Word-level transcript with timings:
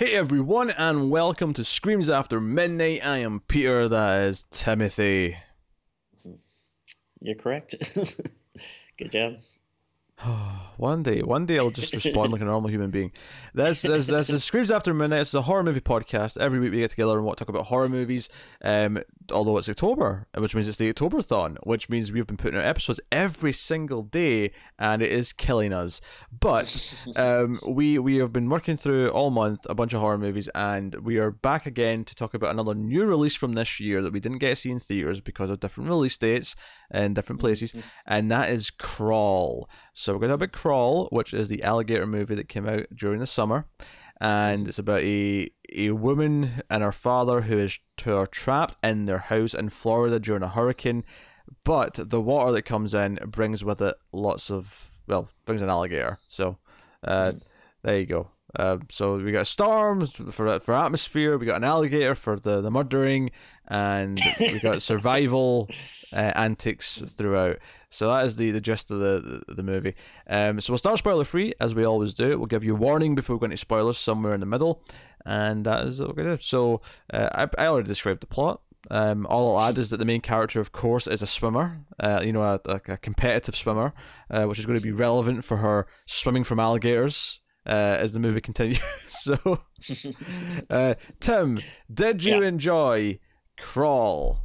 Hey 0.00 0.14
everyone, 0.14 0.70
and 0.70 1.10
welcome 1.10 1.52
to 1.52 1.62
Screams 1.62 2.08
After 2.08 2.40
Midnight. 2.40 3.04
I 3.04 3.18
am 3.18 3.40
Peter, 3.40 3.86
that 3.86 4.28
is 4.28 4.44
Timothy. 4.50 5.36
You're 7.20 7.34
correct. 7.34 7.74
Good 8.96 9.12
job. 9.12 9.34
one 10.76 11.02
day, 11.02 11.22
one 11.22 11.46
day 11.46 11.58
I'll 11.58 11.70
just 11.70 11.94
respond 11.94 12.32
like 12.32 12.40
a 12.40 12.44
normal 12.44 12.70
human 12.70 12.90
being. 12.90 13.12
This, 13.54 13.82
this, 13.82 14.06
this 14.06 14.30
is 14.30 14.44
Screams 14.44 14.70
After 14.70 14.92
Midnight. 14.92 15.20
It's 15.20 15.34
a 15.34 15.42
horror 15.42 15.62
movie 15.62 15.80
podcast. 15.80 16.36
Every 16.38 16.58
week 16.58 16.72
we 16.72 16.78
get 16.78 16.90
together 16.90 17.18
and 17.18 17.36
talk 17.36 17.48
about 17.48 17.66
horror 17.66 17.88
movies. 17.88 18.28
Um, 18.62 18.98
although 19.32 19.56
it's 19.58 19.68
October, 19.68 20.26
which 20.36 20.54
means 20.54 20.68
it's 20.68 20.78
the 20.78 20.92
Octoberthon, 20.92 21.56
which 21.62 21.88
means 21.88 22.12
we've 22.12 22.26
been 22.26 22.36
putting 22.36 22.58
out 22.58 22.66
episodes 22.66 23.00
every 23.10 23.52
single 23.52 24.02
day, 24.02 24.52
and 24.78 25.02
it 25.02 25.10
is 25.10 25.32
killing 25.32 25.72
us. 25.72 26.00
But 26.38 26.94
um, 27.16 27.60
we 27.66 27.98
we 27.98 28.16
have 28.16 28.32
been 28.32 28.48
working 28.48 28.76
through 28.76 29.08
all 29.10 29.30
month 29.30 29.66
a 29.68 29.74
bunch 29.74 29.94
of 29.94 30.00
horror 30.00 30.18
movies, 30.18 30.48
and 30.54 30.94
we 30.96 31.18
are 31.18 31.30
back 31.30 31.66
again 31.66 32.04
to 32.04 32.14
talk 32.14 32.34
about 32.34 32.50
another 32.50 32.74
new 32.74 33.04
release 33.04 33.36
from 33.36 33.54
this 33.54 33.80
year 33.80 34.02
that 34.02 34.12
we 34.12 34.20
didn't 34.20 34.38
get 34.38 34.50
to 34.50 34.56
see 34.56 34.70
in 34.70 34.78
theaters 34.78 35.20
because 35.20 35.50
of 35.50 35.60
different 35.60 35.88
release 35.88 36.18
dates 36.18 36.54
in 36.92 37.14
different 37.14 37.40
places, 37.40 37.72
Mm-hmm. 37.72 37.80
and 38.06 38.30
that 38.30 38.50
is 38.50 38.70
Crawl. 38.70 39.68
So 39.94 40.12
we're 40.12 40.20
going 40.20 40.28
to 40.28 40.34
have 40.34 40.42
a 40.42 40.48
Crawl, 40.48 41.08
which 41.10 41.32
is 41.34 41.48
the 41.48 41.62
alligator 41.62 42.06
movie 42.06 42.34
that 42.34 42.48
came 42.48 42.68
out 42.68 42.86
during 42.94 43.20
the 43.20 43.26
summer, 43.26 43.66
and 44.20 44.68
it's 44.68 44.78
about 44.78 45.00
a 45.02 45.48
a 45.74 45.90
woman 45.92 46.62
and 46.68 46.82
her 46.82 46.92
father 46.92 47.42
who 47.42 47.56
is 47.58 47.78
who 48.04 48.14
are 48.16 48.26
trapped 48.26 48.76
in 48.82 49.04
their 49.06 49.18
house 49.18 49.54
in 49.54 49.68
Florida 49.68 50.18
during 50.18 50.42
a 50.42 50.48
hurricane, 50.48 51.04
but 51.64 51.94
the 52.10 52.20
water 52.20 52.52
that 52.52 52.62
comes 52.62 52.92
in 52.94 53.18
brings 53.26 53.64
with 53.64 53.80
it 53.80 53.94
lots 54.12 54.50
of 54.50 54.90
well 55.06 55.28
brings 55.46 55.62
an 55.62 55.70
alligator. 55.70 56.18
So 56.28 56.58
uh, 57.04 57.32
there 57.82 57.98
you 57.98 58.06
go. 58.06 58.30
Uh, 58.58 58.78
so 58.90 59.16
we 59.16 59.30
got 59.30 59.46
storms 59.46 60.10
for 60.10 60.58
for 60.60 60.74
atmosphere. 60.74 61.38
We 61.38 61.46
got 61.46 61.56
an 61.58 61.64
alligator 61.64 62.16
for 62.16 62.38
the 62.38 62.60
the 62.60 62.70
murdering, 62.70 63.30
and 63.70 64.20
we've 64.38 64.60
got 64.62 64.82
survival 64.92 65.68
uh, 66.12 66.32
antics 66.34 67.00
throughout. 67.16 67.56
So 67.88 68.08
that 68.08 68.26
is 68.26 68.36
the, 68.36 68.50
the 68.50 68.60
gist 68.60 68.90
of 68.90 68.98
the, 69.00 69.42
the, 69.48 69.54
the 69.54 69.62
movie. 69.62 69.94
Um, 70.28 70.60
so 70.60 70.72
we'll 70.72 70.78
start 70.78 70.98
spoiler 70.98 71.24
free 71.24 71.54
as 71.60 71.74
we 71.74 71.84
always 71.84 72.14
do. 72.14 72.36
We'll 72.38 72.46
give 72.46 72.62
you 72.64 72.74
a 72.74 72.78
warning 72.78 73.14
before 73.14 73.36
we 73.36 73.40
go 73.40 73.44
into 73.46 73.56
spoilers 73.56 73.96
somewhere 73.98 74.34
in 74.34 74.40
the 74.40 74.46
middle, 74.46 74.84
and 75.24 75.64
that 75.66 75.86
is 75.86 76.00
what 76.00 76.08
we're 76.16 76.22
gonna 76.24 76.36
do. 76.36 76.42
So 76.42 76.82
uh, 77.12 77.28
I 77.56 77.62
I 77.62 77.66
already 77.68 77.88
described 77.88 78.20
the 78.20 78.26
plot. 78.26 78.60
Um, 78.90 79.26
all 79.26 79.56
I'll 79.58 79.68
add 79.68 79.78
is 79.78 79.90
that 79.90 79.98
the 79.98 80.04
main 80.04 80.20
character, 80.22 80.58
of 80.60 80.72
course, 80.72 81.06
is 81.06 81.20
a 81.22 81.26
swimmer. 81.26 81.80
Uh, 81.98 82.22
you 82.24 82.32
know, 82.32 82.42
a, 82.42 82.60
a, 82.64 82.80
a 82.92 82.96
competitive 82.96 83.54
swimmer, 83.54 83.92
uh, 84.30 84.44
which 84.46 84.58
is 84.58 84.66
going 84.66 84.78
to 84.78 84.82
be 84.82 84.90
relevant 84.92 85.44
for 85.44 85.58
her 85.58 85.86
swimming 86.06 86.44
from 86.44 86.58
alligators 86.58 87.40
uh, 87.66 87.70
as 88.00 88.14
the 88.14 88.20
movie 88.20 88.40
continues. 88.50 88.80
so, 89.06 89.60
uh, 90.70 90.94
Tim, 91.20 91.60
did 91.92 92.24
you 92.24 92.40
Yeah. 92.40 92.48
enjoy 92.48 93.18
Crawl? 93.60 94.40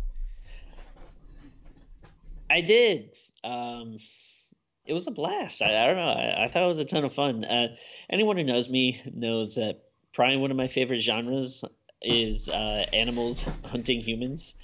I 2.49 2.61
did. 2.61 3.11
Um, 3.43 3.97
it 4.85 4.93
was 4.93 5.07
a 5.07 5.11
blast. 5.11 5.61
I, 5.61 5.83
I 5.83 5.87
don't 5.87 5.95
know. 5.95 6.09
I, 6.09 6.45
I 6.45 6.47
thought 6.47 6.63
it 6.63 6.67
was 6.67 6.79
a 6.79 6.85
ton 6.85 7.05
of 7.05 7.13
fun. 7.13 7.43
Uh, 7.43 7.75
anyone 8.09 8.37
who 8.37 8.43
knows 8.43 8.69
me 8.69 9.01
knows 9.13 9.55
that 9.55 9.83
probably 10.13 10.37
one 10.37 10.51
of 10.51 10.57
my 10.57 10.67
favorite 10.67 10.99
genres 10.99 11.63
is 12.01 12.49
uh, 12.49 12.85
animals 12.93 13.45
hunting 13.65 13.99
humans, 13.99 14.55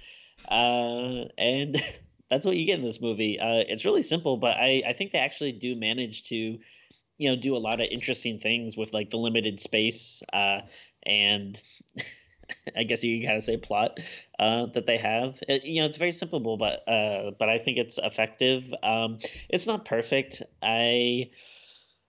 uh, 0.48 1.26
and 1.38 1.84
that's 2.30 2.46
what 2.46 2.56
you 2.56 2.66
get 2.66 2.80
in 2.80 2.86
this 2.86 3.02
movie. 3.02 3.40
Uh, 3.40 3.64
it's 3.68 3.86
really 3.86 4.02
simple, 4.02 4.38
but 4.38 4.58
I, 4.58 4.84
I 4.88 4.94
think 4.94 5.12
they 5.12 5.20
actually 5.20 5.54
do 5.54 5.76
manage 5.76 6.24
to, 6.30 6.36
you 7.18 7.30
know, 7.30 7.36
do 7.36 7.56
a 7.56 7.60
lot 7.60 7.82
of 7.82 7.88
interesting 7.92 8.38
things 8.38 8.78
with 8.78 8.94
like 8.94 9.10
the 9.10 9.18
limited 9.18 9.60
space 9.60 10.22
uh, 10.34 10.62
and. 11.04 11.62
I 12.76 12.84
guess 12.84 13.04
you 13.04 13.20
can 13.20 13.28
kind 13.28 13.38
of 13.38 13.44
say 13.44 13.58
plot 13.58 14.00
uh, 14.40 14.68
that 14.68 14.86
they 14.86 14.98
have. 14.98 15.40
It, 15.48 15.66
you 15.66 15.82
know, 15.82 15.88
it's 15.88 15.98
very 15.98 16.12
simple, 16.12 16.58
but 16.58 16.88
uh, 16.88 17.32
but 17.38 17.50
I 17.50 17.58
think 17.58 17.78
it's 17.78 17.98
effective. 17.98 18.74
Um, 18.84 19.20
it's 19.50 19.68
not 19.68 19.86
perfect. 19.86 20.42
I, 20.62 21.30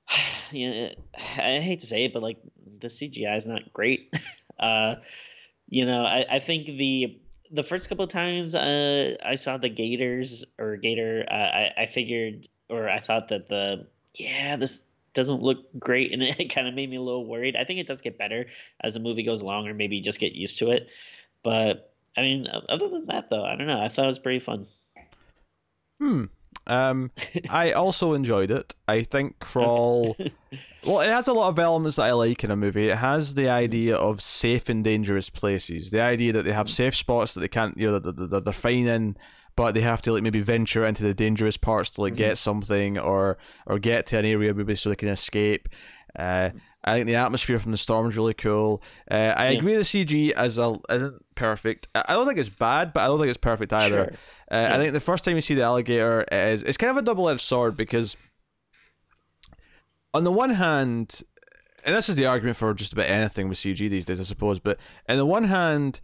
you 0.50 0.70
know, 0.70 0.90
I 1.14 1.60
hate 1.60 1.80
to 1.80 1.86
say 1.86 2.04
it, 2.04 2.12
but 2.12 2.22
like 2.22 2.38
the 2.78 2.88
CGI 2.88 3.36
is 3.36 3.46
not 3.46 3.72
great. 3.72 4.14
uh, 4.60 4.96
you 5.68 5.86
know, 5.86 6.04
I, 6.04 6.24
I 6.30 6.38
think 6.38 6.66
the 6.66 7.18
the 7.50 7.62
first 7.62 7.88
couple 7.88 8.04
of 8.04 8.10
times 8.10 8.54
uh, 8.54 9.16
I 9.24 9.34
saw 9.34 9.58
the 9.58 9.68
Gators 9.68 10.44
or 10.58 10.76
Gator, 10.76 11.24
uh, 11.30 11.34
I 11.34 11.72
I 11.78 11.86
figured 11.86 12.48
or 12.68 12.88
I 12.88 12.98
thought 12.98 13.28
that 13.28 13.48
the 13.48 13.86
yeah 14.14 14.56
this 14.56 14.82
doesn't 15.14 15.42
look 15.42 15.58
great 15.78 16.12
and 16.12 16.22
it 16.40 16.52
kind 16.52 16.68
of 16.68 16.74
made 16.74 16.90
me 16.90 16.96
a 16.96 17.02
little 17.02 17.26
worried. 17.26 17.56
I 17.56 17.64
think 17.64 17.80
it 17.80 17.86
does 17.86 18.00
get 18.00 18.18
better 18.18 18.46
as 18.80 18.94
the 18.94 19.00
movie 19.00 19.22
goes 19.22 19.42
along 19.42 19.68
or 19.68 19.74
maybe 19.74 20.00
just 20.00 20.20
get 20.20 20.32
used 20.32 20.58
to 20.58 20.70
it. 20.70 20.88
But 21.42 21.92
I 22.16 22.22
mean, 22.22 22.46
other 22.68 22.88
than 22.88 23.06
that 23.06 23.30
though, 23.30 23.44
I 23.44 23.56
don't 23.56 23.66
know. 23.66 23.80
I 23.80 23.88
thought 23.88 24.04
it 24.04 24.08
was 24.08 24.18
pretty 24.18 24.40
fun. 24.40 24.66
Hmm. 25.98 26.24
Um, 26.66 27.10
I 27.50 27.72
also 27.72 28.12
enjoyed 28.12 28.50
it. 28.50 28.74
I 28.86 29.02
think 29.02 29.38
Crawl. 29.40 30.16
well, 30.86 31.00
it 31.00 31.08
has 31.08 31.28
a 31.28 31.32
lot 31.32 31.48
of 31.48 31.58
elements 31.58 31.96
that 31.96 32.04
I 32.04 32.12
like 32.12 32.44
in 32.44 32.50
a 32.50 32.56
movie. 32.56 32.88
It 32.88 32.98
has 32.98 33.34
the 33.34 33.48
idea 33.48 33.96
of 33.96 34.20
safe 34.20 34.68
and 34.68 34.84
dangerous 34.84 35.30
places. 35.30 35.90
The 35.90 36.00
idea 36.00 36.32
that 36.34 36.44
they 36.44 36.52
have 36.52 36.70
safe 36.70 36.94
spots 36.94 37.34
that 37.34 37.40
they 37.40 37.48
can't, 37.48 37.76
you 37.76 37.90
know, 37.90 37.98
that 37.98 38.30
they're, 38.30 38.40
they're 38.40 38.52
fine 38.52 38.86
in, 38.86 39.16
but 39.56 39.72
they 39.74 39.80
have 39.82 40.00
to 40.02 40.12
like 40.12 40.22
maybe 40.22 40.40
venture 40.40 40.84
into 40.84 41.02
the 41.02 41.14
dangerous 41.14 41.56
parts 41.56 41.90
to 41.90 42.00
like 42.02 42.14
get 42.16 42.38
something 42.38 42.98
or 42.98 43.38
or 43.66 43.78
get 43.78 44.06
to 44.06 44.18
an 44.18 44.24
area 44.24 44.52
maybe 44.54 44.74
so 44.74 44.88
they 44.90 44.96
can 44.96 45.08
escape. 45.08 45.68
Uh, 46.18 46.50
I 46.84 46.92
think 46.94 47.06
the 47.06 47.14
atmosphere 47.14 47.58
from 47.58 47.70
the 47.70 47.78
storm 47.78 48.08
is 48.08 48.16
really 48.16 48.34
cool. 48.34 48.82
Uh, 49.10 49.32
I 49.36 49.50
Yeah. 49.50 49.58
agree 49.58 49.74
the 49.76 49.80
CG 49.84 50.32
as 50.32 50.58
a 50.58 50.78
isn't 50.90 51.24
perfect. 51.36 51.88
I 51.94 52.04
I 52.08 52.12
don't 52.14 52.26
think 52.26 52.38
it's 52.38 52.48
bad, 52.48 52.92
but 52.92 53.00
I 53.00 53.06
don't 53.06 53.18
think 53.18 53.28
it's 53.28 53.38
perfect 53.38 53.72
either. 53.72 53.88
Sure. 54.04 54.12
Uh, 54.50 54.66
Yeah. 54.68 54.74
I 54.74 54.78
think 54.78 54.92
the 54.92 55.00
first 55.00 55.24
time 55.24 55.34
you 55.36 55.40
see 55.40 55.54
the 55.54 55.62
alligator 55.62 56.22
is 56.32 56.62
it's 56.64 56.76
kind 56.76 56.90
of 56.90 56.96
a 56.96 57.02
double 57.02 57.28
edged 57.28 57.40
sword 57.40 57.76
because 57.76 58.16
on 60.14 60.24
the 60.24 60.32
one 60.32 60.50
hand, 60.50 61.22
and 61.84 61.96
this 61.96 62.08
is 62.08 62.16
the 62.16 62.26
argument 62.26 62.56
for 62.56 62.74
just 62.74 62.92
about 62.92 63.06
anything 63.06 63.48
with 63.48 63.58
CG 63.58 63.88
these 63.88 64.04
days, 64.04 64.20
I 64.20 64.24
suppose. 64.24 64.58
But 64.60 64.78
on 65.08 65.16
the 65.16 65.26
one 65.26 65.44
hand, 65.44 66.00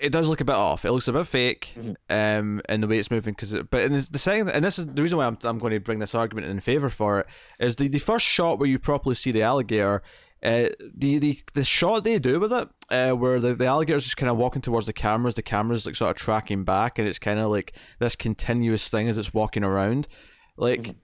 it 0.00 0.10
does 0.10 0.28
look 0.28 0.40
a 0.40 0.44
bit 0.44 0.56
off. 0.56 0.84
It 0.84 0.92
looks 0.92 1.08
a 1.08 1.12
bit 1.12 1.26
fake, 1.26 1.74
um, 2.08 2.60
in 2.68 2.80
the 2.80 2.88
way 2.88 2.98
it's 2.98 3.10
moving. 3.10 3.34
Because, 3.34 3.54
but 3.70 3.82
in 3.82 3.92
this, 3.92 4.08
the 4.08 4.18
second, 4.18 4.48
and 4.50 4.64
this 4.64 4.78
is 4.78 4.86
the 4.86 5.02
reason 5.02 5.18
why 5.18 5.26
I'm, 5.26 5.38
I'm 5.44 5.58
going 5.58 5.72
to 5.72 5.80
bring 5.80 5.98
this 5.98 6.14
argument 6.14 6.46
in 6.46 6.60
favor 6.60 6.88
for 6.88 7.20
it 7.20 7.26
is 7.58 7.76
the 7.76 7.88
the 7.88 7.98
first 7.98 8.24
shot 8.24 8.58
where 8.58 8.68
you 8.68 8.78
properly 8.78 9.14
see 9.14 9.32
the 9.32 9.42
alligator. 9.42 10.02
Uh, 10.42 10.70
the, 10.96 11.18
the 11.18 11.38
the 11.52 11.62
shot 11.62 12.02
they 12.02 12.18
do 12.18 12.40
with 12.40 12.50
it, 12.50 12.66
uh, 12.88 13.10
where 13.12 13.38
the, 13.40 13.54
the 13.54 13.66
alligator's 13.66 14.04
just 14.04 14.16
kind 14.16 14.30
of 14.30 14.38
walking 14.38 14.62
towards 14.62 14.86
the 14.86 14.92
cameras, 14.94 15.34
the 15.34 15.42
camera's 15.42 15.84
like 15.84 15.94
sort 15.94 16.10
of 16.10 16.16
tracking 16.16 16.64
back, 16.64 16.98
and 16.98 17.06
it's 17.06 17.18
kind 17.18 17.38
of 17.38 17.50
like 17.50 17.74
this 17.98 18.16
continuous 18.16 18.88
thing 18.88 19.06
as 19.06 19.18
it's 19.18 19.34
walking 19.34 19.62
around. 19.62 20.08
Like, 20.56 20.94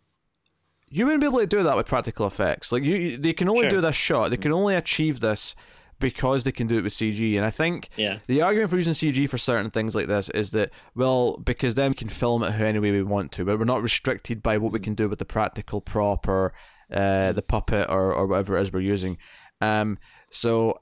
you 0.89 1.05
wouldn't 1.05 1.21
be 1.21 1.27
able 1.27 1.41
to 1.41 1.47
do 1.47 1.63
that 1.65 1.77
with 1.77 1.87
practical 1.87 2.27
effects. 2.27 2.73
Like, 2.73 2.83
you, 2.83 2.97
you 2.97 3.19
they 3.19 3.35
can 3.35 3.51
only 3.51 3.63
Sure. 3.65 3.71
do 3.73 3.81
this 3.83 3.95
shot. 3.95 4.31
They 4.31 4.39
can 4.39 4.53
only 4.53 4.75
achieve 4.75 5.21
this 5.21 5.55
because 5.99 6.45
they 6.45 6.53
can 6.53 6.67
do 6.67 6.79
it 6.79 6.83
with 6.85 6.93
CG. 6.93 7.37
And 7.37 7.45
I 7.45 7.51
think 7.51 7.89
Yeah. 7.97 8.19
the 8.27 8.43
argument 8.43 8.71
for 8.71 8.77
using 8.77 8.93
CG 8.93 9.27
for 9.29 9.39
certain 9.39 9.71
things 9.71 9.95
like 9.95 10.07
this 10.09 10.29
is 10.31 10.51
that, 10.53 10.71
well, 10.95 11.39
because 11.39 11.75
then 11.75 11.93
we 11.93 11.95
can 11.95 12.09
film 12.09 12.43
it 12.43 12.53
any 12.61 12.79
way 12.79 12.91
we 12.91 13.03
want 13.03 13.33
to, 13.33 13.45
but 13.45 13.59
we're 13.59 13.65
not 13.65 13.83
restricted 13.83 14.43
by 14.43 14.59
what 14.59 14.73
we 14.73 14.81
can 14.81 14.95
do 14.95 15.09
with 15.09 15.19
the 15.19 15.25
practical 15.25 15.81
prop 15.81 16.29
or 16.29 16.53
uh, 16.93 17.33
the 17.33 17.43
puppet 17.43 17.87
or, 17.89 18.13
or 18.13 18.27
whatever 18.27 18.57
it 18.59 18.63
is 18.63 18.73
we're 18.73 18.81
using. 18.81 19.17
Um, 19.61 19.99
so 20.31 20.81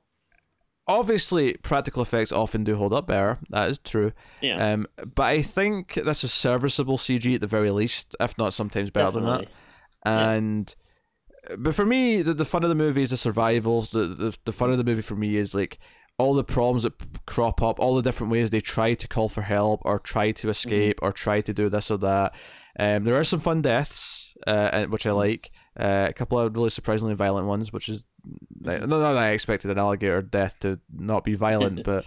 obviously, 0.86 1.54
practical 1.62 2.02
effects 2.02 2.32
often 2.32 2.64
do 2.64 2.76
hold 2.76 2.92
up 2.92 3.06
better. 3.06 3.38
That 3.50 3.70
is 3.70 3.78
true. 3.78 4.12
Yeah. 4.40 4.72
Um, 4.72 4.86
but 5.14 5.22
I 5.24 5.42
think 5.42 5.94
this 5.94 6.24
is 6.24 6.32
serviceable 6.32 6.98
CG 6.98 7.34
at 7.34 7.40
the 7.40 7.46
very 7.46 7.70
least, 7.70 8.14
if 8.20 8.36
not 8.36 8.52
sometimes 8.52 8.90
better 8.90 9.12
than 9.12 9.24
that. 9.24 9.48
Definitely. 10.04 10.34
And 10.36 10.74
but 11.58 11.74
for 11.74 11.84
me, 11.84 12.22
the, 12.22 12.34
the 12.34 12.44
fun 12.44 12.62
of 12.62 12.68
the 12.68 12.74
movie 12.74 13.02
is 13.02 13.10
the 13.10 13.16
survival. 13.16 13.82
The, 13.82 14.06
the 14.06 14.36
the 14.44 14.52
fun 14.52 14.70
of 14.70 14.78
the 14.78 14.84
movie 14.84 15.02
for 15.02 15.16
me 15.16 15.36
is 15.36 15.54
like 15.54 15.78
all 16.18 16.34
the 16.34 16.44
problems 16.44 16.84
that 16.84 16.98
p- 16.98 17.06
crop 17.26 17.62
up, 17.62 17.80
all 17.80 17.96
the 17.96 18.02
different 18.02 18.30
ways 18.30 18.50
they 18.50 18.60
try 18.60 18.94
to 18.94 19.08
call 19.08 19.28
for 19.28 19.42
help 19.42 19.82
or 19.84 19.98
try 19.98 20.30
to 20.30 20.48
escape 20.48 21.00
or 21.02 21.12
try 21.12 21.40
to 21.40 21.52
do 21.52 21.68
this 21.68 21.90
or 21.90 21.98
that. 21.98 22.34
Um, 22.78 23.04
there 23.04 23.16
are 23.18 23.24
some 23.24 23.40
fun 23.40 23.62
deaths, 23.62 24.36
uh, 24.46 24.84
which 24.86 25.06
I 25.06 25.12
like. 25.12 25.50
Uh, 25.78 26.06
a 26.08 26.12
couple 26.12 26.38
of 26.38 26.54
really 26.54 26.70
surprisingly 26.70 27.14
violent 27.14 27.48
ones, 27.48 27.72
which 27.72 27.88
is 27.88 28.04
not 28.60 28.86
that 28.86 29.16
I 29.16 29.30
expected 29.30 29.70
an 29.70 29.78
alligator 29.78 30.22
death 30.22 30.58
to 30.60 30.78
not 30.92 31.24
be 31.24 31.34
violent, 31.34 31.82
but 31.84 32.04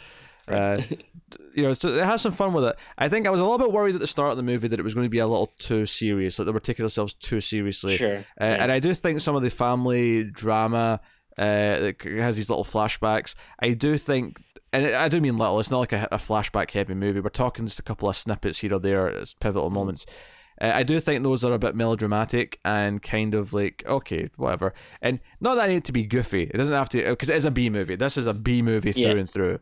uh, 0.48 0.82
you 1.54 1.64
know, 1.64 1.74
so 1.74 1.90
it 1.90 2.04
has 2.06 2.22
some 2.22 2.32
fun 2.32 2.54
with 2.54 2.64
it. 2.66 2.76
I 2.98 3.10
think 3.10 3.28
I 3.28 3.30
was 3.30 3.42
a 3.42 3.44
little 3.44 3.58
bit 3.58 3.72
worried 3.72 3.96
at 3.96 4.02
the 4.02 4.08
start 4.08 4.32
of 4.32 4.38
the 4.38 4.44
movie 4.44 4.68
that 4.68 4.80
it 4.80 4.84
was 4.84 4.94
going 4.94 5.06
to 5.06 5.10
be 5.10 5.20
a 5.20 5.28
little 5.28 5.54
too 5.60 5.86
serious, 5.86 6.40
like 6.40 6.46
they 6.46 6.52
were 6.52 6.60
taking 6.60 6.84
themselves 6.84 7.14
too 7.14 7.42
seriously. 7.42 7.96
Sure. 7.98 8.18
Uh, 8.20 8.22
yeah. 8.40 8.58
And 8.64 8.72
I 8.72 8.80
do 8.80 8.94
think 8.94 9.22
some 9.22 9.36
of 9.36 9.42
the 9.44 9.50
family 9.50 10.24
drama 10.24 11.00
uh, 11.38 11.44
that 11.80 11.96
has 12.04 12.36
these 12.38 12.50
little 12.50 12.66
flashbacks. 12.66 13.36
I 13.60 13.70
do 13.74 13.98
think, 13.98 14.40
and 14.74 14.88
I 14.96 15.08
do 15.10 15.22
mean 15.22 15.38
little. 15.38 15.60
It's 15.60 15.72
not 15.72 15.80
like 15.80 15.94
a, 15.94 16.08
a 16.12 16.18
flashback 16.18 16.72
heavy 16.72 16.94
movie. 16.94 17.20
We're 17.20 17.30
talking 17.30 17.66
just 17.66 17.80
a 17.80 17.84
couple 17.84 18.10
of 18.10 18.16
snippets 18.16 18.60
here 18.60 18.74
or 18.74 18.80
there 18.80 19.10
as 19.10 19.34
pivotal 19.36 19.70
moments. 19.70 20.06
Uh, 20.60 20.72
I 20.74 20.82
do 20.82 21.00
think 21.00 21.22
those 21.22 21.46
are 21.46 21.54
a 21.54 21.60
bit 21.60 21.76
melodramatic 21.76 22.60
and 22.66 23.00
kind 23.02 23.36
of 23.36 23.54
like 23.54 23.84
okay, 23.86 24.30
whatever. 24.38 24.74
And 25.02 25.20
not 25.40 25.56
that 25.56 25.70
I 25.70 25.74
need 25.74 25.86
to 25.86 25.92
be 25.92 26.04
goofy. 26.04 26.44
It 26.44 26.58
doesn't 26.58 26.74
have 26.74 26.90
to 26.90 27.04
because 27.10 27.30
it 27.30 27.36
is 27.36 27.46
a 27.46 27.52
B 27.52 27.70
movie. 27.70 27.96
This 27.96 28.18
is 28.18 28.26
a 28.26 28.34
B 28.34 28.62
movie 28.64 28.92
through 28.92 29.04
Yeah. 29.04 29.12
and 29.12 29.30
through. 29.30 29.60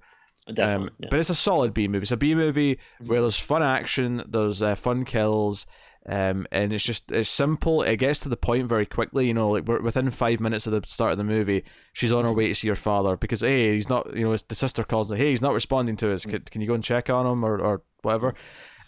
Definitely. 0.54 0.90
Um, 0.90 0.96
yeah. 1.00 1.08
But 1.10 1.20
it's 1.20 1.30
a 1.30 1.36
solid 1.36 1.74
B 1.74 1.88
movie. 1.88 2.04
It's 2.04 2.12
a 2.12 2.18
B 2.18 2.36
movie 2.36 2.76
Mm-hmm. 2.76 3.08
where 3.08 3.22
there's 3.22 3.40
fun 3.40 3.64
action, 3.64 4.24
there's 4.28 4.62
uh, 4.62 4.76
fun 4.76 5.04
kills, 5.06 5.66
um, 6.08 6.46
and 6.52 6.72
it's 6.72 6.84
just 6.84 7.12
it's 7.12 7.30
simple. 7.30 7.82
It 7.82 7.98
gets 7.98 8.20
to 8.22 8.30
the 8.30 8.38
point 8.38 8.68
very 8.68 8.86
quickly. 8.86 9.26
You 9.26 9.34
know, 9.34 9.50
like 9.50 9.66
we're 9.66 9.82
within 9.82 10.12
five 10.12 10.40
minutes 10.40 10.68
of 10.68 10.74
the 10.74 10.88
start 10.88 11.14
of 11.14 11.18
the 11.18 11.24
movie, 11.24 11.64
she's 11.94 12.12
on 12.12 12.26
her 12.26 12.32
way 12.32 12.48
to 12.48 12.54
see 12.56 12.68
her 12.68 12.76
father 12.76 13.18
because 13.18 13.42
hey, 13.42 13.74
he's 13.74 13.90
not. 13.90 14.16
You 14.16 14.26
know, 14.30 14.38
the 14.38 14.54
sister 14.56 14.84
calls 14.84 15.10
her, 15.10 15.16
hey, 15.16 15.30
he's 15.32 15.42
not 15.42 15.54
responding 15.54 15.96
to 15.98 16.14
us. 16.14 16.26
Can, 16.26 16.42
can 16.44 16.62
you 16.62 16.68
go 16.68 16.76
and 16.76 16.84
check 16.84 17.10
on 17.10 17.26
him 17.26 17.44
or 17.44 17.60
or 17.60 17.82
whatever? 18.04 18.36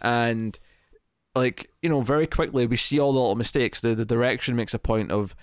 And 0.01 0.59
like 1.35 1.71
you 1.81 1.89
know, 1.89 2.01
very 2.01 2.27
quickly 2.27 2.67
we 2.67 2.75
see 2.75 2.99
all 2.99 3.13
the 3.13 3.19
little 3.19 3.35
mistakes. 3.35 3.81
The 3.81 3.95
the 3.95 4.05
direction 4.05 4.55
makes 4.55 4.75
a 4.75 4.79
point 4.79 5.11
of 5.11 5.35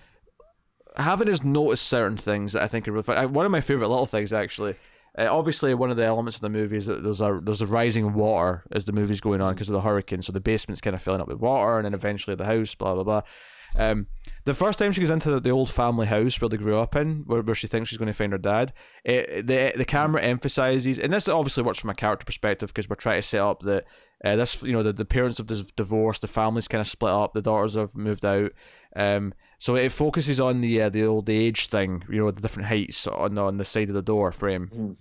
having 0.97 1.29
us 1.29 1.43
notice 1.43 1.81
certain 1.81 2.17
things 2.17 2.53
that 2.53 2.63
I 2.63 2.69
think 2.69 2.87
are 2.87 2.93
really 2.93 3.03
fun. 3.03 3.33
One 3.33 3.47
of 3.47 3.53
my 3.53 3.61
favorite 3.61 3.89
little 3.89 4.07
things 4.07 4.33
actually. 4.33 4.77
Uh, 5.17 5.29
obviously, 5.31 5.75
one 5.75 5.91
of 5.91 5.97
the 5.97 6.05
elements 6.05 6.37
of 6.37 6.43
the 6.43 6.49
movie 6.49 6.77
is 6.77 6.87
that 6.87 7.03
there's 7.03 7.21
a 7.21 7.41
there's 7.43 7.61
a 7.61 7.67
rising 7.67 8.15
water 8.15 8.65
as 8.73 8.85
the 8.85 8.93
movie's 8.93 9.21
going 9.21 9.41
on 9.41 9.55
because 9.55 9.69
of 9.69 9.75
the 9.75 9.81
hurricane. 9.81 10.23
So 10.23 10.33
the 10.33 10.41
basement's 10.41 10.81
kind 10.81 10.97
of 10.97 11.03
filling 11.03 11.21
up 11.21 11.29
with 11.29 11.39
water, 11.39 11.77
and 11.77 11.85
then 11.85 11.95
eventually 11.95 12.35
the 12.37 12.45
house, 12.45 12.75
blah 12.75 12.95
blah 12.95 13.05
blah. 13.05 13.23
Um, 13.77 14.07
the 14.45 14.55
first 14.55 14.79
time 14.79 14.93
she 14.93 15.01
goes 15.01 15.11
into 15.11 15.31
the, 15.31 15.41
the 15.41 15.51
old 15.51 15.71
family 15.71 16.07
house 16.07 16.41
where 16.41 16.49
they 16.49 16.57
grew 16.57 16.79
up 16.79 16.95
in, 16.95 17.25
where, 17.27 17.43
where 17.43 17.55
she 17.55 17.67
thinks 17.67 17.89
she's 17.89 17.99
going 17.99 18.07
to 18.07 18.13
find 18.13 18.33
her 18.33 18.39
dad, 18.39 18.73
it, 19.05 19.47
the 19.47 19.73
the 19.77 19.85
camera 19.85 20.23
emphasizes, 20.23 20.99
and 20.99 21.13
this 21.13 21.29
obviously 21.29 21.63
works 21.63 21.79
from 21.79 21.91
a 21.91 21.95
character 21.95 22.25
perspective 22.25 22.69
because 22.69 22.89
we're 22.89 22.97
trying 22.97 23.21
to 23.21 23.27
set 23.27 23.41
up 23.41 23.63
that 23.63 23.85
uh, 24.25 24.37
this 24.37 24.63
you 24.63 24.73
know 24.73 24.83
the, 24.83 24.93
the 24.93 25.05
parents 25.05 25.39
have 25.39 25.77
divorced, 25.77 26.23
the 26.23 26.29
family's 26.29 26.69
kind 26.69 26.81
of 26.81 26.87
split 26.87 27.13
up, 27.13 27.35
the 27.35 27.43
daughters 27.43 27.75
have 27.75 27.95
moved 27.95 28.25
out. 28.25 28.53
Um, 28.97 29.35
so 29.59 29.77
it 29.77 29.93
focuses 29.93 30.41
on 30.41 30.61
the 30.61 30.83
uh, 30.83 30.89
the 30.89 31.05
old 31.05 31.29
age 31.31 31.69
thing, 31.69 32.05
you 32.09 32.19
know, 32.21 32.31
the 32.31 32.41
different 32.41 32.69
heights 32.69 33.07
on 33.07 33.35
the, 33.35 33.43
on 33.43 33.57
the 33.57 33.65
side 33.65 33.89
of 33.89 33.95
the 33.95 34.03
door 34.03 34.31
frame. 34.33 34.71
Mm. 34.75 34.97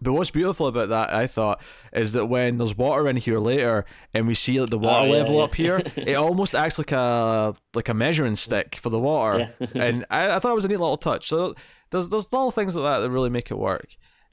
But 0.00 0.12
what's 0.12 0.30
beautiful 0.30 0.68
about 0.68 0.90
that, 0.90 1.12
I 1.12 1.26
thought, 1.26 1.60
is 1.92 2.12
that 2.12 2.26
when 2.26 2.58
there's 2.58 2.76
water 2.76 3.08
in 3.08 3.16
here 3.16 3.40
later, 3.40 3.84
and 4.14 4.28
we 4.28 4.34
see 4.34 4.60
like 4.60 4.70
the 4.70 4.78
water 4.78 5.00
Oh, 5.00 5.04
yeah, 5.06 5.12
level 5.22 5.36
yeah. 5.38 5.42
up 5.42 5.54
here, 5.56 5.82
it 5.96 6.14
almost 6.14 6.54
acts 6.54 6.78
like 6.78 6.92
a 6.92 7.54
like 7.74 7.88
a 7.88 7.94
measuring 7.94 8.36
stick 8.36 8.76
for 8.76 8.90
the 8.90 8.98
water, 9.00 9.50
Yeah. 9.58 9.66
and 9.74 10.04
I, 10.10 10.36
I 10.36 10.38
thought 10.38 10.52
it 10.52 10.54
was 10.54 10.64
a 10.64 10.68
neat 10.68 10.76
little 10.78 10.96
touch. 10.96 11.28
So 11.28 11.54
there's 11.90 12.08
there's 12.10 12.32
little 12.32 12.52
things 12.52 12.76
like 12.76 12.84
that 12.84 13.00
that 13.00 13.10
really 13.10 13.30
make 13.30 13.50
it 13.50 13.58
work. 13.58 13.88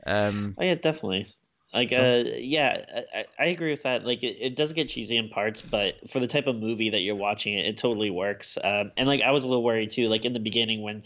Um, 0.05 0.53
Oh 0.59 0.63
yeah, 0.63 0.75
definitely. 0.75 1.27
Like, 1.75 1.89
So- 1.91 2.21
uh, 2.21 2.23
yeah, 2.37 3.03
I, 3.13 3.25
I- 3.37 3.45
agree 3.47 3.69
with 3.71 3.83
that. 3.83 4.05
Like, 4.05 4.23
it, 4.23 4.37
it 4.39 4.55
does 4.55 4.71
get 4.73 4.89
cheesy 4.89 5.17
in 5.17 5.29
parts, 5.29 5.61
but 5.61 6.09
for 6.09 6.19
the 6.19 6.27
type 6.27 6.47
of 6.47 6.55
movie 6.55 6.89
that 6.91 7.01
you're 7.01 7.15
watching, 7.15 7.53
it, 7.53 7.65
it 7.67 7.77
totally 7.77 8.09
works. 8.09 8.57
Um, 8.63 8.91
and 8.97 9.07
like, 9.07 9.21
I 9.21 9.31
was 9.31 9.43
a 9.43 9.47
little 9.47 9.63
worried 9.63 9.91
too. 9.91 10.07
Like 10.07 10.23
in 10.25 10.33
the 10.33 10.39
beginning 10.39 10.81
when, 10.81 11.03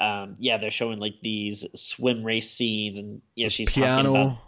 um, 0.00 0.34
yeah, 0.38 0.56
they're 0.58 0.70
showing 0.70 0.98
like 0.98 1.14
these 1.22 1.64
swim 1.74 2.24
race 2.24 2.50
scenes, 2.50 2.98
and 2.98 3.20
you 3.34 3.44
know, 3.44 3.48
she's 3.50 3.68
talking 3.68 3.82
piano, 3.82 4.10
about 4.10 4.38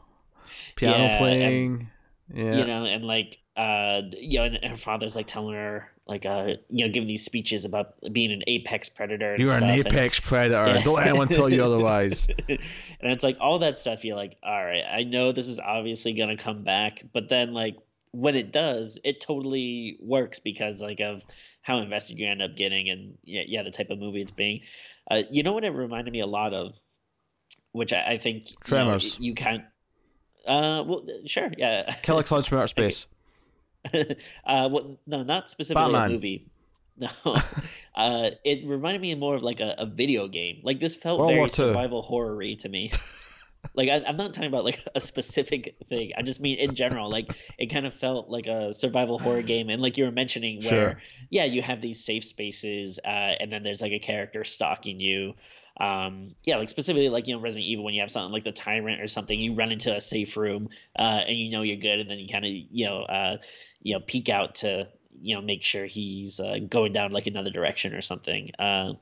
piano 0.77 0.97
Yeah, 0.99 1.05
and- 1.11 1.19
playing. 1.19 1.91
yeah, 2.35 2.57
you 2.59 2.65
know, 2.67 2.85
and 2.85 3.05
like, 3.05 3.39
uh, 3.57 4.03
you 4.19 4.39
know, 4.39 4.45
and 4.45 4.65
her 4.65 4.77
father's 4.77 5.17
like 5.17 5.27
telling 5.27 5.55
her, 5.55 5.91
like, 6.09 6.25
uh, 6.25 6.55
you 6.71 6.87
know, 6.87 6.93
giving 6.93 7.07
these 7.07 7.25
speeches 7.25 7.65
about 7.67 7.95
being 8.13 8.33
an 8.33 8.43
apex 8.47 8.89
predator. 8.89 9.35
And 9.35 9.41
you're 9.41 9.53
an 9.53 9.59
stuff, 9.59 9.71
and- 9.71 9.87
apex 9.87 10.19
predator. 10.21 10.75
Yeah. 10.75 10.83
Don't 10.83 11.03
anyone 11.03 11.29
tell 11.29 11.51
you 11.51 11.63
otherwise. 11.63 12.29
and 12.49 12.59
it's 13.01 13.23
like 13.23 13.37
all 13.41 13.59
that 13.61 13.77
stuff. 13.77 14.05
You're 14.05 14.17
like, 14.17 14.37
all 14.43 14.65
right, 14.65 14.85
I 14.91 15.05
know 15.05 15.33
this 15.33 15.49
is 15.49 15.61
obviously 15.61 16.15
gonna 16.15 16.37
come 16.37 16.65
back, 16.65 17.03
but 17.13 17.29
then 17.29 17.53
like 17.53 17.77
when 18.13 18.35
it 18.35 18.53
does, 18.53 18.99
it 19.05 19.21
totally 19.21 19.99
works 20.01 20.39
because 20.39 20.81
like 20.81 21.01
of 21.01 21.23
how 21.61 21.79
invested 21.79 22.19
you 22.19 22.27
end 22.27 22.41
up 22.41 22.57
getting 22.57 22.89
and 22.89 23.19
yeah, 23.25 23.43
yeah, 23.47 23.63
the 23.63 23.71
type 23.71 23.91
of 23.91 23.99
movie 23.99 24.23
it's 24.23 24.33
being. 24.33 24.63
Uh, 25.11 25.23
you 25.31 25.43
know 25.43 25.53
what 25.53 25.65
it 25.65 25.71
reminded 25.71 26.11
me 26.11 26.21
a 26.21 26.27
lot 26.27 26.55
of, 26.55 26.73
which 27.73 27.93
I, 27.93 28.13
I 28.13 28.19
think 28.19 28.49
you 28.49 28.53
know, 28.53 28.67
Tremors. 28.67 29.19
you 29.21 29.35
can. 29.35 29.67
Uh, 30.47 30.83
well, 30.87 31.07
sure, 31.27 31.51
yeah. 31.59 31.95
Killer 32.03 32.23
clowns 32.23 32.47
from 32.47 32.59
outer 32.59 32.67
space. 32.69 33.07
uh, 34.45 34.69
well, 34.71 34.99
no, 35.07 35.23
not 35.23 35.49
specifically 35.49 35.93
Batman. 35.93 36.11
a 36.11 36.13
movie. 36.15 36.47
No, 37.01 37.37
uh, 37.95 38.31
it 38.45 38.67
reminded 38.67 39.01
me 39.01 39.15
more 39.15 39.37
of 39.37 39.45
like 39.45 39.61
a, 39.61 39.77
a 39.79 39.87
video 39.87 40.27
game. 40.27 40.63
Like 40.65 40.81
this 40.81 40.97
felt 40.97 41.21
World 41.21 41.31
very 41.31 41.49
survival 41.49 42.03
horror-y 42.03 42.55
to 42.59 42.69
me. 42.69 42.91
like 43.75 43.89
I, 43.89 44.03
I'm 44.05 44.17
not 44.17 44.35
talking 44.35 44.49
about 44.49 44.65
like 44.65 44.85
a 44.97 44.99
specific 44.99 45.77
thing. 45.89 46.11
I 46.19 46.23
just 46.23 46.41
mean 46.41 46.59
in 46.59 46.75
general. 46.75 47.09
Like 47.09 47.31
it 47.57 47.67
kind 47.67 47.87
of 47.87 47.95
felt 47.95 48.29
like 48.29 48.49
a 48.49 48.75
survival 48.75 49.19
horror 49.19 49.43
game, 49.43 49.69
and 49.69 49.81
like 49.81 49.97
you 49.97 50.07
were 50.07 50.11
mentioning, 50.11 50.57
where 50.57 50.71
Sure. 50.71 51.03
yeah, 51.31 51.45
you 51.45 51.63
have 51.63 51.81
these 51.81 52.05
safe 52.05 52.25
spaces, 52.25 52.99
uh, 53.05 53.09
and 53.39 53.53
then 53.53 53.63
there's 53.63 53.81
like 53.81 53.93
a 53.93 54.01
character 54.01 54.43
stalking 54.43 54.99
you. 54.99 55.35
Um, 55.81 56.35
yeah, 56.45 56.57
like 56.57 56.69
specifically 56.69 57.09
like 57.09 57.29
you 57.29 57.37
know 57.37 57.41
Resident 57.41 57.67
Evil 57.67 57.85
when 57.85 57.95
you 57.95 58.01
have 58.01 58.11
something 58.11 58.33
like 58.33 58.45
the 58.45 58.53
Tyrant 58.53 59.01
or 59.01 59.07
something, 59.07 59.39
you 59.39 59.55
run 59.55 59.71
into 59.71 59.95
a 59.95 60.01
safe 60.01 60.37
room, 60.37 60.69
uh, 60.99 61.23
and 61.27 61.37
you 61.37 61.51
know 61.51 61.63
you're 61.63 61.77
good, 61.77 62.01
and 62.01 62.11
then 62.11 62.19
you 62.19 62.29
kind 62.29 62.45
of 62.45 62.51
you 62.51 62.87
know 62.87 63.03
uh, 63.03 63.37
you 63.83 63.95
know 63.95 64.01
peek 64.01 64.29
out 64.29 64.57
to 64.57 64.89
you 65.21 65.35
know 65.35 65.41
make 65.41 65.63
sure 65.63 65.87
he's 65.87 66.41
uh, 66.41 66.59
going 66.69 66.93
down 66.93 67.13
like 67.13 67.27
another 67.27 67.51
direction 67.51 67.95
or 67.95 68.03
something. 68.03 68.49
Uh, 68.59 68.95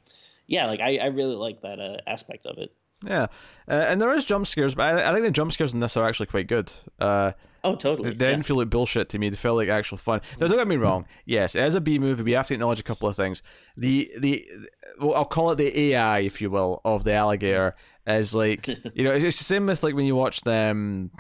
yeah, 0.46 0.66
like 0.66 0.80
I, 0.80 0.98
I 0.98 1.06
really 1.06 1.34
like 1.34 1.62
that 1.62 1.80
uh, 1.80 1.96
aspect 2.06 2.46
of 2.46 2.58
it. 2.58 2.72
Yeah, 3.04 3.26
uh, 3.68 3.72
and 3.72 4.00
there 4.00 4.12
is 4.14 4.24
jump 4.24 4.46
scares, 4.46 4.74
but 4.74 4.98
I, 4.98 5.10
I 5.10 5.12
think 5.12 5.24
the 5.24 5.30
jump 5.30 5.52
scares 5.52 5.74
in 5.74 5.80
this 5.80 5.96
are 5.96 6.06
actually 6.08 6.26
quite 6.26 6.48
good. 6.48 6.72
Uh, 6.98 7.32
Oh, 7.64 7.72
they, 7.72 7.78
totally. 7.78 8.10
they 8.12 8.24
yeah. 8.26 8.30
didn't 8.30 8.46
feel 8.46 8.56
like 8.58 8.70
bullshit 8.70 9.08
to 9.08 9.18
me. 9.18 9.28
They 9.28 9.36
felt 9.36 9.56
like 9.56 9.68
actual 9.68 9.98
fun. 9.98 10.20
Now, 10.38 10.46
don't 10.46 10.56
get 10.56 10.68
me 10.68 10.76
wrong. 10.76 11.04
Yes, 11.24 11.56
as 11.56 11.74
a 11.74 11.80
B 11.80 11.98
movie, 11.98 12.22
we 12.22 12.30
have 12.32 12.46
to 12.46 12.54
acknowledge 12.54 12.78
a 12.78 12.84
couple 12.84 13.08
of 13.08 13.16
things. 13.16 13.42
The 13.76 14.08
the 14.18 14.46
well, 15.00 15.14
I'll 15.14 15.24
call 15.24 15.50
it 15.50 15.56
the 15.56 15.76
AI, 15.92 16.20
if 16.20 16.40
you 16.40 16.48
will, 16.48 16.80
of 16.84 17.02
the 17.02 17.12
alligator 17.14 17.74
is 18.06 18.36
like 18.36 18.68
you 18.94 19.02
know 19.02 19.10
it's, 19.10 19.24
it's 19.24 19.38
the 19.38 19.44
same 19.44 19.66
with 19.66 19.82
like 19.82 19.96
when 19.96 20.06
you 20.06 20.14
watch 20.14 20.42
them 20.42 21.10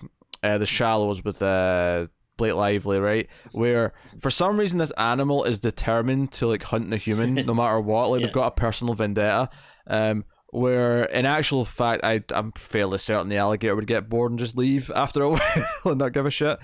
uh, 0.44 0.56
the 0.58 0.66
Shallows 0.66 1.24
with 1.24 1.42
uh, 1.42 2.06
Blake 2.36 2.54
Lively, 2.54 3.00
right? 3.00 3.28
Where 3.50 3.92
for 4.20 4.30
some 4.30 4.56
reason 4.56 4.78
this 4.78 4.92
animal 4.92 5.42
is 5.42 5.58
determined 5.58 6.30
to 6.32 6.46
like 6.46 6.62
hunt 6.62 6.90
the 6.90 6.96
human 6.96 7.34
no 7.34 7.54
matter 7.54 7.80
what. 7.80 8.10
Like 8.10 8.20
Yeah. 8.20 8.26
they've 8.28 8.34
got 8.34 8.46
a 8.46 8.50
personal 8.52 8.94
vendetta. 8.94 9.50
Um, 9.88 10.24
where 10.50 11.04
in 11.04 11.26
actual 11.26 11.64
fact, 11.64 12.04
I 12.04 12.22
I'm 12.30 12.52
fairly 12.52 12.98
certain 12.98 13.28
the 13.28 13.36
alligator 13.36 13.74
would 13.74 13.86
get 13.86 14.08
bored 14.08 14.32
and 14.32 14.38
just 14.38 14.56
leave 14.56 14.90
after 14.94 15.22
a 15.22 15.30
while 15.30 15.40
and 15.84 15.98
not 15.98 16.12
give 16.12 16.26
a 16.26 16.30
shit. 16.30 16.58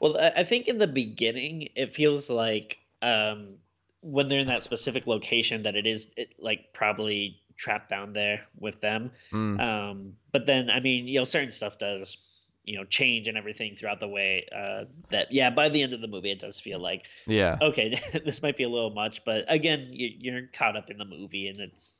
Well, 0.00 0.16
I 0.18 0.44
think 0.44 0.68
in 0.68 0.78
the 0.78 0.86
beginning, 0.86 1.68
it 1.74 1.94
feels 1.94 2.30
like 2.30 2.78
um, 3.02 3.56
when 4.00 4.28
they're 4.28 4.38
in 4.38 4.46
that 4.46 4.62
specific 4.62 5.06
location 5.06 5.64
that 5.64 5.74
it 5.74 5.86
is 5.86 6.12
it, 6.16 6.34
like 6.38 6.72
probably 6.72 7.40
trapped 7.56 7.90
down 7.90 8.12
there 8.12 8.42
with 8.58 8.80
them. 8.80 9.10
Mm. 9.32 9.60
Um, 9.60 10.12
but 10.32 10.46
then, 10.46 10.70
I 10.70 10.80
mean, 10.80 11.08
you 11.08 11.18
know, 11.18 11.24
certain 11.24 11.50
stuff 11.50 11.78
does, 11.78 12.18
you 12.64 12.76
know, 12.76 12.84
change 12.84 13.28
and 13.28 13.36
everything 13.36 13.74
throughout 13.76 13.98
the 14.00 14.08
way. 14.08 14.46
Uh, 14.54 14.84
that 15.10 15.32
yeah, 15.32 15.50
by 15.50 15.68
the 15.68 15.82
end 15.82 15.92
of 15.92 16.00
the 16.00 16.08
movie, 16.08 16.30
it 16.30 16.38
does 16.38 16.60
feel 16.60 16.78
like 16.78 17.06
Yeah. 17.26 17.58
okay, 17.60 18.00
this 18.24 18.42
might 18.42 18.56
be 18.56 18.64
a 18.64 18.68
little 18.68 18.90
much, 18.90 19.24
but 19.24 19.44
again, 19.48 19.88
you, 19.90 20.10
you're 20.18 20.46
caught 20.52 20.76
up 20.76 20.90
in 20.90 20.98
the 20.98 21.04
movie 21.04 21.48
and 21.48 21.58
it's 21.60 21.94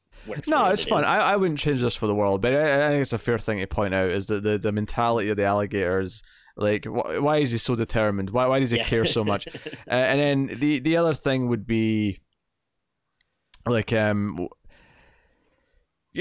No, 0.47 0.67
it's 0.67 0.87
it 0.87 0.89
fun. 0.89 1.05
I, 1.05 1.19
I 1.33 1.37
wouldn't 1.37 1.59
change 1.59 1.81
this 1.83 1.95
for 1.97 2.07
the 2.07 2.15
world, 2.15 2.41
but 2.43 2.53
I, 2.55 2.87
I 2.87 2.89
think 2.91 3.03
it's 3.03 3.13
a 3.13 3.19
fair 3.19 3.39
thing 3.39 3.59
to 3.59 3.67
point 3.67 3.95
out 3.95 4.11
is 4.11 4.27
that 4.29 4.43
the, 4.43 4.59
the 4.59 4.73
mentality 4.73 5.29
of 5.31 5.37
the 5.37 5.45
alligators. 5.45 6.23
like, 6.57 6.85
wh- 6.85 7.23
why 7.23 7.39
is 7.39 7.51
he 7.53 7.59
so 7.59 7.75
determined? 7.75 8.31
Why 8.31 8.47
why 8.47 8.61
does 8.61 8.71
he 8.71 8.79
Yeah. 8.79 8.85
care 8.85 9.05
so 9.05 9.25
much? 9.25 9.47
uh, 9.67 9.91
and 9.91 10.21
then 10.51 10.59
the 10.59 10.79
the 10.81 10.97
other 10.97 11.15
thing 11.15 11.49
would 11.49 11.67
be 11.67 12.21
like 13.67 13.93
um, 13.93 14.49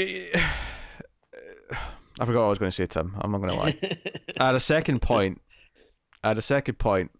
I 2.17 2.25
forgot 2.25 2.39
what 2.41 2.45
I 2.45 2.49
was 2.49 2.59
going 2.59 2.71
to 2.71 2.75
say, 2.75 2.85
Tim. 2.85 3.15
I'm 3.19 3.31
not 3.31 3.39
going 3.39 3.51
to 3.51 3.57
lie. 3.57 3.77
I 4.39 4.45
had 4.47 4.55
a 4.55 4.59
second 4.59 5.01
point. 5.01 5.41
I 6.23 6.29
had 6.29 6.37
a 6.37 6.41
second 6.41 6.79
point, 6.79 7.11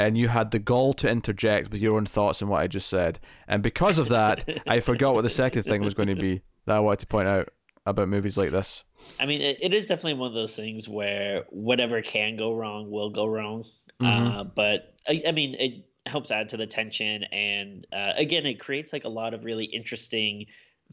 and 0.00 0.16
you 0.16 0.28
had 0.28 0.50
the 0.50 0.58
gall 0.58 0.94
to 0.94 1.10
interject 1.10 1.70
with 1.70 1.82
your 1.82 1.96
own 1.96 2.06
thoughts 2.06 2.40
on 2.40 2.48
what 2.48 2.62
I 2.62 2.66
just 2.66 2.88
said, 2.88 3.20
and 3.46 3.62
because 3.62 3.98
of 3.98 4.08
that, 4.08 4.48
I 4.66 4.80
forgot 4.80 5.14
what 5.14 5.22
the 5.22 5.28
second 5.28 5.64
thing 5.64 5.82
was 5.82 5.92
going 5.94 6.08
to 6.08 6.14
be 6.14 6.40
that 6.64 6.76
I 6.76 6.80
wanted 6.80 7.00
to 7.00 7.06
point 7.06 7.28
out 7.28 7.50
about 7.84 8.08
movies 8.08 8.38
like 8.38 8.50
this. 8.50 8.84
I 9.18 9.26
mean, 9.26 9.42
it, 9.42 9.58
it 9.60 9.74
is 9.74 9.86
definitely 9.86 10.14
one 10.14 10.28
of 10.28 10.34
those 10.34 10.56
things 10.56 10.88
where 10.88 11.44
whatever 11.50 12.00
can 12.00 12.36
go 12.36 12.54
wrong 12.54 12.90
will 12.90 13.10
go 13.10 13.26
wrong. 13.26 13.64
Mhm. 14.00 14.40
Uh, 14.40 14.44
but 14.44 14.94
I, 15.06 15.22
I 15.26 15.32
mean, 15.32 15.54
it 15.54 15.84
helps 16.06 16.30
add 16.30 16.48
to 16.50 16.56
the 16.56 16.66
tension, 16.66 17.24
and 17.24 17.86
uh, 17.92 18.12
again, 18.16 18.46
it 18.46 18.58
creates 18.58 18.94
like 18.94 19.04
a 19.04 19.10
lot 19.10 19.34
of 19.34 19.44
really 19.44 19.66
interesting 19.66 20.46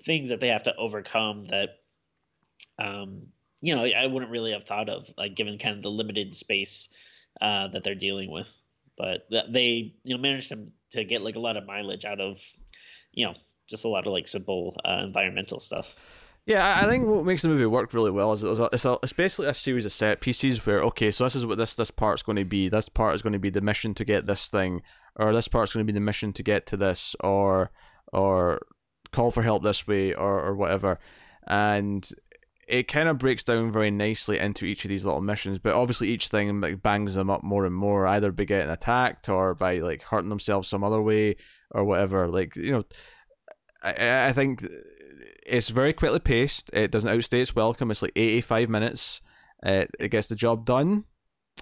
things 0.03 0.29
that 0.29 0.41
they 0.41 0.49
have 0.49 0.63
to 0.63 0.75
overcome 0.75 1.45
that, 1.45 1.69
um, 2.77 3.27
you 3.61 3.73
know, 3.73 3.85
I 3.85 4.05
wouldn't 4.05 4.31
really 4.31 4.51
have 4.51 4.65
thought 4.65 4.89
of, 4.89 5.09
like 5.17 5.35
given 5.35 5.57
kind 5.57 5.77
of 5.77 5.81
the 5.81 5.89
limited 5.89 6.33
space 6.33 6.89
uh, 7.41 7.69
that 7.69 7.83
they're 7.83 7.95
dealing 7.95 8.29
with. 8.31 8.53
But 8.97 9.27
they, 9.29 9.93
you 10.03 10.15
know, 10.15 10.21
managed 10.21 10.49
to 10.49 10.67
to 10.91 11.03
get 11.03 11.21
like 11.21 11.35
a 11.35 11.39
lot 11.39 11.57
of 11.57 11.65
mileage 11.65 12.05
out 12.05 12.19
of, 12.19 12.39
you 13.11 13.25
know, 13.25 13.35
just 13.67 13.85
a 13.85 13.89
lot 13.89 14.07
of 14.07 14.13
like 14.13 14.27
simple 14.27 14.75
uh, 14.85 15.01
environmental 15.03 15.59
stuff. 15.59 15.95
Yeah, 16.47 16.79
I 16.81 16.87
think 16.87 17.05
what 17.05 17.25
makes 17.25 17.41
the 17.41 17.49
movie 17.49 17.65
work 17.65 17.93
really 17.93 18.09
well 18.09 18.31
is 18.31 18.41
it's, 18.41 18.59
a, 18.61 18.69
it's, 18.71 18.85
a, 18.85 18.97
it's 19.03 19.11
basically 19.11 19.47
a 19.49 19.53
series 19.53 19.85
of 19.85 19.91
set 19.91 20.21
pieces 20.21 20.65
where 20.65 20.81
okay, 20.83 21.11
so 21.11 21.25
this 21.25 21.35
is 21.35 21.45
what 21.45 21.57
this 21.57 21.75
this 21.75 21.91
part's 21.91 22.23
going 22.23 22.37
to 22.37 22.45
be. 22.45 22.69
This 22.69 22.87
part 22.87 23.15
is 23.15 23.21
going 23.21 23.33
to 23.33 23.39
be 23.39 23.49
the 23.49 23.59
mission 23.59 23.93
to 23.95 24.05
get 24.05 24.27
this 24.27 24.47
thing, 24.47 24.81
or 25.17 25.33
this 25.33 25.49
part's 25.49 25.73
going 25.73 25.85
to 25.85 25.91
be 25.91 25.97
the 25.97 26.03
mission 26.03 26.31
to 26.31 26.43
get 26.43 26.65
to 26.67 26.77
this, 26.77 27.17
or 27.19 27.71
or 28.13 28.61
call 29.11 29.29
for 29.29 29.43
help 29.43 29.61
this 29.61 29.85
way, 29.85 30.13
or 30.13 30.41
or 30.41 30.55
whatever, 30.55 30.99
and 31.47 32.09
it 32.67 32.89
kind 32.89 33.07
of 33.07 33.17
breaks 33.17 33.45
down 33.45 33.71
very 33.71 33.89
nicely 33.89 34.39
into 34.39 34.65
each 34.65 34.83
of 34.83 34.89
these 34.89 35.05
little 35.05 35.21
missions. 35.21 35.57
But 35.57 35.73
obviously, 35.73 36.09
each 36.09 36.27
thing 36.27 36.59
like 36.59 36.83
bangs 36.83 37.15
them 37.15 37.29
up 37.29 37.43
more 37.43 37.65
and 37.65 37.75
more, 37.75 38.05
either 38.05 38.31
by 38.31 38.43
getting 38.43 38.69
attacked 38.69 39.29
or 39.29 39.55
by 39.55 39.79
like 39.79 40.03
hurting 40.03 40.29
themselves 40.29 40.67
some 40.67 40.83
other 40.83 41.01
way 41.01 41.37
or 41.71 41.85
whatever. 41.85 42.27
Like 42.27 42.55
you 42.55 42.71
know, 42.71 42.83
I 43.81 44.27
I 44.27 44.33
think 44.33 44.67
it's 45.45 45.69
very 45.69 45.93
quickly 45.93 46.19
paced. 46.19 46.69
It 46.73 46.91
doesn't 46.91 47.09
outstay 47.09 47.41
its 47.41 47.55
welcome. 47.55 47.89
It's 47.89 48.01
like 48.01 48.11
85 48.15 48.69
minutes. 48.69 49.21
It, 49.63 49.89
it 49.97 50.09
gets 50.09 50.27
the 50.27 50.35
job 50.35 50.65
done. 50.65 51.05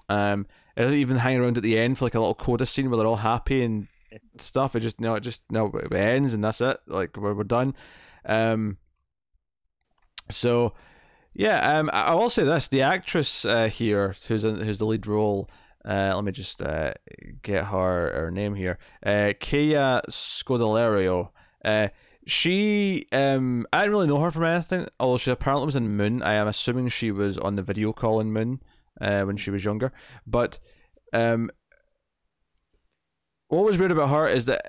Um, 0.08 0.46
it 0.76 0.82
doesn't 0.82 0.98
even 0.98 1.16
hang 1.16 1.38
around 1.38 1.56
at 1.56 1.62
the 1.62 1.78
end 1.78 1.96
for 1.96 2.04
like 2.04 2.16
a 2.16 2.20
little 2.20 2.34
coda 2.34 2.66
scene 2.66 2.90
where 2.90 2.98
they're 2.98 3.06
all 3.06 3.16
happy 3.16 3.62
and 3.62 3.86
stuff. 4.38 4.74
It 4.74 4.80
just 4.80 5.00
no, 5.00 5.14
it 5.14 5.20
just 5.20 5.42
no, 5.50 5.66
it 5.68 5.92
ends 5.92 6.34
and 6.34 6.42
that's 6.42 6.60
it. 6.60 6.78
Like 6.88 7.16
we're 7.16 7.32
we're 7.32 7.44
done. 7.44 7.74
Um, 8.24 8.78
so 10.28 10.74
yeah, 11.38 11.78
um, 11.78 11.90
I, 11.92 12.14
will 12.14 12.30
say 12.30 12.44
this: 12.44 12.68
the 12.68 12.80
actress 12.80 13.44
uh, 13.44 13.68
here, 13.68 14.14
who's 14.26 14.44
in, 14.44 14.56
who's 14.56 14.78
the 14.78 14.86
lead 14.86 15.06
role. 15.06 15.50
Uh, 15.84 16.12
let 16.14 16.24
me 16.24 16.32
just 16.32 16.62
uh, 16.62 16.94
get 17.42 17.66
her 17.66 18.10
her 18.14 18.30
name 18.30 18.54
here. 18.54 18.78
Uh, 19.04 19.34
Kaya 19.38 20.00
Scodelario. 20.08 21.28
Uh, 21.62 21.88
she, 22.26 23.04
um, 23.12 23.66
I 23.72 23.82
didn't 23.82 23.92
really 23.92 24.06
know 24.08 24.20
her 24.20 24.30
from 24.30 24.44
anything, 24.44 24.88
although 24.98 25.18
she 25.18 25.30
apparently 25.30 25.66
was 25.66 25.76
in 25.76 25.96
Moon. 25.96 26.22
I 26.22 26.34
am 26.34 26.48
assuming 26.48 26.88
she 26.88 27.12
was 27.12 27.38
on 27.38 27.54
the 27.54 27.62
video 27.62 27.92
call 27.92 28.18
in 28.18 28.32
Moon 28.32 28.62
uh, 29.00 29.22
when 29.22 29.36
she 29.36 29.50
was 29.50 29.64
younger. 29.64 29.92
But 30.26 30.58
um, 31.12 31.50
what 33.48 33.64
was 33.64 33.78
weird 33.78 33.92
about 33.92 34.08
her 34.08 34.26
is 34.26 34.46
that, 34.46 34.64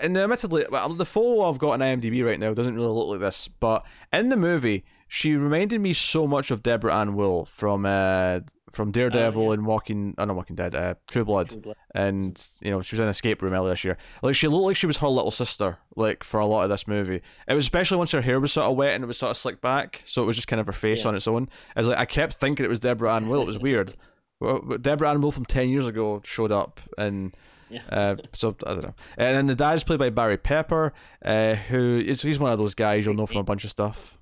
and 0.00 0.16
admittedly, 0.16 0.64
the 0.64 1.06
photo 1.06 1.48
I've 1.48 1.58
got 1.58 1.72
on 1.72 1.80
IMDb 1.80 2.24
right 2.24 2.40
now 2.40 2.54
doesn't 2.54 2.74
really 2.74 2.88
look 2.88 3.08
like 3.08 3.20
this, 3.20 3.46
but 3.46 3.84
in 4.12 4.30
the 4.30 4.36
movie, 4.36 4.84
she 5.12 5.34
reminded 5.34 5.80
me 5.80 5.92
so 5.92 6.24
much 6.28 6.52
of 6.52 6.62
Deborah 6.62 6.94
Ann 6.94 7.16
Woll 7.16 7.44
from 7.46 7.84
uh, 7.84 8.40
from 8.70 8.92
Daredevil 8.92 9.42
oh, 9.42 9.46
yeah. 9.48 9.54
and 9.54 9.66
Walking, 9.66 10.14
oh 10.16 10.24
no, 10.24 10.34
Walking 10.34 10.54
Dead, 10.54 10.72
uh, 10.72 10.94
True 11.08 11.24
Blood. 11.24 11.48
True 11.48 11.60
Blood, 11.60 11.76
and 11.96 12.48
you 12.62 12.70
know 12.70 12.80
she 12.80 12.94
was 12.94 13.00
in 13.00 13.08
Escape 13.08 13.42
Room 13.42 13.52
earlier 13.52 13.72
this 13.72 13.82
year. 13.82 13.98
Like 14.22 14.36
she 14.36 14.46
looked 14.46 14.66
like 14.66 14.76
she 14.76 14.86
was 14.86 14.98
her 14.98 15.08
little 15.08 15.32
sister, 15.32 15.78
like 15.96 16.22
for 16.22 16.38
a 16.38 16.46
lot 16.46 16.62
of 16.62 16.70
this 16.70 16.86
movie. 16.86 17.22
It 17.48 17.54
was 17.54 17.64
especially 17.64 17.96
once 17.96 18.12
her 18.12 18.22
hair 18.22 18.38
was 18.38 18.52
sort 18.52 18.70
of 18.70 18.76
wet 18.76 18.94
and 18.94 19.02
it 19.02 19.08
was 19.08 19.18
sort 19.18 19.30
of 19.30 19.36
slicked 19.36 19.60
back, 19.60 20.00
so 20.04 20.22
it 20.22 20.26
was 20.26 20.36
just 20.36 20.46
kind 20.46 20.60
of 20.60 20.66
her 20.66 20.72
face 20.72 21.02
yeah. 21.02 21.08
on 21.08 21.16
its 21.16 21.26
own. 21.26 21.48
I 21.74 21.80
was 21.80 21.88
like, 21.88 21.98
I 21.98 22.04
kept 22.04 22.34
thinking 22.34 22.64
it 22.64 22.68
was 22.68 22.78
Deborah 22.78 23.12
Ann 23.12 23.28
Woll. 23.28 23.42
It 23.42 23.46
was 23.46 23.58
weird. 23.68 23.96
well, 24.38 24.60
Deborah 24.80 25.10
Ann 25.10 25.22
Woll 25.22 25.32
from 25.32 25.44
ten 25.44 25.70
years 25.70 25.88
ago 25.88 26.22
showed 26.24 26.52
up 26.52 26.80
and. 26.96 27.36
Yeah. 27.68 27.82
uh, 27.88 28.16
so 28.32 28.56
I 28.66 28.70
don't 28.70 28.82
know. 28.82 28.94
And 29.16 29.36
then 29.36 29.46
the 29.46 29.54
dad 29.54 29.74
is 29.74 29.84
played 29.84 30.00
by 30.00 30.10
Barry 30.10 30.36
Pepper, 30.36 30.92
uh, 31.24 31.54
who 31.54 32.02
is 32.04 32.20
he's 32.20 32.40
one 32.40 32.50
of 32.50 32.58
those 32.58 32.74
guys 32.74 33.06
you'll 33.06 33.14
know 33.14 33.26
from 33.26 33.36
a 33.36 33.44
bunch 33.44 33.62
of 33.62 33.70
stuff. 33.70 34.18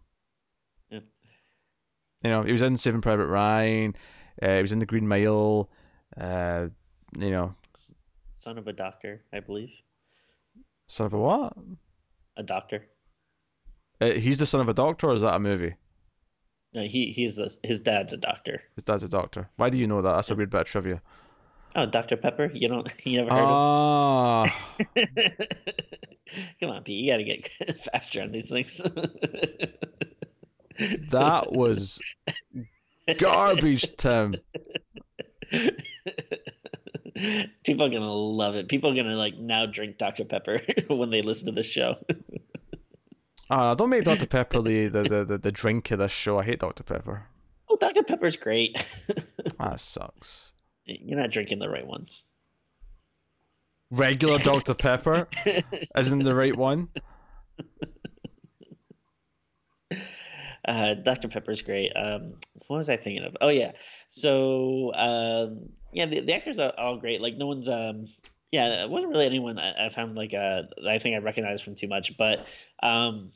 You 2.23 2.31
know, 2.31 2.43
he 2.43 2.53
was 2.53 2.63
in 2.63 2.77
Saving 2.77 3.01
Private 3.01 3.27
Ryan. 3.27 3.95
Uh, 4.43 4.57
he 4.57 4.63
was 4.63 4.73
in 4.73 4.79
the 4.79 4.87
Green 4.87 5.07
Mile. 5.07 5.69
Uh, 6.21 6.69
you 7.17 7.31
know, 7.31 7.55
son 8.35 8.59
of 8.59 8.67
a 8.67 8.73
doctor, 8.73 9.23
I 9.33 9.41
believe. 9.41 9.73
Son 10.89 11.07
of 11.07 11.15
a 11.15 11.19
what? 11.19 11.55
A 12.37 12.43
doctor. 12.43 12.87
Uh, 14.01 14.13
he's 14.13 14.39
the 14.39 14.47
son 14.47 14.61
of 14.61 14.69
a 14.69 14.75
doctor, 14.75 15.09
or 15.09 15.15
is 15.15 15.23
that 15.23 15.35
a 15.35 15.39
movie? 15.39 15.75
No, 16.75 16.83
he 16.83 17.07
he's 17.11 17.37
the, 17.37 17.55
his 17.63 17.81
dad's 17.81 18.13
a 18.13 18.17
doctor. 18.17 18.63
His 18.75 18.85
dad's 18.85 19.03
a 19.03 19.09
doctor. 19.09 19.49
Why 19.57 19.71
do 19.71 19.79
you 19.79 19.87
know 19.87 20.03
that? 20.03 20.15
That's 20.15 20.31
a 20.31 20.35
weird 20.35 20.51
bit 20.51 20.63
of 20.63 20.67
trivia. 20.67 21.03
Oh, 21.77 21.87
Dr. 21.87 22.17
Pepper? 22.17 22.51
You 22.53 22.69
don't 22.69 22.93
you 23.05 23.19
never 23.19 23.31
heard 23.31 23.45
oh. 23.47 24.45
of? 24.45 24.49
Ah. 24.49 24.55
Come 26.61 26.71
on, 26.71 26.83
Pete. 26.83 26.99
You 26.99 27.13
got 27.13 27.17
to 27.19 27.25
get 27.25 27.81
faster 27.93 28.23
on 28.23 28.33
these 28.33 28.51
things. 28.51 28.81
That 31.11 31.53
was 31.53 32.01
garbage, 33.19 33.97
Tim. 33.97 34.37
People 37.65 37.87
are 37.87 37.91
gonna 37.91 38.13
love 38.13 38.55
it. 38.55 38.69
People 38.69 38.93
are 38.93 38.95
gonna 38.95 39.17
like 39.17 39.37
now 39.37 39.67
drink 39.67 39.99
Dr. 39.99 40.25
Pepper 40.25 40.61
when 40.89 41.11
they 41.11 41.23
listen 41.23 41.47
to 41.47 41.53
this 41.53 41.67
show. 41.67 41.97
Ah, 43.51 43.71
uh, 43.71 43.75
don't 43.75 43.89
make 43.89 44.05
Dr. 44.05 44.27
Pepper 44.27 44.61
the, 44.61 44.89
the, 44.89 45.25
the, 45.25 45.39
the 45.39 45.53
drink 45.53 45.91
of 45.91 45.99
this 45.99 46.13
show. 46.13 46.39
I 46.39 46.45
hate 46.45 46.61
Dr. 46.61 46.83
Pepper. 46.83 47.27
Oh, 47.71 47.77
Dr. 47.77 48.03
Pepper's 48.03 48.37
great. 48.37 48.85
that 49.59 49.81
sucks. 49.81 50.53
You're 50.85 51.19
not 51.19 51.31
drinking 51.31 51.59
the 51.59 51.69
right 51.69 51.87
ones. 51.87 52.27
Regular 53.91 54.39
Dr. 54.39 54.75
Pepper 54.75 55.29
isn't 55.97 56.25
the 56.25 56.35
right 56.35 56.57
one. 56.57 56.89
Uh, 60.65 60.95
Dr. 60.95 61.29
Pepper's 61.29 61.63
great. 61.63 61.93
Um, 61.95 62.35
what 62.67 62.79
was 62.79 62.91
I 62.91 62.97
thinking 62.97 63.25
of? 63.25 63.37
Oh 63.41 63.49
yeah, 63.49 63.73
so 64.09 64.93
um, 64.95 65.71
yeah, 65.93 66.07
the, 66.07 66.21
the 66.21 66.35
actors 66.35 66.59
are 66.59 66.73
all 66.77 66.99
great. 66.99 67.21
Like 67.21 67.37
no 67.37 67.47
one's 67.47 67.69
um, 67.69 68.07
yeah, 68.51 68.83
it 68.83 68.91
wasn't 68.91 69.13
really 69.13 69.27
anyone 69.27 69.59
I, 69.59 69.87
I 69.87 69.89
found 69.91 70.17
like 70.17 70.35
uh, 70.35 70.63
I 70.87 70.99
think 70.99 71.15
I 71.15 71.19
recognized 71.19 71.65
from 71.65 71.75
too 71.75 71.89
much, 71.89 72.17
but 72.17 72.47
um, 72.83 73.33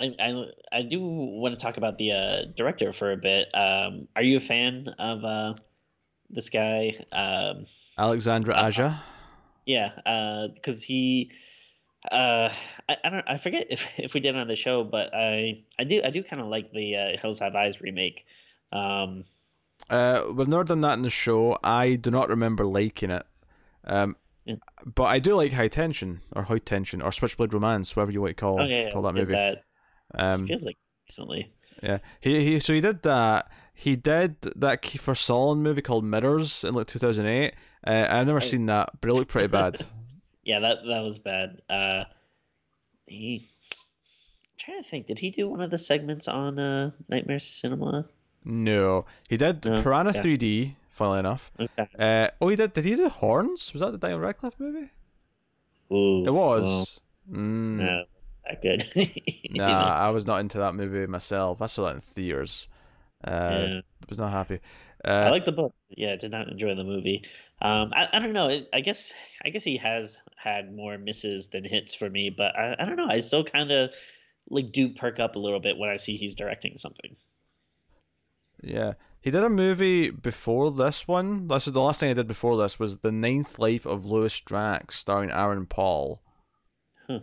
I, 0.00 0.14
I, 0.18 0.44
I 0.72 0.82
do 0.82 1.00
want 1.00 1.58
to 1.58 1.62
talk 1.62 1.78
about 1.78 1.96
the 1.98 2.12
uh, 2.12 2.42
director 2.56 2.92
for 2.92 3.12
a 3.12 3.16
bit. 3.16 3.48
Um, 3.54 4.08
are 4.14 4.22
you 4.22 4.36
a 4.36 4.40
fan 4.40 4.88
of 4.98 5.24
uh, 5.24 5.54
this 6.28 6.50
guy? 6.50 6.94
Um, 7.12 7.66
Alexandre 7.98 8.52
Aja. 8.52 8.84
Uh, 8.84 8.98
yeah, 9.64 10.48
because 10.54 10.82
uh, 10.82 10.86
he 10.86 11.32
uh, 12.12 12.52
I, 12.88 12.96
I 13.04 13.08
don't 13.08 13.24
I 13.26 13.36
forget 13.36 13.66
if, 13.70 13.86
if 13.98 14.14
we 14.14 14.20
did 14.20 14.34
it 14.34 14.38
on 14.38 14.48
the 14.48 14.56
show, 14.56 14.84
but 14.84 15.14
I 15.14 15.64
I 15.78 15.84
do 15.84 16.00
I 16.04 16.10
do 16.10 16.22
kind 16.22 16.40
of 16.40 16.48
like 16.48 16.72
the 16.72 16.96
uh, 16.96 17.20
Hills 17.20 17.38
Have 17.40 17.54
Eyes 17.54 17.80
remake. 17.80 18.26
Um, 18.72 19.24
uh, 19.88 20.24
we've 20.34 20.48
never 20.48 20.64
done 20.64 20.80
that 20.80 20.94
in 20.94 21.02
the 21.02 21.10
show. 21.10 21.58
I 21.62 21.94
do 21.94 22.10
not 22.10 22.28
remember 22.28 22.66
liking 22.66 23.10
it. 23.10 23.24
Um, 23.84 24.16
yeah. 24.44 24.56
but 24.84 25.04
I 25.04 25.18
do 25.20 25.36
like 25.36 25.52
High 25.52 25.68
Tension 25.68 26.22
or 26.34 26.42
High 26.42 26.58
Tension 26.58 27.00
or 27.00 27.12
Switchblade 27.12 27.54
Romance, 27.54 27.94
whatever 27.94 28.10
you 28.10 28.20
want 28.20 28.36
to 28.36 28.40
call, 28.40 28.66
yeah, 28.66 28.92
call 28.92 29.02
that 29.02 29.14
movie. 29.14 29.32
That. 29.32 29.62
Um, 30.14 30.46
feels 30.46 30.64
like 30.64 30.76
recently. 31.08 31.52
Yeah, 31.82 31.98
he 32.20 32.42
he. 32.42 32.60
So 32.60 32.72
he 32.72 32.80
did 32.80 33.02
that. 33.02 33.50
He 33.74 33.94
did 33.94 34.40
that 34.56 34.82
Kiefer 34.82 35.16
Sutherland 35.16 35.62
movie 35.62 35.82
called 35.82 36.04
Mirrors 36.04 36.64
in 36.64 36.74
like 36.74 36.86
2008. 36.86 37.54
Uh, 37.86 38.06
I've 38.08 38.26
never 38.26 38.40
seen 38.40 38.66
that, 38.66 38.88
but 39.00 39.10
it 39.10 39.12
looked 39.12 39.30
pretty 39.30 39.48
bad. 39.48 39.84
yeah, 40.46 40.60
that 40.60 40.78
that 40.86 41.00
was 41.00 41.18
bad. 41.18 41.60
Uh, 41.68 42.04
he 43.06 43.50
I'm 43.72 44.58
trying 44.58 44.82
to 44.82 44.88
think. 44.88 45.06
Did 45.06 45.18
he 45.18 45.30
do 45.30 45.48
one 45.48 45.60
of 45.60 45.70
the 45.70 45.78
segments 45.78 46.28
on 46.28 46.58
uh, 46.58 46.92
Nightmare 47.08 47.40
Cinema? 47.40 48.06
No, 48.44 49.06
he 49.28 49.36
did 49.36 49.64
no? 49.64 49.82
Piranha 49.82 50.12
yeah. 50.14 50.22
3D. 50.22 50.74
Funnily 50.92 51.18
enough. 51.18 51.50
Okay. 51.60 51.88
Uh, 51.98 52.28
oh, 52.40 52.48
he 52.48 52.56
did. 52.56 52.72
Did 52.72 52.84
he 52.84 52.94
do 52.94 53.08
Horns? 53.08 53.72
Was 53.72 53.80
that 53.80 53.90
the 53.90 53.98
Daniel 53.98 54.20
Radcliffe 54.20 54.58
movie? 54.58 54.88
Ooh, 55.92 56.24
it 56.24 56.32
was. 56.32 57.00
Well, 57.28 57.38
mm. 57.38 57.76
No, 57.76 58.04
that 58.46 58.62
good. 58.62 58.84
nah, 59.50 59.68
know? 59.68 59.74
I 59.74 60.10
was 60.10 60.26
not 60.26 60.40
into 60.40 60.58
that 60.58 60.74
movie 60.74 61.06
myself. 61.06 61.60
I 61.60 61.66
saw 61.66 61.86
that 61.86 61.96
in 61.96 62.00
theaters. 62.00 62.68
Uh, 63.22 63.30
yeah. 63.68 63.80
was 64.08 64.18
not 64.18 64.30
happy. 64.30 64.60
Uh, 65.04 65.10
I 65.10 65.30
like 65.30 65.44
the 65.44 65.52
book. 65.52 65.74
Yeah, 65.90 66.16
did 66.16 66.32
not 66.32 66.48
enjoy 66.48 66.74
the 66.76 66.84
movie. 66.84 67.24
Um, 67.60 67.92
I, 67.92 68.08
I 68.12 68.18
don't 68.20 68.32
know. 68.32 68.62
I 68.72 68.80
guess 68.80 69.12
I 69.44 69.50
guess 69.50 69.64
he 69.64 69.76
has 69.76 70.18
had 70.36 70.74
more 70.74 70.98
misses 70.98 71.48
than 71.48 71.64
hits 71.64 71.94
for 71.94 72.08
me, 72.08 72.30
but 72.30 72.56
I, 72.56 72.76
I 72.78 72.84
don't 72.84 72.96
know. 72.96 73.08
I 73.08 73.20
still 73.20 73.44
kind 73.44 73.70
of 73.72 73.94
like 74.48 74.70
do 74.70 74.90
perk 74.90 75.18
up 75.18 75.36
a 75.36 75.40
little 75.40 75.60
bit 75.60 75.76
when 75.76 75.90
I 75.90 75.96
see 75.96 76.16
he's 76.16 76.34
directing 76.34 76.78
something. 76.78 77.16
Yeah, 78.62 78.94
he 79.20 79.30
did 79.30 79.44
a 79.44 79.48
movie 79.48 80.10
before 80.10 80.70
this 80.70 81.08
one. 81.08 81.48
This 81.48 81.66
is 81.66 81.72
the 81.72 81.80
last 81.80 82.00
thing 82.00 82.10
I 82.10 82.14
did 82.14 82.28
before 82.28 82.56
this 82.56 82.78
was 82.78 82.98
the 82.98 83.12
Ninth 83.12 83.58
Life 83.58 83.86
of 83.86 84.06
Louis 84.06 84.40
Drax, 84.40 84.98
starring 84.98 85.30
Aaron 85.30 85.66
Paul. 85.66 86.22
Huh. 87.08 87.20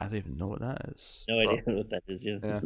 I 0.00 0.04
don't 0.04 0.16
even 0.16 0.36
know 0.36 0.46
what 0.46 0.60
that 0.60 0.80
is. 0.92 1.24
No 1.28 1.38
idea 1.38 1.62
what 1.66 1.90
that 1.90 2.02
is. 2.08 2.24
Yeah. 2.24 2.38
yeah. 2.42 2.60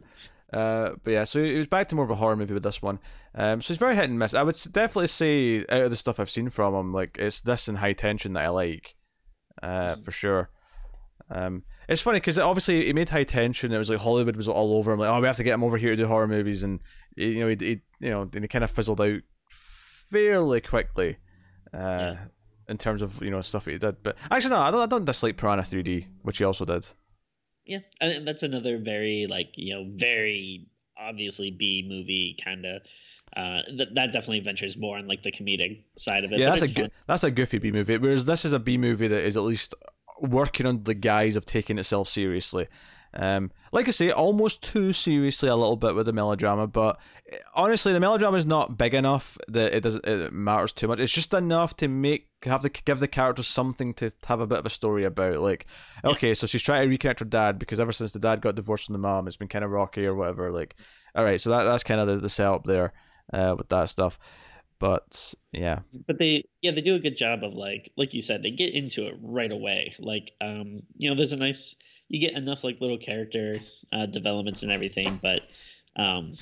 Uh, 0.53 0.95
but 1.03 1.11
yeah, 1.11 1.25
so 1.25 1.43
he 1.43 1.57
was 1.57 1.67
back 1.67 1.89
to 1.89 1.95
more 1.95 2.05
of 2.05 2.11
a 2.11 2.15
horror 2.15 2.37
movie 2.37 2.53
with 2.55 2.63
this 2.63 2.83
one. 2.83 2.99
Um, 3.35 3.63
so 3.63 3.69
he's 3.69 3.79
very 3.79 3.97
hit 3.97 4.05
and 4.05 4.19
miss. 4.19 4.35
I 4.35 4.43
would 4.43 4.57
definitely 4.71 5.07
say 5.07 5.61
out 5.61 5.83
of 5.83 5.91
the 5.91 5.97
stuff 5.97 6.21
I've 6.21 6.31
seen 6.31 6.51
from 6.51 6.75
him, 6.75 6.93
like 6.93 7.17
it's 7.19 7.41
this 7.41 7.69
and 7.69 7.79
High 7.79 7.95
Tension 7.95 8.35
that 8.35 8.45
I 8.45 8.49
like, 8.49 8.95
uh, 9.63 9.97
mm. 9.97 10.05
for 10.05 10.11
sure. 10.11 10.51
Um, 11.31 11.65
it's 11.89 12.01
funny 12.01 12.17
because 12.17 12.39
obviously 12.39 12.87
he 12.87 12.93
made 12.93 13.09
High 13.09 13.25
Tension. 13.25 13.73
It 13.73 13.79
was 13.79 13.91
like 13.91 14.01
Hollywood 14.01 14.37
was 14.37 14.49
all 14.49 14.75
over 14.77 14.93
him. 14.93 15.01
Like, 15.01 15.09
oh, 15.09 15.21
we 15.21 15.27
have 15.27 15.37
to 15.37 15.45
get 15.45 15.55
him 15.55 15.65
over 15.65 15.77
here 15.77 15.91
to 15.91 16.03
do 16.03 16.07
horror 16.07 16.29
movies, 16.29 16.63
and 16.63 16.81
you 17.17 17.41
know, 17.41 17.49
he, 17.49 17.57
he 17.59 17.81
you 18.01 18.11
know, 18.11 18.23
and 18.23 18.45
he 18.45 18.49
kind 18.49 18.65
of 18.65 18.71
fizzled 18.71 19.01
out 19.01 19.21
fairly 20.11 20.61
quickly. 20.61 21.17
Uh, 21.73 21.79
yeah. 21.79 22.17
In 22.69 22.79
terms 22.79 23.03
of 23.03 23.21
you 23.23 23.31
know 23.31 23.41
stuff 23.41 23.67
he 23.67 23.77
did, 23.77 24.03
but 24.03 24.17
actually 24.31 24.51
no, 24.51 24.61
I 24.61 24.71
don't, 24.71 24.81
I 24.83 24.87
don't 24.87 25.05
dislike 25.05 25.37
Piranha 25.37 25.63
3D, 25.63 26.07
which 26.23 26.39
he 26.39 26.45
also 26.45 26.65
did. 26.65 26.87
yeah, 27.67 27.81
and 28.01 28.27
that's 28.27 28.43
another 28.43 28.79
very 28.79 29.27
like 29.29 29.51
you 29.57 29.75
know 29.75 29.91
very 29.97 30.69
obviously 30.97 31.51
B 31.51 31.85
movie 31.87 32.37
kind 32.43 32.65
of. 32.65 32.83
Uh, 33.37 33.63
that 33.79 33.95
that 33.95 34.13
definitely 34.13 34.41
ventures 34.41 34.77
more 34.77 34.99
on 34.99 35.09
like 35.09 35.23
the 35.23 35.33
comedic 35.33 35.83
side 35.97 36.25
of 36.25 36.33
it. 36.33 36.39
Yeah, 36.39 36.55
that's 36.55 36.77
a 36.77 36.91
that's 37.07 37.25
a 37.25 37.31
goofy 37.31 37.59
B 37.59 37.71
movie. 37.71 37.97
Whereas 37.97 38.27
this 38.27 38.45
is 38.45 38.53
a 38.53 38.59
B 38.59 38.77
movie 38.77 39.09
that 39.09 39.21
is 39.21 39.39
at 39.39 39.43
least 39.43 39.75
working 40.21 40.67
under 40.67 40.83
the 40.83 40.95
guise 40.95 41.35
of 41.35 41.47
taking 41.47 41.79
itself 41.79 42.09
seriously. 42.09 42.69
Um, 43.15 43.51
like 43.73 43.89
I 43.89 43.91
say, 43.91 44.11
almost 44.11 44.63
too 44.63 44.93
seriously 44.93 45.49
a 45.49 45.57
little 45.57 45.77
bit 45.77 45.95
with 45.95 46.07
the 46.07 46.13
melodrama, 46.13 46.67
but 46.67 46.99
eh, 47.31 47.39
honestly, 47.55 47.93
the 47.93 48.01
melodrama 48.01 48.37
is 48.37 48.47
not 48.47 48.79
big 48.79 48.95
enough 48.95 49.37
that 49.49 49.75
it 49.75 49.83
doesn't 49.83 50.07
it 50.07 50.33
matters 50.33 50.73
too 50.73 50.89
much. 50.89 50.99
It's 50.99 51.13
just 51.13 51.33
enough 51.35 51.77
to 51.77 51.89
make 51.89 52.29
have 52.45 52.63
to 52.63 52.69
give 52.69 53.01
the 53.01 53.09
characters 53.09 53.47
something 53.47 53.95
to 53.95 54.13
have 54.27 54.41
a 54.41 54.47
bit 54.47 54.59
of 54.59 54.67
a 54.67 54.71
story 54.71 55.05
about. 55.05 55.41
Like, 55.41 55.67
okay, 56.05 56.35
so 56.35 56.47
she's 56.47 56.63
trying 56.63 56.89
to 56.89 56.99
reconnect 56.99 57.21
her 57.21 57.25
dad 57.25 57.59
because 57.59 57.81
ever 57.81 57.93
since 57.93 58.13
the 58.13 58.19
dad 58.19 58.43
got 58.43 58.57
divorced 58.57 58.87
from 58.87 58.95
the 58.95 58.99
mom, 58.99 59.27
it's 59.27 59.37
been 59.37 59.49
kind 59.49 59.65
of 59.65 59.71
rocky 59.71 60.07
or 60.07 60.15
whatever. 60.15 60.51
Like, 60.51 60.77
all 61.15 61.25
right, 61.25 61.41
so 61.41 61.49
that 61.51 61.65
that's 61.65 61.85
kind 61.85 62.01
of 62.01 62.09
the, 62.09 62.17
the 62.17 62.29
setup 62.29 62.65
there 62.65 62.93
uh, 63.33 63.55
with 63.57 63.69
that 63.69 63.89
stuff. 63.89 64.19
But 64.79 65.35
yeah, 65.53 65.81
but 66.09 66.19
they 66.19 66.45
yeah 66.61 66.73
they 66.73 66.81
do 66.81 66.97
a 66.97 67.01
good 67.01 67.17
job 67.17 67.45
of 67.45 67.55
like 67.55 67.93
like 67.97 68.15
you 68.15 68.21
said 68.21 68.43
they 68.43 68.51
get 68.51 68.75
into 68.75 69.07
it 69.07 69.15
right 69.23 69.53
away. 69.53 69.95
Like, 70.01 70.33
um, 70.41 70.83
you 70.97 71.09
know, 71.09 71.15
there's 71.15 71.33
a 71.33 71.37
nice 71.37 71.77
you 72.09 72.21
get 72.21 72.37
enough 72.37 72.65
like 72.65 72.81
little 72.81 72.99
character 72.99 73.61
uh, 73.93 74.07
developments 74.07 74.65
and 74.65 74.73
everything, 74.73 75.21
but 75.23 75.43
um, 75.95 76.37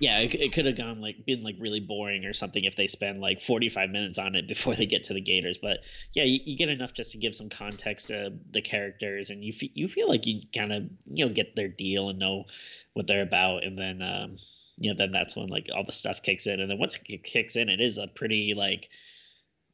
yeah, 0.00 0.20
it, 0.20 0.34
it 0.34 0.52
could 0.52 0.64
have 0.64 0.76
gone 0.76 1.00
like 1.00 1.24
been 1.26 1.42
like 1.42 1.56
really 1.58 1.78
boring 1.78 2.24
or 2.24 2.32
something 2.32 2.64
if 2.64 2.74
they 2.74 2.86
spend 2.86 3.20
like 3.20 3.38
45 3.38 3.90
minutes 3.90 4.18
on 4.18 4.34
it 4.34 4.48
before 4.48 4.74
they 4.74 4.86
get 4.86 5.04
to 5.04 5.14
the 5.14 5.20
Gators. 5.20 5.58
But 5.58 5.80
yeah, 6.14 6.24
you, 6.24 6.40
you 6.44 6.56
get 6.56 6.70
enough 6.70 6.94
just 6.94 7.12
to 7.12 7.18
give 7.18 7.34
some 7.34 7.50
context 7.50 8.08
to 8.08 8.32
the 8.50 8.62
characters, 8.62 9.30
and 9.30 9.44
you 9.44 9.52
you 9.74 9.88
feel 9.88 10.08
like 10.08 10.26
you 10.26 10.40
kind 10.54 10.72
of 10.72 10.84
you 11.06 11.26
know 11.26 11.32
get 11.32 11.54
their 11.54 11.68
deal 11.68 12.08
and 12.08 12.18
know 12.18 12.46
what 12.94 13.06
they're 13.06 13.22
about, 13.22 13.62
and 13.62 13.78
then 13.78 14.00
um, 14.02 14.38
you 14.80 14.90
know 14.90 14.96
then 14.96 15.12
that's 15.12 15.36
when 15.36 15.48
like 15.48 15.68
all 15.74 15.84
the 15.84 15.92
stuff 15.92 16.22
kicks 16.22 16.46
in, 16.46 16.60
and 16.60 16.70
then 16.70 16.78
once 16.78 16.98
it 17.08 17.22
kicks 17.22 17.54
in, 17.54 17.68
it 17.68 17.80
is 17.80 17.98
a 17.98 18.08
pretty 18.08 18.54
like 18.56 18.88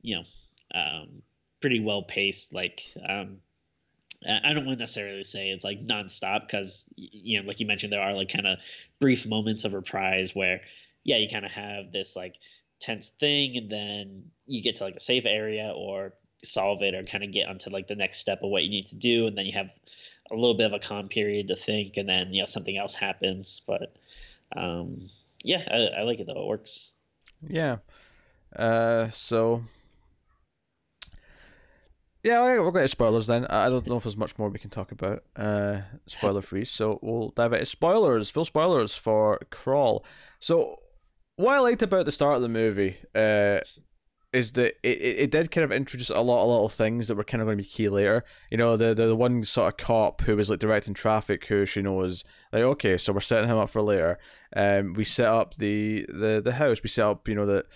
you 0.03 0.17
know 0.17 0.79
um, 0.79 1.23
pretty 1.61 1.81
well 1.81 2.03
paced 2.03 2.53
like 2.53 2.83
um, 3.09 3.39
I 4.29 4.53
don't 4.53 4.67
want 4.67 4.79
to 4.79 4.83
necessarily 4.83 5.25
say 5.25 5.51
it's 5.51 5.65
like 5.65 5.87
nonstop 5.87 6.43
because 6.43 6.87
you 6.97 7.41
know, 7.41 7.47
like 7.47 7.61
you 7.61 7.67
mentioned, 7.67 7.93
there 7.93 8.03
are 8.03 8.15
like 8.15 8.33
kind 8.33 8.47
of 8.47 8.59
brief 9.01 9.27
moments 9.27 9.65
of 9.65 9.75
reprise 9.75 10.35
where, 10.35 10.63
yeah, 11.05 11.17
you 11.17 11.29
kind 11.29 11.45
of 11.45 11.53
have 11.53 11.93
this 11.93 12.17
like 12.17 12.37
tense 12.81 13.11
thing, 13.11 13.57
and 13.57 13.71
then 13.71 14.25
you 14.47 14.63
get 14.63 14.77
to 14.77 14.85
like 14.85 14.97
a 14.97 15.01
safe 15.01 15.27
area 15.27 15.73
or 15.75 16.15
solve 16.45 16.83
it 16.83 16.95
or 16.95 17.03
kind 17.03 17.25
of 17.25 17.33
get 17.33 17.49
onto 17.49 17.71
like 17.71 17.89
the 17.89 17.95
next 17.95 18.19
step 18.19 18.43
of 18.43 18.51
what 18.51 18.63
you 18.63 18.71
need 18.71 18.87
to 18.87 18.97
do, 18.97 19.27
and 19.27 19.37
then 19.37 19.47
you 19.47 19.53
have 19.53 19.71
a 20.31 20.35
little 20.35 20.57
bit 20.57 20.67
of 20.67 20.73
a 20.73 20.79
calm 20.79 21.09
period 21.09 21.49
to 21.49 21.57
think, 21.57 21.97
and 21.97 22.09
then 22.09 22.33
you 22.33 22.43
know 22.43 22.47
something 22.47 22.77
else 22.77 22.95
happens. 22.95 23.61
But 23.67 23.97
um, 24.55 25.09
yeah, 25.43 25.63
I, 25.71 26.01
I 26.01 26.03
like 26.03 26.21
it 26.21 26.27
though; 26.27 26.43
it 26.43 26.47
works. 26.47 26.91
Yeah. 27.49 27.79
Uh, 28.55 29.09
so 29.09 29.63
yeah, 32.27 32.59
we'll 32.59 32.73
get 32.73 32.83
to 32.83 32.89
spoilers 32.89 33.29
then. 33.29 33.47
I 33.47 33.69
don't 33.69 33.87
know 33.87 33.99
if 33.99 34.03
there's 34.03 34.17
much 34.17 34.37
more 34.37 34.49
we 34.49 34.59
can 34.59 34.71
talk 34.71 34.91
about. 34.91 35.23
Uh, 35.37 35.83
spoiler 36.07 36.43
free, 36.43 36.65
so 36.65 36.99
we'll 37.01 37.29
dive 37.31 37.53
into 37.53 37.67
spoilers. 37.67 38.31
Full 38.31 38.45
spoilers 38.45 38.97
for 38.97 39.39
Crawl. 39.51 40.05
So, 40.41 40.81
what 41.37 41.55
I 41.55 41.61
liked 41.61 41.83
about 41.83 42.05
the 42.05 42.11
start 42.11 42.35
of 42.35 42.43
the 42.43 42.49
movie 42.49 42.97
uh, 43.15 43.61
is 44.37 44.53
that 44.53 44.75
it, 44.83 45.01
it 45.01 45.31
did 45.31 45.51
kind 45.51 45.65
of 45.65 45.73
introduce 45.73 46.11
a 46.11 46.21
lot 46.21 46.43
of 46.43 46.49
little 46.49 46.69
things 46.69 47.09
that 47.09 47.17
were 47.17 47.25
kind 47.25 47.41
of 47.41 47.47
going 47.47 47.59
to 47.59 47.63
be 47.63 47.69
key 47.69 47.89
later. 47.89 48.25
You 48.51 48.59
know, 48.59 48.77
the, 48.77 48.95
the, 48.95 49.07
the 49.07 49.17
one 49.17 49.43
sort 49.45 49.73
of 49.73 49.77
cop 49.79 50.21
who 50.23 50.37
was 50.37 50.51
like 50.51 50.59
directing 50.59 50.95
traffic, 50.95 51.47
who 51.47 51.67
she 51.67 51.83
knows 51.83 52.25
like 52.53 52.63
okay, 52.63 52.97
so 52.97 53.13
we're 53.13 53.21
setting 53.21 53.49
him 53.49 53.57
up 53.57 53.71
for 53.71 53.83
later. 53.83 54.19
Um, 54.55 54.95
we 54.95 55.05
set 55.05 55.27
up 55.29 55.57
the 55.57 56.07
the 56.09 56.41
the 56.45 56.53
house. 56.53 56.83
We 56.83 56.89
set 56.89 57.07
up, 57.07 57.29
you 57.29 57.35
know, 57.35 57.47
that 57.47 57.67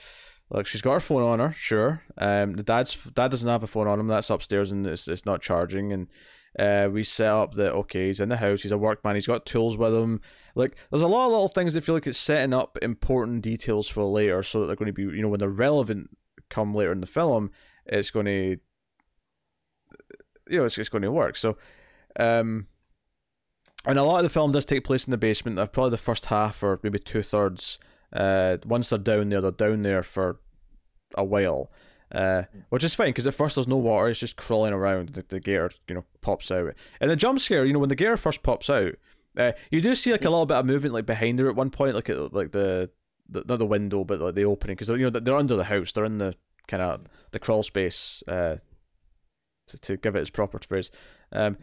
Look, 0.52 0.66
she's 0.66 0.82
got 0.82 0.94
her 0.94 1.00
phone 1.00 1.22
on 1.22 1.38
her, 1.38 1.52
sure. 1.52 2.02
Um, 2.18 2.54
the 2.54 2.64
dad's 2.64 2.96
dad 3.14 3.30
doesn't 3.30 3.48
have 3.48 3.62
a 3.62 3.68
phone 3.68 3.86
on 3.86 4.00
him. 4.00 4.08
That's 4.08 4.30
upstairs 4.30 4.72
and 4.72 4.84
it's, 4.84 5.06
it's 5.06 5.24
not 5.24 5.40
charging. 5.40 5.92
And 5.92 6.08
uh, 6.58 6.90
we 6.90 7.04
set 7.04 7.28
up 7.32 7.54
that 7.54 7.72
okay, 7.72 8.08
he's 8.08 8.20
in 8.20 8.30
the 8.30 8.36
house. 8.36 8.62
He's 8.62 8.72
a 8.72 8.78
workman. 8.78 9.14
He's 9.14 9.28
got 9.28 9.46
tools 9.46 9.76
with 9.76 9.94
him. 9.94 10.20
Like, 10.56 10.76
there's 10.90 11.02
a 11.02 11.06
lot 11.06 11.26
of 11.26 11.32
little 11.32 11.49
things 11.49 11.75
that 11.75 11.84
feel 11.84 11.94
like 11.94 12.08
it's 12.08 12.18
setting 12.18 12.52
up 12.52 12.76
important 12.82 13.42
details 13.42 13.88
for 13.88 14.02
later, 14.02 14.42
so 14.42 14.60
that 14.60 14.66
they're 14.66 14.76
going 14.76 14.86
to 14.86 14.92
be, 14.92 15.02
you 15.02 15.23
know, 15.23 15.28
when 15.28 15.38
they're 15.38 15.49
relevant 15.49 16.10
come 16.50 16.75
later 16.75 16.93
in 16.93 17.00
the 17.00 17.06
film, 17.06 17.50
it's 17.86 18.10
going 18.10 18.26
to, 18.26 18.58
you 20.49 20.58
know, 20.58 20.65
it's, 20.65 20.76
it's 20.76 20.89
going 20.89 21.02
to 21.02 21.13
work. 21.13 21.36
So, 21.36 21.56
um, 22.19 22.67
and 23.86 23.99
a 23.99 24.02
lot 24.02 24.19
of 24.19 24.25
the 24.25 24.28
film 24.28 24.52
does 24.52 24.67
take 24.67 24.84
place 24.84 25.06
in 25.06 25.10
the 25.10 25.17
basement. 25.17 25.58
Uh, 25.58 25.67
probably 25.67 25.93
the 25.93 25.97
first 25.97 26.26
half 26.26 26.63
or 26.63 26.78
maybe 26.82 26.99
two 26.99 27.23
thirds 27.23 27.78
uh, 28.13 28.56
once 28.65 28.89
they're 28.89 28.99
down 28.99 29.28
there, 29.28 29.41
they're 29.41 29.50
down 29.50 29.82
there 29.82 30.02
for 30.02 30.41
a 31.15 31.25
while, 31.25 31.71
uh, 32.13 32.43
which 32.69 32.84
is 32.84 32.95
fine 32.95 33.08
because 33.08 33.26
at 33.26 33.34
first 33.34 33.54
there's 33.54 33.69
no 33.69 33.76
water; 33.76 34.08
it's 34.08 34.21
just 34.21 34.36
crawling 34.36 34.73
around. 34.73 35.10
The, 35.10 35.25
the 35.28 35.41
gator, 35.41 35.71
you 35.89 35.95
know, 35.95 36.04
pops 36.21 36.50
out, 36.50 36.75
and 37.00 37.10
the 37.10 37.17
jump 37.17 37.41
scare, 37.41 37.65
you 37.65 37.73
know, 37.73 37.78
when 37.78 37.89
the 37.89 37.95
gator 37.95 38.17
first 38.17 38.43
pops 38.43 38.69
out, 38.69 38.95
uh, 39.36 39.52
you 39.71 39.80
do 39.80 39.95
see 39.95 40.13
like 40.13 40.25
a 40.25 40.30
little 40.30 40.47
bit 40.47 40.56
of 40.56 40.67
movement 40.67 40.95
like 40.95 41.06
behind 41.06 41.39
her 41.39 41.49
at 41.49 41.56
one 41.56 41.71
point, 41.71 41.95
like 41.95 42.08
like 42.08 42.52
the, 42.52 42.91
the 43.30 43.45
not 43.47 43.58
the 43.58 43.66
window, 43.66 44.04
but 44.04 44.21
like 44.21 44.34
the 44.34 44.45
opening, 44.45 44.76
because 44.76 44.88
you 44.88 45.10
know 45.10 45.21
they're 45.21 45.36
under 45.36 45.56
the 45.56 45.64
house, 45.64 45.93
they're 45.93 46.04
in 46.04 46.19
the 46.19 46.34
kind 46.69 46.82
of 46.82 47.02
the 47.30 47.38
crawl 47.38 47.62
space, 47.62 48.23
uh, 48.28 48.56
to, 49.69 49.78
to 49.78 49.97
give 49.97 50.16
it 50.16 50.21
its 50.21 50.30
proper 50.30 50.58
phrase, 50.58 50.90
um, 51.32 51.56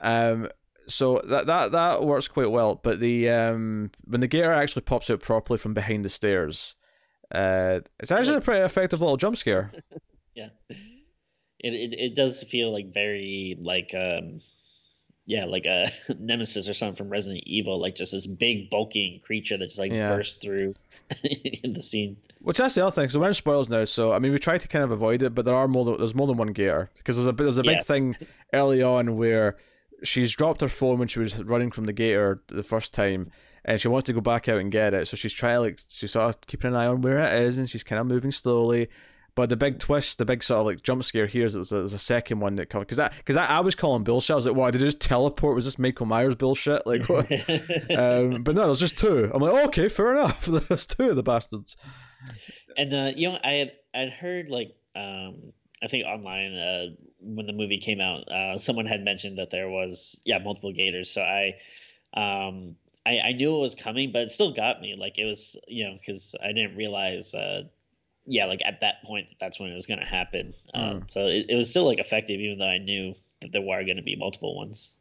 um, 0.00 0.48
so 0.88 1.22
that 1.28 1.46
that 1.46 1.72
that 1.72 2.04
works 2.04 2.28
quite 2.28 2.50
well. 2.50 2.76
But 2.76 3.00
the 3.00 3.28
um 3.30 3.90
when 4.04 4.20
the 4.20 4.28
gator 4.28 4.52
actually 4.52 4.82
pops 4.82 5.10
out 5.10 5.20
properly 5.20 5.58
from 5.58 5.74
behind 5.74 6.04
the 6.04 6.08
stairs, 6.08 6.76
uh, 7.34 7.80
it's 7.98 8.12
actually 8.12 8.36
a 8.36 8.40
pretty 8.40 8.64
effective 8.64 9.00
little 9.00 9.16
jump 9.16 9.36
scare. 9.36 9.72
yeah, 10.34 10.48
it, 10.68 11.74
it 11.74 11.94
it 11.98 12.14
does 12.14 12.42
feel 12.44 12.72
like 12.72 12.92
very 12.92 13.56
like 13.60 13.90
um 13.94 14.40
yeah 15.26 15.44
like 15.44 15.66
a 15.66 15.88
nemesis 16.18 16.68
or 16.68 16.74
something 16.74 16.96
from 16.96 17.08
Resident 17.08 17.42
Evil, 17.46 17.80
like 17.80 17.96
just 17.96 18.12
this 18.12 18.26
big 18.26 18.70
bulking 18.70 19.20
creature 19.24 19.58
that 19.58 19.66
just 19.66 19.78
like 19.78 19.92
yeah. 19.92 20.08
bursts 20.08 20.36
through 20.36 20.74
in 21.62 21.72
the 21.72 21.82
scene. 21.82 22.16
Which 22.40 22.58
that's 22.58 22.74
the 22.74 22.86
other 22.86 22.94
thing. 22.94 23.08
So 23.08 23.20
we're 23.20 23.28
in 23.28 23.34
spoils 23.34 23.68
now. 23.68 23.84
So 23.84 24.12
I 24.12 24.18
mean, 24.18 24.32
we 24.32 24.38
try 24.38 24.56
to 24.56 24.68
kind 24.68 24.84
of 24.84 24.92
avoid 24.92 25.22
it, 25.22 25.34
but 25.34 25.44
there 25.44 25.54
are 25.54 25.68
more. 25.68 25.96
There's 25.96 26.14
more 26.14 26.26
than 26.26 26.36
one 26.36 26.52
gator 26.52 26.90
because 26.96 27.16
there's 27.16 27.28
a 27.28 27.32
there's 27.32 27.58
a 27.58 27.62
big 27.62 27.78
yeah. 27.78 27.82
thing 27.82 28.16
early 28.52 28.82
on 28.82 29.16
where 29.16 29.56
she's 30.02 30.32
dropped 30.34 30.60
her 30.60 30.68
phone 30.68 30.98
when 30.98 31.08
she 31.08 31.18
was 31.18 31.42
running 31.42 31.70
from 31.70 31.84
the 31.84 31.92
gator 31.92 32.42
the 32.46 32.62
first 32.62 32.94
time, 32.94 33.30
and 33.64 33.80
she 33.80 33.88
wants 33.88 34.06
to 34.06 34.12
go 34.12 34.20
back 34.20 34.48
out 34.48 34.58
and 34.58 34.70
get 34.70 34.94
it. 34.94 35.08
So 35.08 35.16
she's 35.16 35.32
trying 35.32 35.60
like 35.60 35.80
she's 35.88 36.12
sort 36.12 36.28
of 36.28 36.40
keeping 36.42 36.70
an 36.70 36.76
eye 36.76 36.86
on 36.86 37.02
where 37.02 37.18
it 37.18 37.42
is, 37.42 37.58
and 37.58 37.68
she's 37.68 37.84
kind 37.84 38.00
of 38.00 38.06
moving 38.06 38.30
slowly. 38.30 38.88
But 39.36 39.50
the 39.50 39.56
big 39.56 39.78
twist, 39.78 40.16
the 40.16 40.24
big 40.24 40.42
sort 40.42 40.60
of 40.60 40.66
like 40.66 40.82
jump 40.82 41.04
scare 41.04 41.26
here 41.26 41.44
is 41.44 41.52
there's 41.52 41.70
a, 41.70 41.76
there's 41.76 41.92
a 41.92 41.98
second 41.98 42.40
one 42.40 42.56
that 42.56 42.70
comes 42.70 42.86
because 42.86 42.98
I 42.98 43.08
because 43.18 43.36
I, 43.36 43.44
I 43.44 43.60
was 43.60 43.74
calling 43.74 44.02
bullshit. 44.02 44.32
I 44.32 44.34
was 44.34 44.46
like, 44.46 44.56
"What 44.56 44.72
did 44.72 44.82
it 44.82 44.86
just 44.86 45.00
teleport? 45.00 45.54
Was 45.54 45.66
this 45.66 45.78
Michael 45.78 46.06
Myers 46.06 46.34
bullshit?" 46.34 46.86
Like, 46.86 47.06
what? 47.10 47.30
um, 47.90 48.42
but 48.42 48.54
no, 48.54 48.64
there's 48.64 48.80
just 48.80 48.96
two. 48.96 49.30
I'm 49.34 49.42
like, 49.42 49.52
oh, 49.52 49.66
okay, 49.66 49.90
fair 49.90 50.12
enough. 50.12 50.46
there's 50.68 50.86
two 50.86 51.10
of 51.10 51.16
the 51.16 51.22
bastards. 51.22 51.76
And 52.78 52.94
uh, 52.94 53.12
you 53.14 53.28
know, 53.28 53.38
I 53.44 53.50
had 53.50 53.72
I'd 53.94 54.08
heard 54.08 54.48
like 54.48 54.74
um, 54.96 55.52
I 55.82 55.88
think 55.88 56.06
online 56.06 56.54
uh, 56.54 56.86
when 57.20 57.44
the 57.44 57.52
movie 57.52 57.78
came 57.78 58.00
out, 58.00 58.26
uh, 58.28 58.56
someone 58.56 58.86
had 58.86 59.04
mentioned 59.04 59.36
that 59.36 59.50
there 59.50 59.68
was 59.68 60.18
yeah 60.24 60.38
multiple 60.38 60.72
gators. 60.72 61.10
So 61.10 61.20
I, 61.20 61.56
um, 62.14 62.76
I, 63.04 63.18
I 63.18 63.32
knew 63.32 63.54
it 63.54 63.60
was 63.60 63.74
coming, 63.74 64.12
but 64.12 64.22
it 64.22 64.30
still 64.30 64.52
got 64.52 64.80
me. 64.80 64.96
Like 64.98 65.18
it 65.18 65.26
was 65.26 65.56
you 65.68 65.84
know 65.84 65.96
because 65.98 66.34
I 66.42 66.48
didn't 66.48 66.76
realize. 66.76 67.34
Uh, 67.34 67.64
yeah, 68.26 68.46
like 68.46 68.60
at 68.64 68.80
that 68.80 69.02
point, 69.04 69.26
that's 69.40 69.58
when 69.58 69.70
it 69.70 69.74
was 69.74 69.86
going 69.86 70.00
to 70.00 70.06
happen. 70.06 70.54
Mm. 70.74 71.10
so 71.10 71.26
it, 71.26 71.46
it 71.48 71.54
was 71.54 71.70
still 71.70 71.84
like 71.84 72.00
effective, 72.00 72.40
even 72.40 72.58
though 72.58 72.68
I 72.68 72.78
knew 72.78 73.14
that 73.40 73.52
there 73.52 73.62
were 73.62 73.84
going 73.84 73.96
to 73.96 74.02
be 74.02 74.16
multiple 74.16 74.56
ones. 74.56 74.96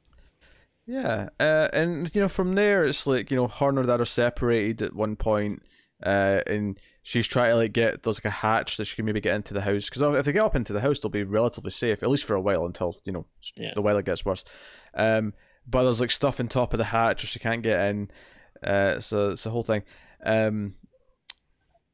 Yeah, 0.86 1.30
uh, 1.40 1.70
and 1.74 2.14
you 2.14 2.22
know 2.22 2.28
from 2.28 2.54
there 2.54 2.86
it's 2.86 3.08
like 3.08 3.32
you 3.32 3.38
know 3.38 3.48
her 3.48 3.70
and 3.70 3.78
her 3.80 3.84
dad 3.86 4.02
are 4.02 4.06
separated 4.06 4.82
at 4.84 4.96
one 4.96 5.16
point, 5.16 5.64
uh, 6.04 6.42
and 6.46 6.80
she's 7.06 7.28
trying 7.28 7.52
to 7.52 7.56
like 7.56 7.72
get 7.72 8.04
there's 8.04 8.18
like 8.18 8.26
a 8.26 8.30
hatch 8.30 8.78
that 8.78 8.86
she 8.86 8.96
can 8.96 9.06
maybe 9.06 9.22
get 9.22 9.36
into 9.36 9.54
the 9.54 9.62
house 9.62 9.90
because 9.90 10.02
if 10.02 10.26
they 10.26 10.32
get 10.32 10.44
up 10.44 10.56
into 10.56 10.74
the 10.74 10.82
house 10.82 11.00
they'll 11.00 11.10
be 11.10 11.24
relatively 11.24 11.70
safe 11.70 12.02
at 12.02 12.10
least 12.10 12.26
for 12.26 12.34
a 12.34 12.42
while 12.42 12.66
until 12.66 13.00
you 13.04 13.12
know 13.12 13.28
yeah. 13.56 13.72
the 13.76 13.82
weather 13.82 14.02
gets 14.02 14.26
worse 14.26 14.44
um 14.96 15.32
but 15.68 15.84
there's 15.84 16.02
like 16.02 16.10
stuff 16.10 16.40
on 16.40 16.48
top 16.48 16.74
of 16.74 16.80
the 16.80 16.86
hatch 16.86 17.24
or 17.24 17.28
she 17.28 17.38
can't 17.38 17.62
get 17.62 17.90
in 17.90 18.10
uh 18.64 19.00
so 19.00 19.30
it's 19.30 19.46
a 19.46 19.52
whole 19.52 19.62
thing 19.62 19.84
um 20.26 20.74